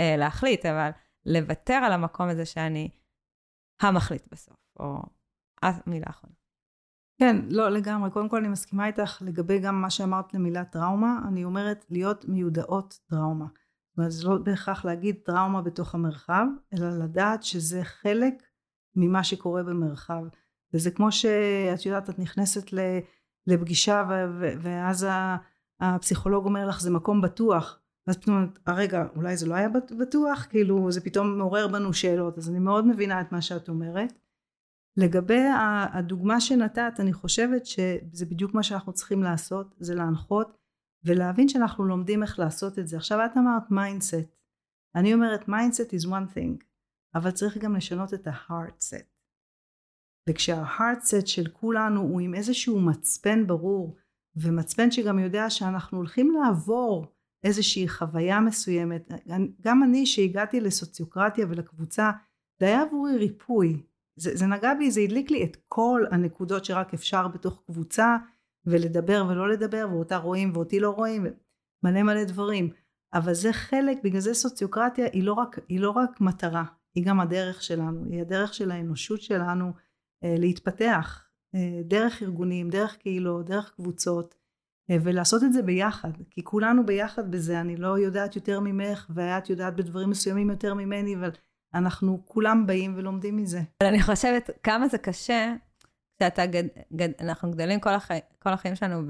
להחליט, 0.00 0.66
אבל 0.66 0.90
לוותר 1.26 1.74
על 1.74 1.92
המקום 1.92 2.28
הזה 2.28 2.46
שאני 2.46 2.90
המחליט 3.80 4.28
בסוף, 4.32 4.56
או 4.80 5.02
המילה 5.62 6.06
האחרונה. 6.06 6.34
כן, 7.18 7.36
לא, 7.48 7.68
לגמרי. 7.68 8.10
קודם 8.10 8.28
כל 8.28 8.36
אני 8.36 8.48
מסכימה 8.48 8.86
איתך 8.86 9.22
לגבי 9.26 9.58
גם 9.58 9.82
מה 9.82 9.90
שאמרת 9.90 10.34
למילה 10.34 10.64
טראומה. 10.64 11.18
אני 11.28 11.44
אומרת 11.44 11.84
להיות 11.90 12.24
מיודעות 12.28 12.98
טראומה. 13.10 13.46
זאת 13.90 13.98
אומרת, 13.98 14.12
זה 14.12 14.28
לא 14.28 14.38
בהכרח 14.38 14.84
להגיד 14.84 15.16
טראומה 15.24 15.62
בתוך 15.62 15.94
המרחב, 15.94 16.46
אלא 16.74 16.88
לדעת 17.04 17.42
שזה 17.42 17.84
חלק 17.84 18.34
ממה 18.96 19.24
שקורה 19.24 19.62
במרחב. 19.62 20.22
וזה 20.74 20.90
כמו 20.90 21.12
שאת 21.12 21.86
יודעת, 21.86 22.10
את 22.10 22.18
נכנסת 22.18 22.72
לפגישה 23.46 24.04
ואז 24.60 25.06
הפסיכולוג 25.80 26.44
אומר 26.44 26.68
לך, 26.68 26.80
זה 26.80 26.90
מקום 26.90 27.20
בטוח. 27.20 27.80
ואז 28.06 28.16
פתאום, 28.16 28.36
אומרת, 28.36 28.58
רגע, 28.68 29.06
אולי 29.16 29.36
זה 29.36 29.46
לא 29.46 29.54
היה 29.54 29.68
בטוח? 29.98 30.46
כאילו, 30.50 30.90
זה 30.92 31.00
פתאום 31.00 31.38
מעורר 31.38 31.68
בנו 31.68 31.92
שאלות. 31.92 32.38
אז 32.38 32.50
אני 32.50 32.58
מאוד 32.58 32.86
מבינה 32.86 33.20
את 33.20 33.32
מה 33.32 33.42
שאת 33.42 33.68
אומרת. 33.68 34.12
לגבי 34.96 35.42
הדוגמה 35.92 36.40
שנתת, 36.40 36.92
אני 36.98 37.12
חושבת 37.12 37.66
שזה 37.66 38.26
בדיוק 38.26 38.54
מה 38.54 38.62
שאנחנו 38.62 38.92
צריכים 38.92 39.22
לעשות, 39.22 39.74
זה 39.78 39.94
להנחות 39.94 40.56
ולהבין 41.04 41.48
שאנחנו 41.48 41.84
לומדים 41.84 42.22
איך 42.22 42.38
לעשות 42.38 42.78
את 42.78 42.88
זה. 42.88 42.96
עכשיו 42.96 43.24
את 43.24 43.36
אמרת 43.36 43.70
mindset. 43.70 44.36
אני 44.94 45.14
אומרת 45.14 45.48
mindset 45.48 45.94
is 45.94 46.06
one 46.06 46.34
thing, 46.34 46.64
אבל 47.14 47.30
צריך 47.30 47.58
גם 47.58 47.76
לשנות 47.76 48.14
את 48.14 48.26
ה-heart 48.26 48.82
set. 48.90 49.04
וכשה-heart 50.28 51.02
set 51.04 51.26
של 51.26 51.48
כולנו 51.48 52.00
הוא 52.00 52.20
עם 52.20 52.34
איזשהו 52.34 52.80
מצפן 52.80 53.46
ברור, 53.46 53.96
ומצפן 54.36 54.90
שגם 54.90 55.18
יודע 55.18 55.50
שאנחנו 55.50 55.98
הולכים 55.98 56.30
לעבור 56.30 57.06
איזושהי 57.46 57.88
חוויה 57.88 58.40
מסוימת. 58.40 59.12
גם 59.60 59.82
אני 59.82 60.06
שהגעתי 60.06 60.60
לסוציוקרטיה 60.60 61.46
ולקבוצה, 61.48 62.10
זה 62.60 62.66
היה 62.66 62.82
עבורי 62.82 63.16
ריפוי. 63.16 63.82
זה, 64.16 64.36
זה 64.36 64.46
נגע 64.46 64.74
בי, 64.74 64.90
זה 64.90 65.00
הדליק 65.00 65.30
לי 65.30 65.44
את 65.44 65.56
כל 65.68 66.04
הנקודות 66.10 66.64
שרק 66.64 66.94
אפשר 66.94 67.28
בתוך 67.28 67.62
קבוצה, 67.66 68.16
ולדבר 68.66 69.24
ולא 69.28 69.48
לדבר, 69.48 69.88
ואותה 69.90 70.16
רואים 70.16 70.50
ואותי 70.54 70.80
לא 70.80 70.90
רואים, 70.90 71.26
מלא 71.82 72.02
מלא 72.02 72.24
דברים. 72.24 72.70
אבל 73.14 73.34
זה 73.34 73.52
חלק, 73.52 73.98
בגלל 74.04 74.20
זה 74.20 74.34
סוציוקרטיה 74.34 75.06
היא 75.12 75.22
לא 75.22 75.32
רק, 75.32 75.58
היא 75.68 75.80
לא 75.80 75.90
רק 75.90 76.20
מטרה, 76.20 76.64
היא 76.94 77.04
גם 77.04 77.20
הדרך 77.20 77.62
שלנו, 77.62 78.04
היא 78.10 78.20
הדרך 78.20 78.54
של 78.54 78.70
האנושות 78.70 79.22
שלנו 79.22 79.72
אה, 80.24 80.34
להתפתח, 80.38 81.28
אה, 81.54 81.80
דרך 81.84 82.22
ארגונים, 82.22 82.70
דרך 82.70 82.96
קהילות, 82.96 83.46
דרך 83.46 83.72
קבוצות, 83.76 84.34
ולעשות 84.90 85.42
את 85.44 85.52
זה 85.52 85.62
ביחד, 85.62 86.10
כי 86.30 86.44
כולנו 86.44 86.86
ביחד 86.86 87.30
בזה, 87.30 87.60
אני 87.60 87.76
לא 87.76 87.98
יודעת 87.98 88.36
יותר 88.36 88.60
ממך, 88.60 89.06
ואת 89.14 89.50
יודעת 89.50 89.76
בדברים 89.76 90.10
מסוימים 90.10 90.50
יותר 90.50 90.74
ממני, 90.74 91.16
אבל 91.16 91.30
אנחנו 91.74 92.22
כולם 92.24 92.66
באים 92.66 92.94
ולומדים 92.96 93.36
מזה. 93.36 93.60
אבל 93.82 93.88
אני 93.88 94.02
חושבת 94.02 94.50
כמה 94.62 94.88
זה 94.88 94.98
קשה, 94.98 95.54
שאתה 96.22 96.46
גד, 96.46 96.64
גד, 96.92 97.08
אנחנו 97.20 97.50
גדלים 97.50 97.80
כל, 97.80 97.94
החי, 97.94 98.18
כל 98.38 98.50
החיים 98.50 98.74
שלנו 98.74 99.02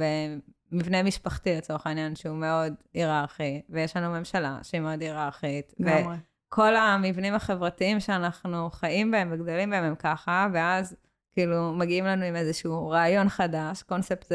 במבנה 0.73 1.03
משפחתי 1.03 1.57
לצורך 1.57 1.87
העניין, 1.87 2.17
שהוא 2.17 2.37
מאוד 2.37 2.75
היררכי, 2.95 3.63
ויש 3.69 3.97
לנו 3.97 4.11
ממשלה 4.11 4.59
שהיא 4.63 4.81
מאוד 4.81 5.01
היררכית. 5.01 5.75
לגמרי. 5.79 6.17
וכל 6.49 6.77
המבנים 6.77 7.35
החברתיים 7.35 8.01
שאנחנו 8.01 8.71
חיים 8.71 9.11
בהם 9.11 9.29
וגדלים 9.33 9.71
בהם 9.71 9.85
הם 9.85 9.95
ככה, 9.95 10.49
ואז 10.53 10.97
כאילו 11.33 11.73
מגיעים 11.73 12.05
לנו 12.05 12.25
עם 12.25 12.37
איזשהו 12.37 12.89
רעיון 12.89 13.29
חדש, 13.29 13.83
קונספט 13.83 14.33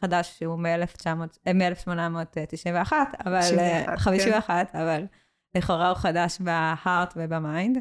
חדש 0.00 0.38
שהוא 0.38 0.58
מ-1891, 0.58 2.92
אבל... 3.26 3.40
51, 3.40 3.98
51, 3.98 4.72
כן. 4.72 4.78
אבל 4.78 5.06
לכאורה 5.54 5.88
הוא 5.88 5.96
חדש 5.96 6.40
ב 6.40 6.52
heart 6.52 7.14
וב 7.16 7.34
mind, 7.34 7.78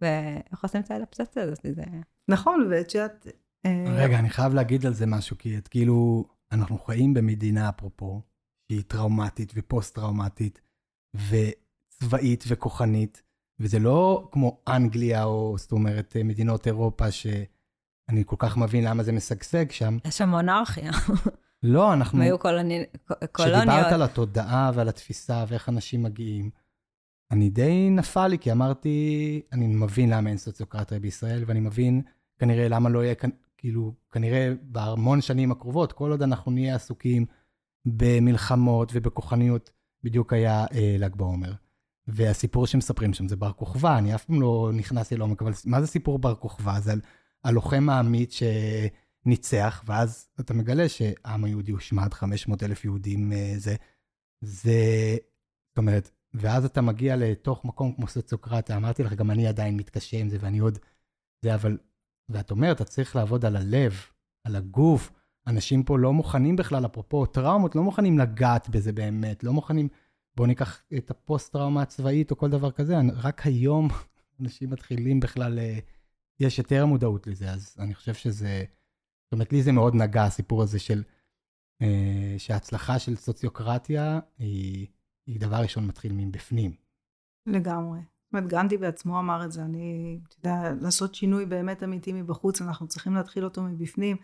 ואיך 0.00 0.62
עושים 0.62 0.80
את 0.80 0.90
האדפטציה 0.90 1.42
הזאת? 1.42 1.66
זה... 1.74 1.82
נכון, 2.28 2.68
ואת 2.70 2.94
יודעת... 2.94 3.26
רגע, 3.86 4.18
אני 4.18 4.30
חייב 4.30 4.54
להגיד 4.54 4.86
על 4.86 4.94
זה 4.94 5.06
משהו, 5.06 5.38
כי 5.38 5.58
את 5.58 5.68
כאילו, 5.68 6.24
אנחנו 6.52 6.78
חיים 6.78 7.14
במדינה, 7.14 7.68
אפרופו, 7.68 8.22
שהיא 8.68 8.82
טראומטית 8.86 9.52
ופוסט-טראומטית, 9.56 10.60
וצבאית 11.14 12.44
וכוחנית, 12.48 13.22
וזה 13.60 13.78
לא 13.78 14.28
כמו 14.32 14.60
אנגליה, 14.68 15.24
או 15.24 15.54
זאת 15.58 15.72
אומרת, 15.72 16.16
מדינות 16.24 16.66
אירופה, 16.66 17.10
שאני 17.10 18.24
כל 18.26 18.36
כך 18.38 18.56
מבין 18.56 18.84
למה 18.84 19.02
זה 19.02 19.12
משגשג 19.12 19.70
שם. 19.70 19.96
יש 20.04 20.18
שם 20.18 20.28
מונרכיה. 20.28 20.90
לא, 21.62 21.92
אנחנו... 21.92 22.22
היו 22.22 22.38
קולוני... 22.38 22.84
קולוניות. 23.32 23.68
כשדיברת 23.68 23.92
על 23.92 24.02
התודעה 24.02 24.70
ועל 24.74 24.88
התפיסה 24.88 25.44
ואיך 25.48 25.68
אנשים 25.68 26.02
מגיעים, 26.02 26.50
אני 27.30 27.50
די 27.50 27.90
נפל 27.90 28.26
לי, 28.26 28.38
כי 28.38 28.52
אמרתי, 28.52 29.42
אני 29.52 29.66
מבין 29.66 30.10
למה 30.10 30.30
אין 30.30 30.38
סוציוקרטיה 30.38 30.98
בישראל, 30.98 31.44
ואני 31.46 31.60
מבין 31.60 32.02
כנראה 32.38 32.68
למה 32.68 32.88
לא 32.88 33.04
יהיה, 33.04 33.14
כאילו, 33.58 33.94
כנראה 34.12 34.52
בהמון 34.62 35.20
שנים 35.20 35.52
הקרובות, 35.52 35.92
כל 35.92 36.10
עוד 36.10 36.22
אנחנו 36.22 36.52
נהיה 36.52 36.74
עסוקים 36.74 37.26
במלחמות 37.84 38.92
ובכוחניות, 38.94 39.70
בדיוק 40.04 40.32
היה 40.32 40.66
אה, 40.74 40.96
ל"ג 40.98 41.16
בעומר. 41.16 41.52
והסיפור 42.06 42.66
שמספרים 42.66 43.12
שם 43.14 43.28
זה 43.28 43.36
בר 43.36 43.52
כוכבא, 43.52 43.98
אני 43.98 44.14
אף 44.14 44.24
פעם 44.24 44.40
לא 44.40 44.70
נכנסתי 44.74 45.16
לעומק, 45.16 45.42
אבל 45.42 45.52
מה 45.64 45.80
זה 45.80 45.86
סיפור 45.86 46.18
בר 46.18 46.34
כוכבא? 46.34 46.80
זה 46.80 46.92
הלוחם 47.44 47.88
האמיץ 47.90 48.40
שניצח, 49.24 49.82
ואז 49.86 50.28
אתה 50.40 50.54
מגלה 50.54 50.88
שהעם 50.88 51.44
היהודי 51.44 51.72
הושמד, 51.72 52.14
500 52.14 52.62
אלף 52.62 52.84
יהודים, 52.84 53.32
אה, 53.32 53.52
זה, 53.56 53.76
זה, 54.40 55.16
זאת 55.68 55.78
אומרת, 55.78 56.10
ואז 56.34 56.64
אתה 56.64 56.80
מגיע 56.80 57.16
לתוך 57.16 57.64
מקום 57.64 57.92
כמו 57.92 58.08
סוציוקרטיה, 58.08 58.76
אמרתי 58.76 59.02
לך, 59.02 59.12
גם 59.12 59.30
אני 59.30 59.46
עדיין 59.46 59.76
מתקשה 59.76 60.16
עם 60.16 60.28
זה, 60.28 60.36
ואני 60.40 60.58
עוד... 60.58 60.78
זה, 61.44 61.54
אבל... 61.54 61.78
ואת 62.28 62.50
אומרת, 62.50 62.76
אתה 62.76 62.84
צריך 62.84 63.16
לעבוד 63.16 63.44
על 63.44 63.56
הלב, 63.56 63.92
על 64.44 64.56
הגוף. 64.56 65.12
אנשים 65.46 65.82
פה 65.82 65.98
לא 65.98 66.12
מוכנים 66.12 66.56
בכלל, 66.56 66.86
אפרופו 66.86 67.26
טראומות, 67.26 67.76
לא 67.76 67.82
מוכנים 67.82 68.18
לגעת 68.18 68.68
בזה 68.68 68.92
באמת, 68.92 69.44
לא 69.44 69.52
מוכנים... 69.52 69.88
בואו 70.36 70.46
ניקח 70.46 70.82
את 70.96 71.10
הפוסט-טראומה 71.10 71.82
הצבאית 71.82 72.30
או 72.30 72.36
כל 72.36 72.50
דבר 72.50 72.70
כזה, 72.70 72.96
רק 73.14 73.46
היום 73.46 73.88
אנשים 74.40 74.70
מתחילים 74.70 75.20
בכלל, 75.20 75.58
אה, 75.58 75.78
יש 76.40 76.58
יותר 76.58 76.86
מודעות 76.86 77.26
לזה, 77.26 77.50
אז 77.50 77.76
אני 77.78 77.94
חושב 77.94 78.14
שזה... 78.14 78.64
זאת 79.30 79.32
אומרת, 79.32 79.52
לי 79.52 79.62
זה 79.62 79.72
מאוד 79.72 79.94
נגע, 79.94 80.24
הסיפור 80.24 80.62
הזה 80.62 80.78
של... 80.78 81.02
אה, 81.82 82.34
שההצלחה 82.38 82.98
של 82.98 83.16
סוציוקרטיה 83.16 84.20
היא... 84.38 84.86
היא 85.26 85.40
דבר 85.40 85.56
ראשון 85.56 85.86
מתחיל 85.86 86.12
מבפנים. 86.12 86.72
לגמרי. 87.46 87.98
זאת 87.98 88.32
אומרת, 88.32 88.48
גנדי 88.50 88.76
בעצמו 88.76 89.18
אמר 89.18 89.44
את 89.44 89.52
זה, 89.52 89.62
אני, 89.62 90.20
אתה 90.28 90.36
יודע, 90.38 90.72
לעשות 90.80 91.14
שינוי 91.14 91.46
באמת 91.46 91.82
אמיתי 91.82 92.12
מבחוץ, 92.12 92.62
אנחנו 92.62 92.88
צריכים 92.88 93.14
להתחיל 93.14 93.44
אותו 93.44 93.62
מבפנים, 93.62 94.16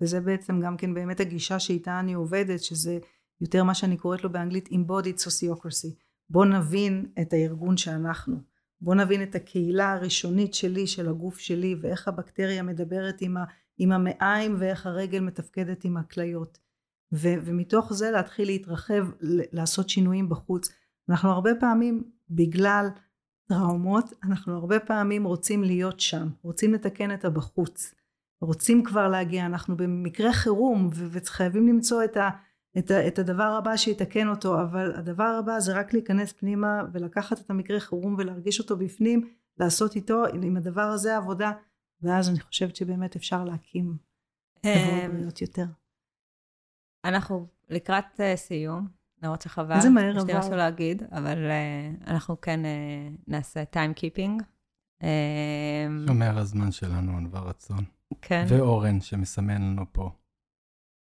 וזה 0.00 0.20
בעצם 0.20 0.60
גם 0.60 0.76
כן 0.76 0.94
באמת 0.94 1.20
הגישה 1.20 1.58
שאיתה 1.58 2.00
אני 2.00 2.12
עובדת, 2.12 2.62
שזה 2.62 2.98
יותר 3.40 3.64
מה 3.64 3.74
שאני 3.74 3.96
קוראת 3.96 4.24
לו 4.24 4.32
באנגלית 4.32 4.68
embodied 4.68 5.20
sociocracy. 5.26 5.94
בוא 6.30 6.44
נבין 6.46 7.06
את 7.20 7.32
הארגון 7.32 7.76
שאנחנו. 7.76 8.36
בוא 8.80 8.94
נבין 8.94 9.22
את 9.22 9.34
הקהילה 9.34 9.92
הראשונית 9.92 10.54
שלי, 10.54 10.86
של 10.86 11.08
הגוף 11.08 11.38
שלי, 11.38 11.74
ואיך 11.80 12.08
הבקטריה 12.08 12.62
מדברת 12.62 13.20
עם, 13.20 13.36
ה, 13.36 13.44
עם 13.82 13.92
המעיים, 13.92 14.56
ואיך 14.58 14.86
הרגל 14.86 15.20
מתפקדת 15.20 15.84
עם 15.84 15.96
הכליות. 15.96 16.58
ו- 17.12 17.34
ומתוך 17.44 17.92
זה 17.92 18.10
להתחיל 18.10 18.46
להתרחב, 18.46 19.06
לעשות 19.52 19.88
שינויים 19.88 20.28
בחוץ. 20.28 20.68
אנחנו 21.08 21.30
הרבה 21.30 21.50
פעמים, 21.60 22.04
בגלל 22.30 22.88
טראומות, 23.48 24.04
אנחנו 24.24 24.54
הרבה 24.54 24.80
פעמים 24.80 25.24
רוצים 25.24 25.64
להיות 25.64 26.00
שם, 26.00 26.28
רוצים 26.42 26.74
לתקן 26.74 27.14
את 27.14 27.24
הבחוץ, 27.24 27.94
רוצים 28.40 28.84
כבר 28.84 29.08
להגיע, 29.08 29.46
אנחנו 29.46 29.76
במקרה 29.76 30.32
חירום 30.32 30.90
ו- 30.94 31.06
וחייבים 31.10 31.68
למצוא 31.68 32.04
את, 32.04 32.16
ה- 32.16 32.30
את, 32.78 32.90
ה- 32.90 33.06
את 33.06 33.18
הדבר 33.18 33.56
הבא 33.58 33.76
שיתקן 33.76 34.28
אותו, 34.28 34.62
אבל 34.62 34.92
הדבר 34.94 35.36
הבא 35.38 35.60
זה 35.60 35.74
רק 35.74 35.92
להיכנס 35.92 36.32
פנימה 36.32 36.82
ולקחת 36.92 37.40
את 37.40 37.50
המקרה 37.50 37.80
חירום 37.80 38.14
ולהרגיש 38.18 38.60
אותו 38.60 38.76
בפנים, 38.76 39.28
לעשות 39.58 39.96
איתו, 39.96 40.24
עם 40.42 40.56
הדבר 40.56 40.82
הזה 40.82 41.16
עבודה, 41.16 41.52
ואז 42.02 42.28
אני 42.28 42.40
חושבת 42.40 42.76
שבאמת 42.76 43.16
אפשר 43.16 43.44
להקים 43.44 43.96
חברות 44.58 45.40
אמ, 45.40 45.48
יותר. 45.48 45.64
אנחנו 47.04 47.46
לקראת 47.68 48.04
uh, 48.14 48.36
סיום, 48.36 48.88
למרות 49.22 49.42
שחבל. 49.42 49.76
איזה 49.76 49.90
מהר 49.90 50.10
עבר. 50.10 50.18
יש 50.18 50.24
לי 50.26 50.38
משהו 50.38 50.56
להגיד, 50.56 51.02
אבל 51.02 51.38
uh, 51.50 52.10
אנחנו 52.10 52.40
כן 52.40 52.60
uh, 52.64 53.22
נעשה 53.28 53.64
time 53.64 53.94
keeping. 53.94 54.42
שומר 56.06 56.38
הזמן 56.38 56.72
שלנו, 56.72 57.16
ענווה 57.16 57.40
רצון. 57.40 57.84
כן. 58.22 58.44
ואורן, 58.48 59.00
שמסמן 59.00 59.62
לנו 59.62 59.92
פה. 59.92 60.10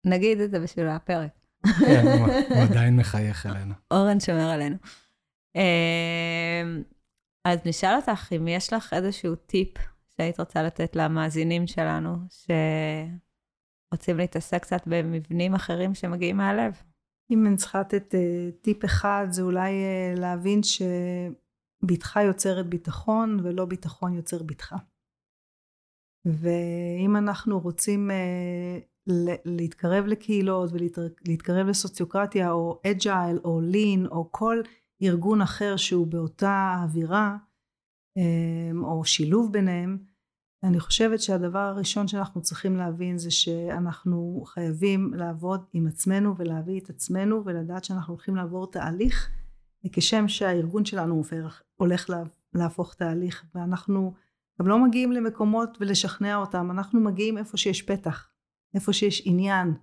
נגיד 0.07 0.41
את 0.41 0.51
זה 0.51 0.61
בשביל 0.61 0.89
הפרק. 0.89 1.31
כן, 1.81 2.07
הוא 2.51 2.63
עדיין 2.71 2.97
מחייך 2.97 3.47
אלינו. 3.47 3.75
אורן 3.91 4.21
שומר 4.21 4.51
עלינו. 4.51 4.77
אז 7.45 7.59
נשאל 7.67 7.97
אותך 7.97 8.33
אם 8.37 8.49
יש 8.49 8.73
לך 8.73 8.93
איזשהו 8.93 9.35
טיפ 9.35 9.79
שהיית 10.17 10.41
רוצה 10.41 10.63
לתת 10.63 10.97
למאזינים 10.97 11.67
שלנו, 11.67 12.17
ש... 12.31 12.51
רוצים 13.95 14.17
להתעסק 14.17 14.63
קצת 14.63 14.83
במבנים 14.87 15.55
אחרים 15.55 15.95
שמגיעים 15.95 16.37
מהלב. 16.37 16.83
אם 17.31 17.47
אני 17.47 17.57
צריכה 17.57 17.81
לתת 17.81 18.15
uh, 18.15 18.63
טיפ 18.63 18.85
אחד, 18.85 19.27
זה 19.31 19.43
אולי 19.43 19.73
uh, 19.73 20.21
להבין 20.21 20.61
שבטחה 20.63 22.23
יוצרת 22.23 22.67
ביטחון 22.67 23.41
ולא 23.43 23.65
ביטחון 23.65 24.15
יוצר 24.15 24.43
בטחה. 24.43 24.77
ואם 26.25 27.17
אנחנו 27.17 27.61
רוצים 27.61 28.11
uh, 28.11 29.15
להתקרב 29.45 30.05
לקהילות 30.07 30.71
ולהתקרב 30.73 31.67
לסוציוקרטיה 31.67 32.53
או 32.53 32.81
אג'ייל 32.87 33.39
או 33.45 33.61
לין 33.61 34.07
או 34.07 34.29
כל 34.33 34.61
ארגון 35.03 35.43
אחר 35.43 35.77
שהוא 35.77 36.07
באותה 36.07 36.77
אווירה 36.83 37.37
או 38.83 39.05
שילוב 39.05 39.53
ביניהם, 39.53 39.99
אני 40.65 40.81
חושבת 40.81 41.21
שהדבר 41.21 41.59
הראשון 41.59 42.09
שאנחנו 42.09 42.43
צריכים 42.43 42.77
להבין 42.77 43.19
זה 43.19 43.31
שאנחנו 43.31 44.43
חייבים 44.47 45.15
לעבוד 45.15 45.65
עם 45.73 45.87
עצמנו 45.87 46.37
ולהביא 46.37 46.81
את 46.81 46.91
עצמנו 46.91 47.45
ולדעת 47.45 47.85
שאנחנו 47.85 48.15
הולכים 48.15 48.37
לעבור 48.37 48.71
תהליך 48.71 49.31
כשם 49.93 50.29
שהארגון 50.29 50.85
שלנו 50.85 51.23
הולך 51.77 52.11
להפוך 52.55 52.95
תהליך 52.95 53.45
ואנחנו 53.55 54.15
גם 54.61 54.69
לא 54.69 54.85
מגיעים 54.85 55.13
למקומות 55.13 55.79
ולשכנע 55.81 56.37
אותם, 56.37 56.71
אנחנו 56.71 57.01
מגיעים 57.01 57.39
איפה 57.39 57.57
שיש 57.57 57.83
פתח, 57.83 58.29
איפה 58.75 58.93
שיש 58.93 59.23
עניין 59.25 59.75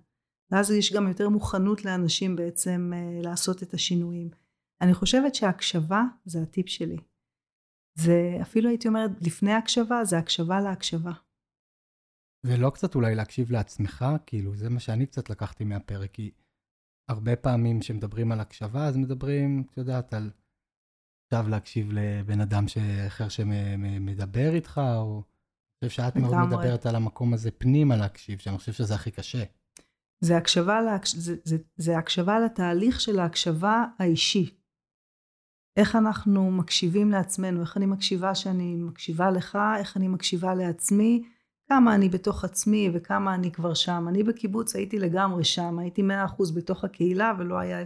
ואז 0.50 0.70
יש 0.70 0.92
גם 0.92 1.08
יותר 1.08 1.28
מוכנות 1.28 1.84
לאנשים 1.84 2.36
בעצם 2.36 2.92
אה, 2.94 3.22
לעשות 3.22 3.62
את 3.62 3.74
השינויים. 3.74 4.30
אני 4.80 4.94
חושבת 4.94 5.34
שהקשבה 5.34 6.02
זה 6.24 6.42
הטיפ 6.42 6.68
שלי. 6.68 6.96
זה 7.94 8.38
אפילו 8.42 8.68
הייתי 8.68 8.88
אומרת, 8.88 9.10
לפני 9.20 9.52
הקשבה, 9.52 10.04
זה 10.04 10.18
הקשבה 10.18 10.60
להקשבה. 10.60 11.12
ולא 12.46 12.70
קצת 12.70 12.94
אולי 12.94 13.14
להקשיב 13.14 13.50
לעצמך, 13.50 14.04
כאילו, 14.26 14.56
זה 14.56 14.70
מה 14.70 14.80
שאני 14.80 15.06
קצת 15.06 15.30
לקחתי 15.30 15.64
מהפרק, 15.64 16.10
כי 16.12 16.30
הרבה 17.10 17.36
פעמים 17.36 17.80
כשמדברים 17.80 18.32
על 18.32 18.40
הקשבה, 18.40 18.86
אז 18.86 18.96
מדברים, 18.96 19.64
את 19.70 19.76
יודעת, 19.76 20.14
על 20.14 20.30
עכשיו 21.32 21.48
להקשיב 21.48 21.92
לבן 21.92 22.40
אדם 22.40 22.64
אחר 23.06 23.28
שמדבר 23.28 24.54
איתך, 24.54 24.80
או... 24.96 25.22
אני 25.82 25.88
חושב 25.88 26.02
שאת 26.02 26.16
מאוד 26.16 26.34
מדברת 26.46 26.86
על 26.86 26.96
המקום 26.96 27.34
הזה 27.34 27.50
פנימה 27.50 27.96
להקשיב, 27.96 28.38
שאני 28.38 28.58
חושב 28.58 28.72
שזה 28.72 28.94
הכי 28.94 29.10
קשה. 29.10 29.44
זה 30.20 30.36
הקשבה, 30.36 30.82
להקש... 30.82 31.14
זה, 31.14 31.36
זה, 31.44 31.56
זה 31.76 31.98
הקשבה 31.98 32.40
לתהליך 32.40 33.00
של 33.00 33.18
ההקשבה 33.18 33.84
האישי. 33.98 34.61
איך 35.76 35.96
אנחנו 35.96 36.50
מקשיבים 36.50 37.10
לעצמנו, 37.10 37.60
איך 37.60 37.76
אני 37.76 37.86
מקשיבה 37.86 38.34
שאני 38.34 38.74
מקשיבה 38.74 39.30
לך, 39.30 39.58
איך 39.78 39.96
אני 39.96 40.08
מקשיבה 40.08 40.54
לעצמי, 40.54 41.22
כמה 41.68 41.94
אני 41.94 42.08
בתוך 42.08 42.44
עצמי 42.44 42.90
וכמה 42.94 43.34
אני 43.34 43.52
כבר 43.52 43.74
שם. 43.74 44.06
אני 44.08 44.22
בקיבוץ 44.22 44.76
הייתי 44.76 44.98
לגמרי 44.98 45.44
שם, 45.44 45.78
הייתי 45.78 46.02
מאה 46.02 46.24
אחוז 46.24 46.54
בתוך 46.54 46.84
הקהילה 46.84 47.32
ולא 47.38 47.58
היה 47.58 47.78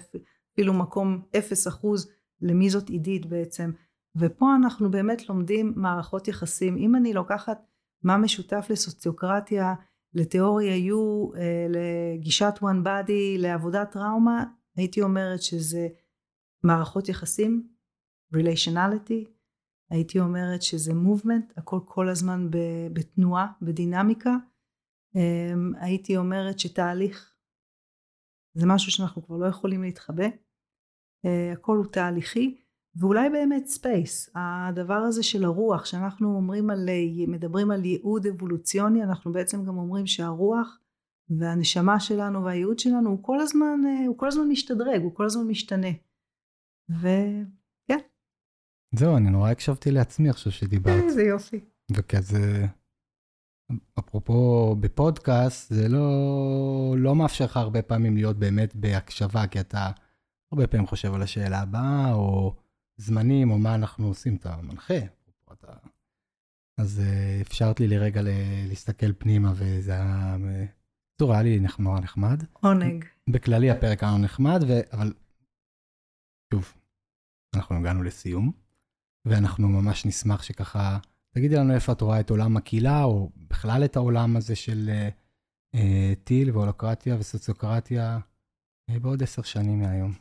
אפילו 0.53 0.75
מקום 0.75 1.23
אפס 1.39 1.69
אחוז 1.69 2.11
למי 2.43 2.71
זאת 2.71 2.89
עידית 2.89 3.27
בעצם. 3.27 3.71
ופה 4.17 4.55
אנחנו 4.57 4.91
באמת 4.91 5.29
לומדים 5.29 5.73
מערכות 5.77 6.29
יחסים. 6.29 6.77
אם 6.77 6.97
אני 6.97 7.13
לוקחת 7.13 7.59
מה 8.03 8.17
משותף 8.17 8.67
לסוציוקרטיה, 8.71 9.75
לתיאוריה 10.15 10.93
U, 10.93 10.97
אה, 11.37 11.67
לגישת 11.69 12.55
one 12.63 12.85
body, 12.87 13.39
לעבודת 13.39 13.91
טראומה, 13.91 14.45
הייתי 14.77 15.03
אומרת 15.03 15.43
שזה 15.43 15.89
מערכות 16.63 17.09
יחסים, 17.09 17.76
ריליישנליטי, 18.37 19.25
הייתי 19.91 20.21
אומרת 20.21 20.63
שזה 20.63 20.95
מובמנט, 20.95 21.53
הכל 21.57 21.81
כל 21.85 22.09
הזמן 22.09 22.49
בתנועה, 22.93 23.47
בדינמיקה. 23.63 24.37
אמ, 25.15 25.73
הייתי 25.81 26.17
אומרת 26.17 26.59
שתהליך 26.59 27.37
זה 28.57 28.67
משהו 28.67 28.93
שאנחנו 28.93 29.23
כבר 29.27 29.37
לא 29.37 29.47
יכולים 29.47 29.83
להתחבא, 29.83 30.27
אה, 31.25 31.53
הכל 31.53 31.77
הוא 31.77 31.87
תהליכי, 31.87 32.57
ואולי 32.97 33.31
באמת 33.31 33.67
space, 33.67 34.31
הדבר 34.35 34.95
הזה 34.95 35.23
של 35.23 35.45
הרוח, 35.45 35.85
שאנחנו 35.85 36.37
אומרים 36.37 36.71
על, 36.71 36.89
מדברים 37.29 37.71
על 37.71 37.85
ייעוד 37.85 38.27
אבולוציוני, 38.27 39.03
אנחנו 39.03 39.33
בעצם 39.33 39.65
גם 39.65 39.79
אומרים 39.79 40.07
שהרוח 40.07 40.79
והנשמה 41.39 42.01
שלנו 42.01 42.45
והייעוד 42.45 42.79
שלנו 42.79 43.11
הוא 43.11 43.23
כל 43.23 43.41
הזמן, 43.41 43.81
אה, 43.87 44.07
הוא 44.07 44.19
כל 44.19 44.29
הזמן 44.29 44.49
משתדרג, 44.49 45.03
הוא 45.03 45.15
כל 45.15 45.25
הזמן 45.25 45.47
משתנה. 45.47 45.91
וכן. 46.91 47.45
זהו, 48.95 49.17
אני 49.17 49.31
נורא 49.31 49.51
הקשבתי 49.51 49.91
לעצמי 49.91 50.29
עכשיו 50.29 50.53
שדיברת. 50.53 51.05
איזה 51.05 51.23
יופי. 51.23 51.61
וכזה, 51.93 52.67
אפרופו 53.99 54.77
בפודקאסט, 54.81 55.75
זה 55.75 55.89
לא, 55.89 56.95
לא 56.99 57.15
מאפשר 57.15 57.45
לך 57.45 57.57
הרבה 57.57 57.83
פעמים 57.83 58.17
להיות 58.17 58.37
באמת 58.37 58.75
בהקשבה, 58.75 59.47
כי 59.47 59.61
אתה 59.61 59.91
הרבה 60.53 60.67
פעמים 60.67 60.87
חושב 60.87 61.15
על 61.15 61.23
השאלה 61.23 61.61
הבאה, 61.61 62.13
או 62.13 62.55
זמנים, 62.97 63.51
או 63.51 63.59
מה 63.59 63.75
אנחנו 63.75 64.07
עושים, 64.07 64.37
אתה 64.37 64.57
מנחה. 64.63 64.99
אתה... 65.53 65.73
אז 66.81 67.03
uh, 67.05 67.47
אפשרת 67.47 67.81
לי 67.81 67.89
לרגע 67.89 68.21
להסתכל 68.69 69.13
פנימה, 69.13 69.53
וזה 69.57 69.93
היה... 69.93 70.37
בקיצור, 70.41 71.33
היה 71.33 71.43
לי 71.43 71.61
נורא 71.79 72.01
נחמד. 72.01 72.43
עונג. 72.53 73.05
בכללי 73.31 73.71
הפרק 73.71 74.03
היה 74.03 74.17
נחמד, 74.19 74.61
ו... 74.69 74.73
אבל 74.93 75.13
שוב, 76.55 76.75
אנחנו 77.57 77.77
הגענו 77.77 78.03
לסיום, 78.03 78.53
ואנחנו 79.27 79.69
ממש 79.69 80.07
נשמח 80.07 80.43
שככה, 80.43 80.99
תגידי 81.35 81.57
לנו 81.57 81.75
איפה 81.75 81.93
את 81.93 82.01
רואה 82.01 82.21
את 82.21 82.31
עולם 82.31 82.57
הקהילה, 82.57 83.05
או 83.05 83.31
בכלל 83.37 83.85
את 83.85 83.97
העולם 83.97 84.37
הזה 84.37 84.57
של 84.57 84.91
uh, 85.77 85.79
טיל 86.25 86.51
והולוקרטיה 86.51 87.17
וסוציוקרטיה 87.19 88.19
uh, 88.91 88.99
בעוד 89.01 89.23
עשר 89.23 89.43
שנים 89.43 89.81
מהיום. 89.81 90.13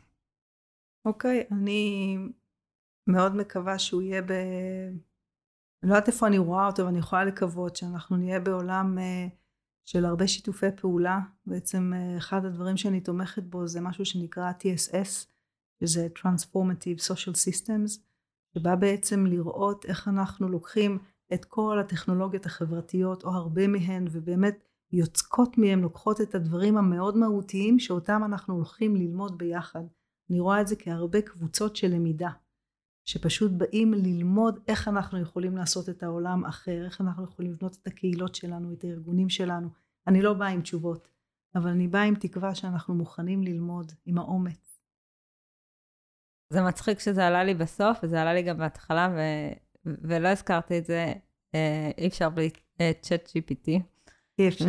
אוקיי, 1.05 1.41
okay, 1.41 1.53
אני 1.53 2.17
מאוד 3.09 3.35
מקווה 3.35 3.79
שהוא 3.79 4.01
יהיה 4.01 4.21
ב... 4.21 4.31
אני 5.83 5.89
לא 5.91 5.95
יודעת 5.95 6.07
איפה 6.07 6.27
אני 6.27 6.37
רואה 6.37 6.67
אותו, 6.67 6.81
אבל 6.81 6.89
אני 6.89 6.99
יכולה 6.99 7.25
לקוות 7.25 7.75
שאנחנו 7.75 8.17
נהיה 8.17 8.39
בעולם 8.39 8.97
uh, 8.97 9.31
של 9.85 10.05
הרבה 10.05 10.27
שיתופי 10.27 10.71
פעולה. 10.81 11.19
בעצם 11.45 11.93
uh, 11.93 12.17
אחד 12.17 12.45
הדברים 12.45 12.77
שאני 12.77 13.01
תומכת 13.01 13.43
בו 13.43 13.67
זה 13.67 13.81
משהו 13.81 14.05
שנקרא 14.05 14.51
TSS, 14.51 15.25
שזה 15.79 16.07
Transformative 16.19 17.11
Social 17.11 17.33
Systems, 17.33 17.99
שבא 18.55 18.75
בעצם 18.75 19.25
לראות 19.25 19.85
איך 19.85 20.07
אנחנו 20.07 20.49
לוקחים 20.49 20.97
את 21.33 21.45
כל 21.45 21.79
הטכנולוגיות 21.79 22.45
החברתיות, 22.45 23.23
או 23.23 23.29
הרבה 23.29 23.67
מהן, 23.67 24.07
ובאמת 24.11 24.63
יוצקות 24.91 25.57
מהן, 25.57 25.79
לוקחות 25.79 26.21
את 26.21 26.35
הדברים 26.35 26.77
המאוד 26.77 27.17
מהותיים 27.17 27.79
שאותם 27.79 28.21
אנחנו 28.25 28.53
הולכים 28.53 28.95
ללמוד 28.95 29.37
ביחד. 29.37 29.83
אני 30.29 30.39
רואה 30.39 30.61
את 30.61 30.67
זה 30.67 30.75
כהרבה 30.75 31.21
קבוצות 31.21 31.75
של 31.75 31.87
למידה. 31.87 32.29
שפשוט 33.07 33.51
באים 33.51 33.93
ללמוד 33.93 34.59
איך 34.67 34.87
אנחנו 34.87 35.19
יכולים 35.19 35.57
לעשות 35.57 35.89
את 35.89 36.03
העולם 36.03 36.45
אחר, 36.45 36.85
איך 36.85 37.01
אנחנו 37.01 37.23
יכולים 37.23 37.51
לבנות 37.51 37.77
את 37.81 37.87
הקהילות 37.87 38.35
שלנו, 38.35 38.73
את 38.73 38.83
הארגונים 38.83 39.29
שלנו. 39.29 39.69
אני 40.07 40.21
לא 40.21 40.33
באה 40.33 40.49
עם 40.49 40.61
תשובות, 40.61 41.07
אבל 41.55 41.69
אני 41.69 41.87
באה 41.87 42.03
עם 42.03 42.15
תקווה 42.15 42.55
שאנחנו 42.55 42.95
מוכנים 42.95 43.43
ללמוד 43.43 43.91
עם 44.05 44.17
האומץ. 44.17 44.64
זה 46.55 46.61
מצחיק 46.61 46.99
שזה 46.99 47.27
עלה 47.27 47.43
לי 47.43 47.53
בסוף, 47.53 47.97
וזה 48.03 48.21
עלה 48.21 48.33
לי 48.33 48.41
גם 48.41 48.57
בהתחלה, 48.57 49.09
ו... 49.15 49.19
ולא 49.85 50.27
הזכרתי 50.27 50.77
את 50.77 50.85
זה, 50.85 51.13
אה, 51.55 51.91
אי 51.97 52.07
אפשר 52.07 52.29
בלי 52.29 52.49
צ'אט 53.01 53.29
GPT. 53.29 53.81
אי 54.39 54.47
אפשר. 54.47 54.65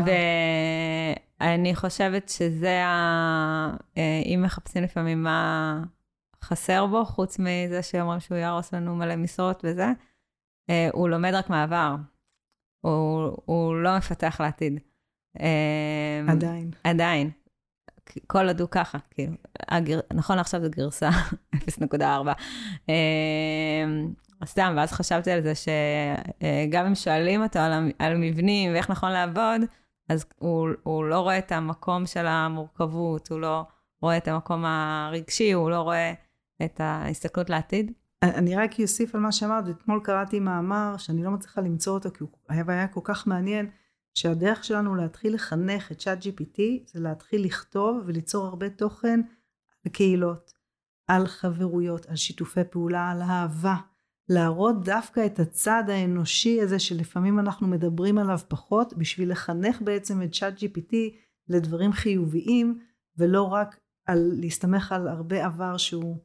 ואני 1.40 1.74
חושבת 1.74 2.28
שזה 2.28 2.84
ה... 2.84 3.76
אה, 3.98 4.22
אם 4.24 4.42
מחפשים 4.44 4.82
לפעמים 4.82 5.22
מה... 5.22 5.82
חסר 6.44 6.86
בו, 6.86 7.04
חוץ 7.04 7.38
מזה 7.38 7.82
שאומרים 7.82 8.20
שהוא 8.20 8.38
יהרוס 8.38 8.74
לנו 8.74 8.96
מלא 8.96 9.16
משרות 9.16 9.64
וזה, 9.64 9.86
אה, 10.70 10.88
הוא 10.92 11.08
לומד 11.08 11.34
רק 11.34 11.50
מעבר. 11.50 11.94
הוא, 12.80 13.36
הוא 13.44 13.74
לא 13.74 13.96
מפתח 13.96 14.40
לעתיד. 14.40 14.80
אה, 15.40 16.22
עדיין. 16.28 16.70
עדיין. 16.84 17.30
כל 18.26 18.48
עוד 18.48 18.60
הוא 18.60 18.68
ככה, 18.70 18.98
כאילו, 19.10 19.32
הגר... 19.68 20.00
נכון 20.14 20.38
עכשיו 20.38 20.62
זו 20.62 20.70
גרסה 20.70 21.10
0.4. 21.54 21.98
אה, 22.88 23.84
סתם, 24.44 24.74
ואז 24.76 24.92
חשבתי 24.92 25.30
על 25.30 25.42
זה 25.42 25.52
שגם 25.54 26.86
אם 26.86 26.94
שואלים 26.94 27.42
אותו 27.42 27.58
על, 27.58 27.92
על 27.98 28.16
מבנים 28.16 28.72
ואיך 28.72 28.90
נכון 28.90 29.10
לעבוד, 29.10 29.60
אז 30.08 30.26
הוא, 30.38 30.68
הוא 30.82 31.04
לא 31.04 31.20
רואה 31.20 31.38
את 31.38 31.52
המקום 31.52 32.06
של 32.06 32.26
המורכבות, 32.26 33.28
הוא 33.28 33.40
לא 33.40 33.64
רואה 34.02 34.16
את 34.16 34.28
המקום 34.28 34.64
הרגשי, 34.64 35.52
הוא 35.52 35.70
לא 35.70 35.80
רואה 35.80 36.12
את 36.64 36.80
ההסתכלות 36.80 37.50
לעתיד? 37.50 37.92
אני 38.22 38.56
רק 38.56 38.80
אוסיף 38.80 39.14
על 39.14 39.20
מה 39.20 39.32
שאמרת, 39.32 39.64
אתמול 39.68 40.00
קראתי 40.04 40.40
מאמר 40.40 40.94
שאני 40.98 41.24
לא 41.24 41.30
מצליחה 41.30 41.60
למצוא 41.60 41.94
אותו 41.94 42.10
כי 42.10 42.24
הוא 42.24 42.30
היה 42.68 42.86
כל 42.86 43.00
כך 43.04 43.26
מעניין, 43.26 43.70
שהדרך 44.16 44.64
שלנו 44.64 44.94
להתחיל 44.94 45.34
לחנך 45.34 45.92
את 45.92 45.98
צ'אט 45.98 46.18
GPT 46.22 46.60
זה 46.86 47.00
להתחיל 47.00 47.44
לכתוב 47.44 48.02
וליצור 48.06 48.46
הרבה 48.46 48.70
תוכן 48.70 49.20
על 49.84 49.92
קהילות, 49.92 50.52
על 51.06 51.26
חברויות, 51.26 52.06
על 52.06 52.16
שיתופי 52.16 52.60
פעולה, 52.70 53.10
על 53.10 53.22
אהבה, 53.22 53.76
להראות 54.28 54.84
דווקא 54.84 55.26
את 55.26 55.38
הצד 55.38 55.84
האנושי 55.88 56.62
הזה 56.62 56.78
שלפעמים 56.78 57.38
אנחנו 57.38 57.66
מדברים 57.66 58.18
עליו 58.18 58.38
פחות, 58.48 58.92
בשביל 58.96 59.30
לחנך 59.30 59.82
בעצם 59.82 60.22
את 60.22 60.32
צ'אט 60.32 60.54
GPT 60.58 60.94
לדברים 61.48 61.92
חיוביים, 61.92 62.80
ולא 63.16 63.42
רק 63.42 63.80
על 64.06 64.32
להסתמך 64.40 64.92
על 64.92 65.08
הרבה 65.08 65.44
עבר 65.44 65.76
שהוא 65.76 66.18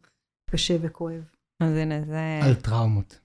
קשה 0.50 0.78
וכואב. 0.82 1.24
אז 1.60 1.76
הנה, 1.76 2.06
זה... 2.06 2.40
על 2.44 2.56
טראומות. 2.56 3.20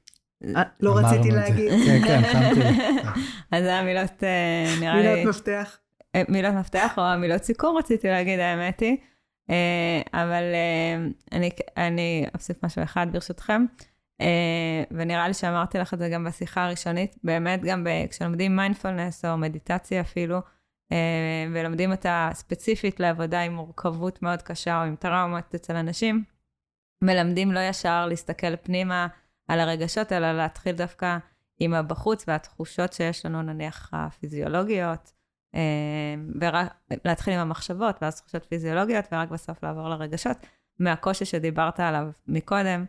אה, 0.45 0.63
לא 0.81 0.99
רציתי 0.99 1.31
להגיד. 1.31 1.71
כן, 1.87 2.01
כן, 2.05 2.23
שמתי. 2.33 2.81
אז 3.53 3.65
זה 3.65 3.75
המילות, 3.75 4.25
אה, 4.25 4.75
נראה 4.81 4.95
לי... 4.95 5.15
מילות 5.15 5.29
מפתח. 5.29 5.79
אה, 6.15 6.23
מילות 6.29 6.55
מפתח, 6.55 6.95
או 6.99 7.03
המילות 7.03 7.43
סיכום 7.43 7.77
רציתי 7.77 8.09
להגיד, 8.09 8.41
האמת 8.41 8.81
היא. 8.81 8.97
אבל 10.15 10.43
אני, 11.33 11.51
אני 11.77 12.27
אוסיף 12.35 12.65
משהו 12.65 12.83
אחד 12.83 13.07
ברשותכם. 13.13 13.65
ונראה 14.91 15.29
לי 15.29 15.35
שאמרתי 15.35 15.79
לך 15.79 15.95
את 15.95 15.99
זה 15.99 16.09
גם 16.09 16.25
בשיחה 16.25 16.65
הראשונית, 16.65 17.17
באמת 17.25 17.63
גם 17.65 17.87
כשלומדים 18.11 18.57
מיינדפולנס 18.57 19.25
או 19.25 19.37
מדיטציה 19.37 20.01
אפילו, 20.01 20.39
ולומדים 21.53 21.93
אותה 21.93 22.31
ספציפית 22.33 23.01
לעבודה 23.01 23.41
עם 23.41 23.55
מורכבות 23.55 24.23
מאוד 24.23 24.43
קשה 24.43 24.81
או 24.81 24.87
עם 24.87 24.97
טראומות 24.97 25.55
אצל 25.55 25.77
אנשים, 25.77 26.25
מלמדים 27.03 27.53
לא 27.53 27.61
ישר 27.61 28.07
להסתכל 28.07 28.57
פנימה 28.57 29.07
על 29.49 29.61
הרגשות, 29.61 30.13
אלא 30.13 30.33
להתחיל 30.33 30.77
דווקא 30.77 31.19
עם 31.59 31.75
הבחוץ 31.75 32.25
והתחושות 32.29 32.93
שיש 32.93 33.27
לנו, 33.27 33.43
נניח, 33.43 33.91
הפיזיולוגיות, 33.93 35.13
אה, 35.55 36.15
ולהתחיל 37.05 37.35
עם 37.35 37.41
המחשבות, 37.41 37.97
ואז 38.03 38.21
תחושות 38.21 38.45
פיזיולוגיות, 38.45 39.05
ורק 39.13 39.29
בסוף 39.29 39.63
לעבור 39.63 39.89
לרגשות, 39.89 40.37
מהקושי 40.79 41.25
שדיברת 41.25 41.81
עליו 41.81 42.09
מקודם, 42.29 42.85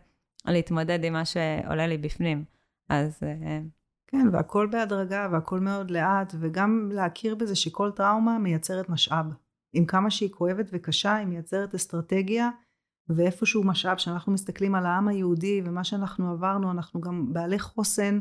להתמודד 0.45 1.03
עם 1.03 1.13
מה 1.13 1.25
שעולה 1.25 1.87
לי 1.87 1.97
בפנים. 1.97 2.45
אז... 2.89 3.19
אה, 3.23 3.59
כן, 4.07 4.27
והכל 4.33 4.67
בהדרגה, 4.71 5.27
והכל 5.31 5.59
מאוד 5.59 5.91
לאט, 5.91 6.35
וגם 6.39 6.89
להכיר 6.93 7.35
בזה 7.35 7.55
שכל 7.55 7.91
טראומה 7.91 8.39
מייצרת 8.39 8.89
משאב. 8.89 9.25
עם 9.73 9.85
כמה 9.85 10.11
שהיא 10.11 10.31
כואבת 10.31 10.69
וקשה, 10.73 11.15
היא 11.15 11.27
מייצרת 11.27 11.75
אסטרטגיה 11.75 12.49
ואיפשהו 13.09 13.63
משאב 13.63 13.97
שאנחנו 13.97 14.31
מסתכלים 14.31 14.75
על 14.75 14.85
העם 14.85 15.07
היהודי 15.07 15.61
ומה 15.65 15.83
שאנחנו 15.83 16.31
עברנו, 16.31 16.71
אנחנו 16.71 17.01
גם 17.01 17.33
בעלי 17.33 17.59
חוסן 17.59 18.19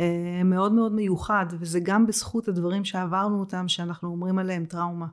אה, 0.00 0.42
מאוד 0.44 0.72
מאוד 0.72 0.92
מיוחד, 0.92 1.46
וזה 1.52 1.80
גם 1.82 2.06
בזכות 2.06 2.48
הדברים 2.48 2.84
שעברנו 2.84 3.40
אותם, 3.40 3.68
שאנחנו 3.68 4.08
אומרים 4.08 4.38
עליהם 4.38 4.64
טראומה. 4.64 5.06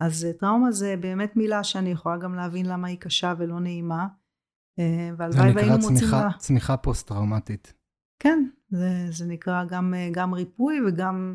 אז 0.00 0.24
אה, 0.24 0.32
טראומה 0.32 0.72
זה 0.72 0.94
באמת 1.00 1.36
מילה 1.36 1.64
שאני 1.64 1.90
יכולה 1.90 2.16
גם 2.16 2.34
להבין 2.34 2.66
למה 2.66 2.88
היא 2.88 2.98
קשה 2.98 3.34
ולא 3.38 3.60
נעימה. 3.60 4.06
אה, 4.78 5.10
והלוואי 5.16 5.52
והיינו 5.52 5.76
מוצאים 5.76 5.94
לה... 5.94 6.00
זה 6.00 6.16
נקרא 6.16 6.30
צמיחה 6.38 6.76
פוסט-טראומטית. 6.76 7.74
כן, 8.18 8.44
זה, 8.70 9.06
זה 9.10 9.26
נקרא 9.26 9.64
גם, 9.64 9.94
אה, 9.94 10.08
גם 10.12 10.32
ריפוי 10.32 10.78
וגם, 10.88 11.34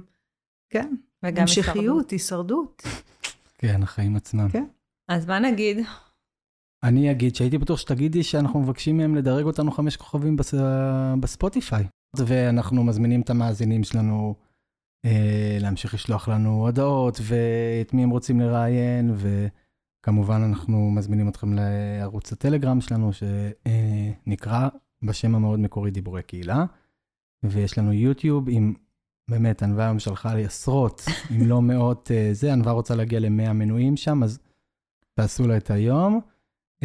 כן, 0.69 0.95
וגם 1.23 1.41
המשכיות, 1.41 2.11
הישרדות. 2.11 2.83
כן, 3.59 3.83
החיים 3.83 4.15
עצמם. 4.15 4.49
כן. 4.49 4.65
אז 5.07 5.25
מה 5.25 5.39
נגיד? 5.39 5.77
אני 6.83 7.11
אגיד 7.11 7.35
שהייתי 7.35 7.57
בטוח 7.57 7.79
שתגידי 7.79 8.23
שאנחנו 8.23 8.59
מבקשים 8.59 8.97
מהם 8.97 9.15
לדרג 9.15 9.45
אותנו 9.45 9.71
חמש 9.71 9.97
כוכבים 9.97 10.35
בס... 10.35 10.53
בספוטיפיי. 11.19 11.87
ואנחנו 12.17 12.83
מזמינים 12.83 13.21
את 13.21 13.29
המאזינים 13.29 13.83
שלנו 13.83 14.35
אה, 15.05 15.57
להמשיך 15.61 15.93
לשלוח 15.93 16.27
לנו 16.27 16.65
הודעות, 16.65 17.19
ואת 17.21 17.93
מי 17.93 18.03
הם 18.03 18.09
רוצים 18.09 18.39
לראיין, 18.39 19.15
וכמובן 19.15 20.41
אנחנו 20.41 20.91
מזמינים 20.91 21.29
אתכם 21.29 21.53
לערוץ 21.53 22.33
הטלגרם 22.33 22.81
שלנו, 22.81 23.11
שנקרא 23.13 24.69
בשם 25.03 25.35
המאוד 25.35 25.59
מקורי 25.59 25.91
דיבורי 25.91 26.23
קהילה. 26.23 26.65
ויש 27.43 27.77
לנו 27.77 27.93
יוטיוב 27.93 28.49
עם, 28.49 28.73
באמת, 29.29 29.63
ענווה 29.63 29.85
היום 29.85 29.99
שלחה 29.99 30.35
לי 30.35 30.45
עשרות, 30.45 31.01
אם 31.31 31.47
לא 31.47 31.61
מאות, 31.61 32.11
אה, 32.11 32.29
זה, 32.33 32.53
ענווה 32.53 32.71
רוצה 32.71 32.95
להגיע 32.95 33.19
למאה 33.19 33.53
מנויים 33.53 33.97
שם, 33.97 34.23
אז 34.23 34.39
תעשו 35.13 35.47
לה 35.47 35.57
את 35.57 35.71
היום. 35.71 36.21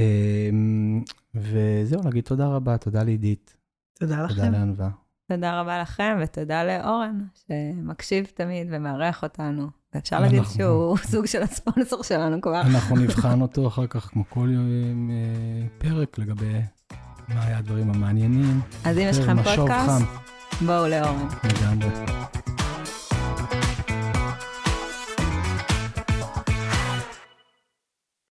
אמ, 0.01 1.03
וזהו, 1.35 2.01
נגיד 2.05 2.25
תודה 2.25 2.47
רבה, 2.47 2.79
תודה 2.79 3.03
לעידית. 3.03 3.57
תודה 4.01 4.23
לכם. 4.23 4.35
תודה 4.35 4.49
לענווה. 4.49 4.89
תודה 5.29 5.61
רבה 5.61 5.81
לכם, 5.81 6.19
ותודה 6.23 6.65
לאורן, 6.65 7.19
שמקשיב 7.49 8.27
תמיד 8.35 8.67
ומארח 8.71 9.23
אותנו. 9.23 9.67
ואפשר 9.95 10.21
להגיד 10.21 10.39
אנחנו- 10.39 10.55
שהוא 10.55 10.97
סוג 11.13 11.27
של 11.27 11.43
הספונסר 11.43 12.03
שלנו 12.03 12.41
כבר. 12.41 12.61
אנחנו 12.61 12.97
נבחן 13.03 13.41
אותו 13.41 13.67
אחר 13.69 13.87
כך, 13.87 14.05
כמו 14.11 14.25
כל 14.29 14.49
יום, 14.53 15.11
אה, 15.11 15.67
פרק, 15.79 16.19
לגבי 16.19 16.53
מה 17.29 17.45
היה 17.45 17.59
הדברים 17.59 17.91
המעניינים. 17.91 18.61
אז 18.85 18.99
אם 18.99 19.03
יש 19.11 19.19
לכם 19.19 19.43
פודקאסט, 19.43 20.05
בואו 20.67 20.89
לאורן. 20.89 21.27
לגמרי. 21.45 21.89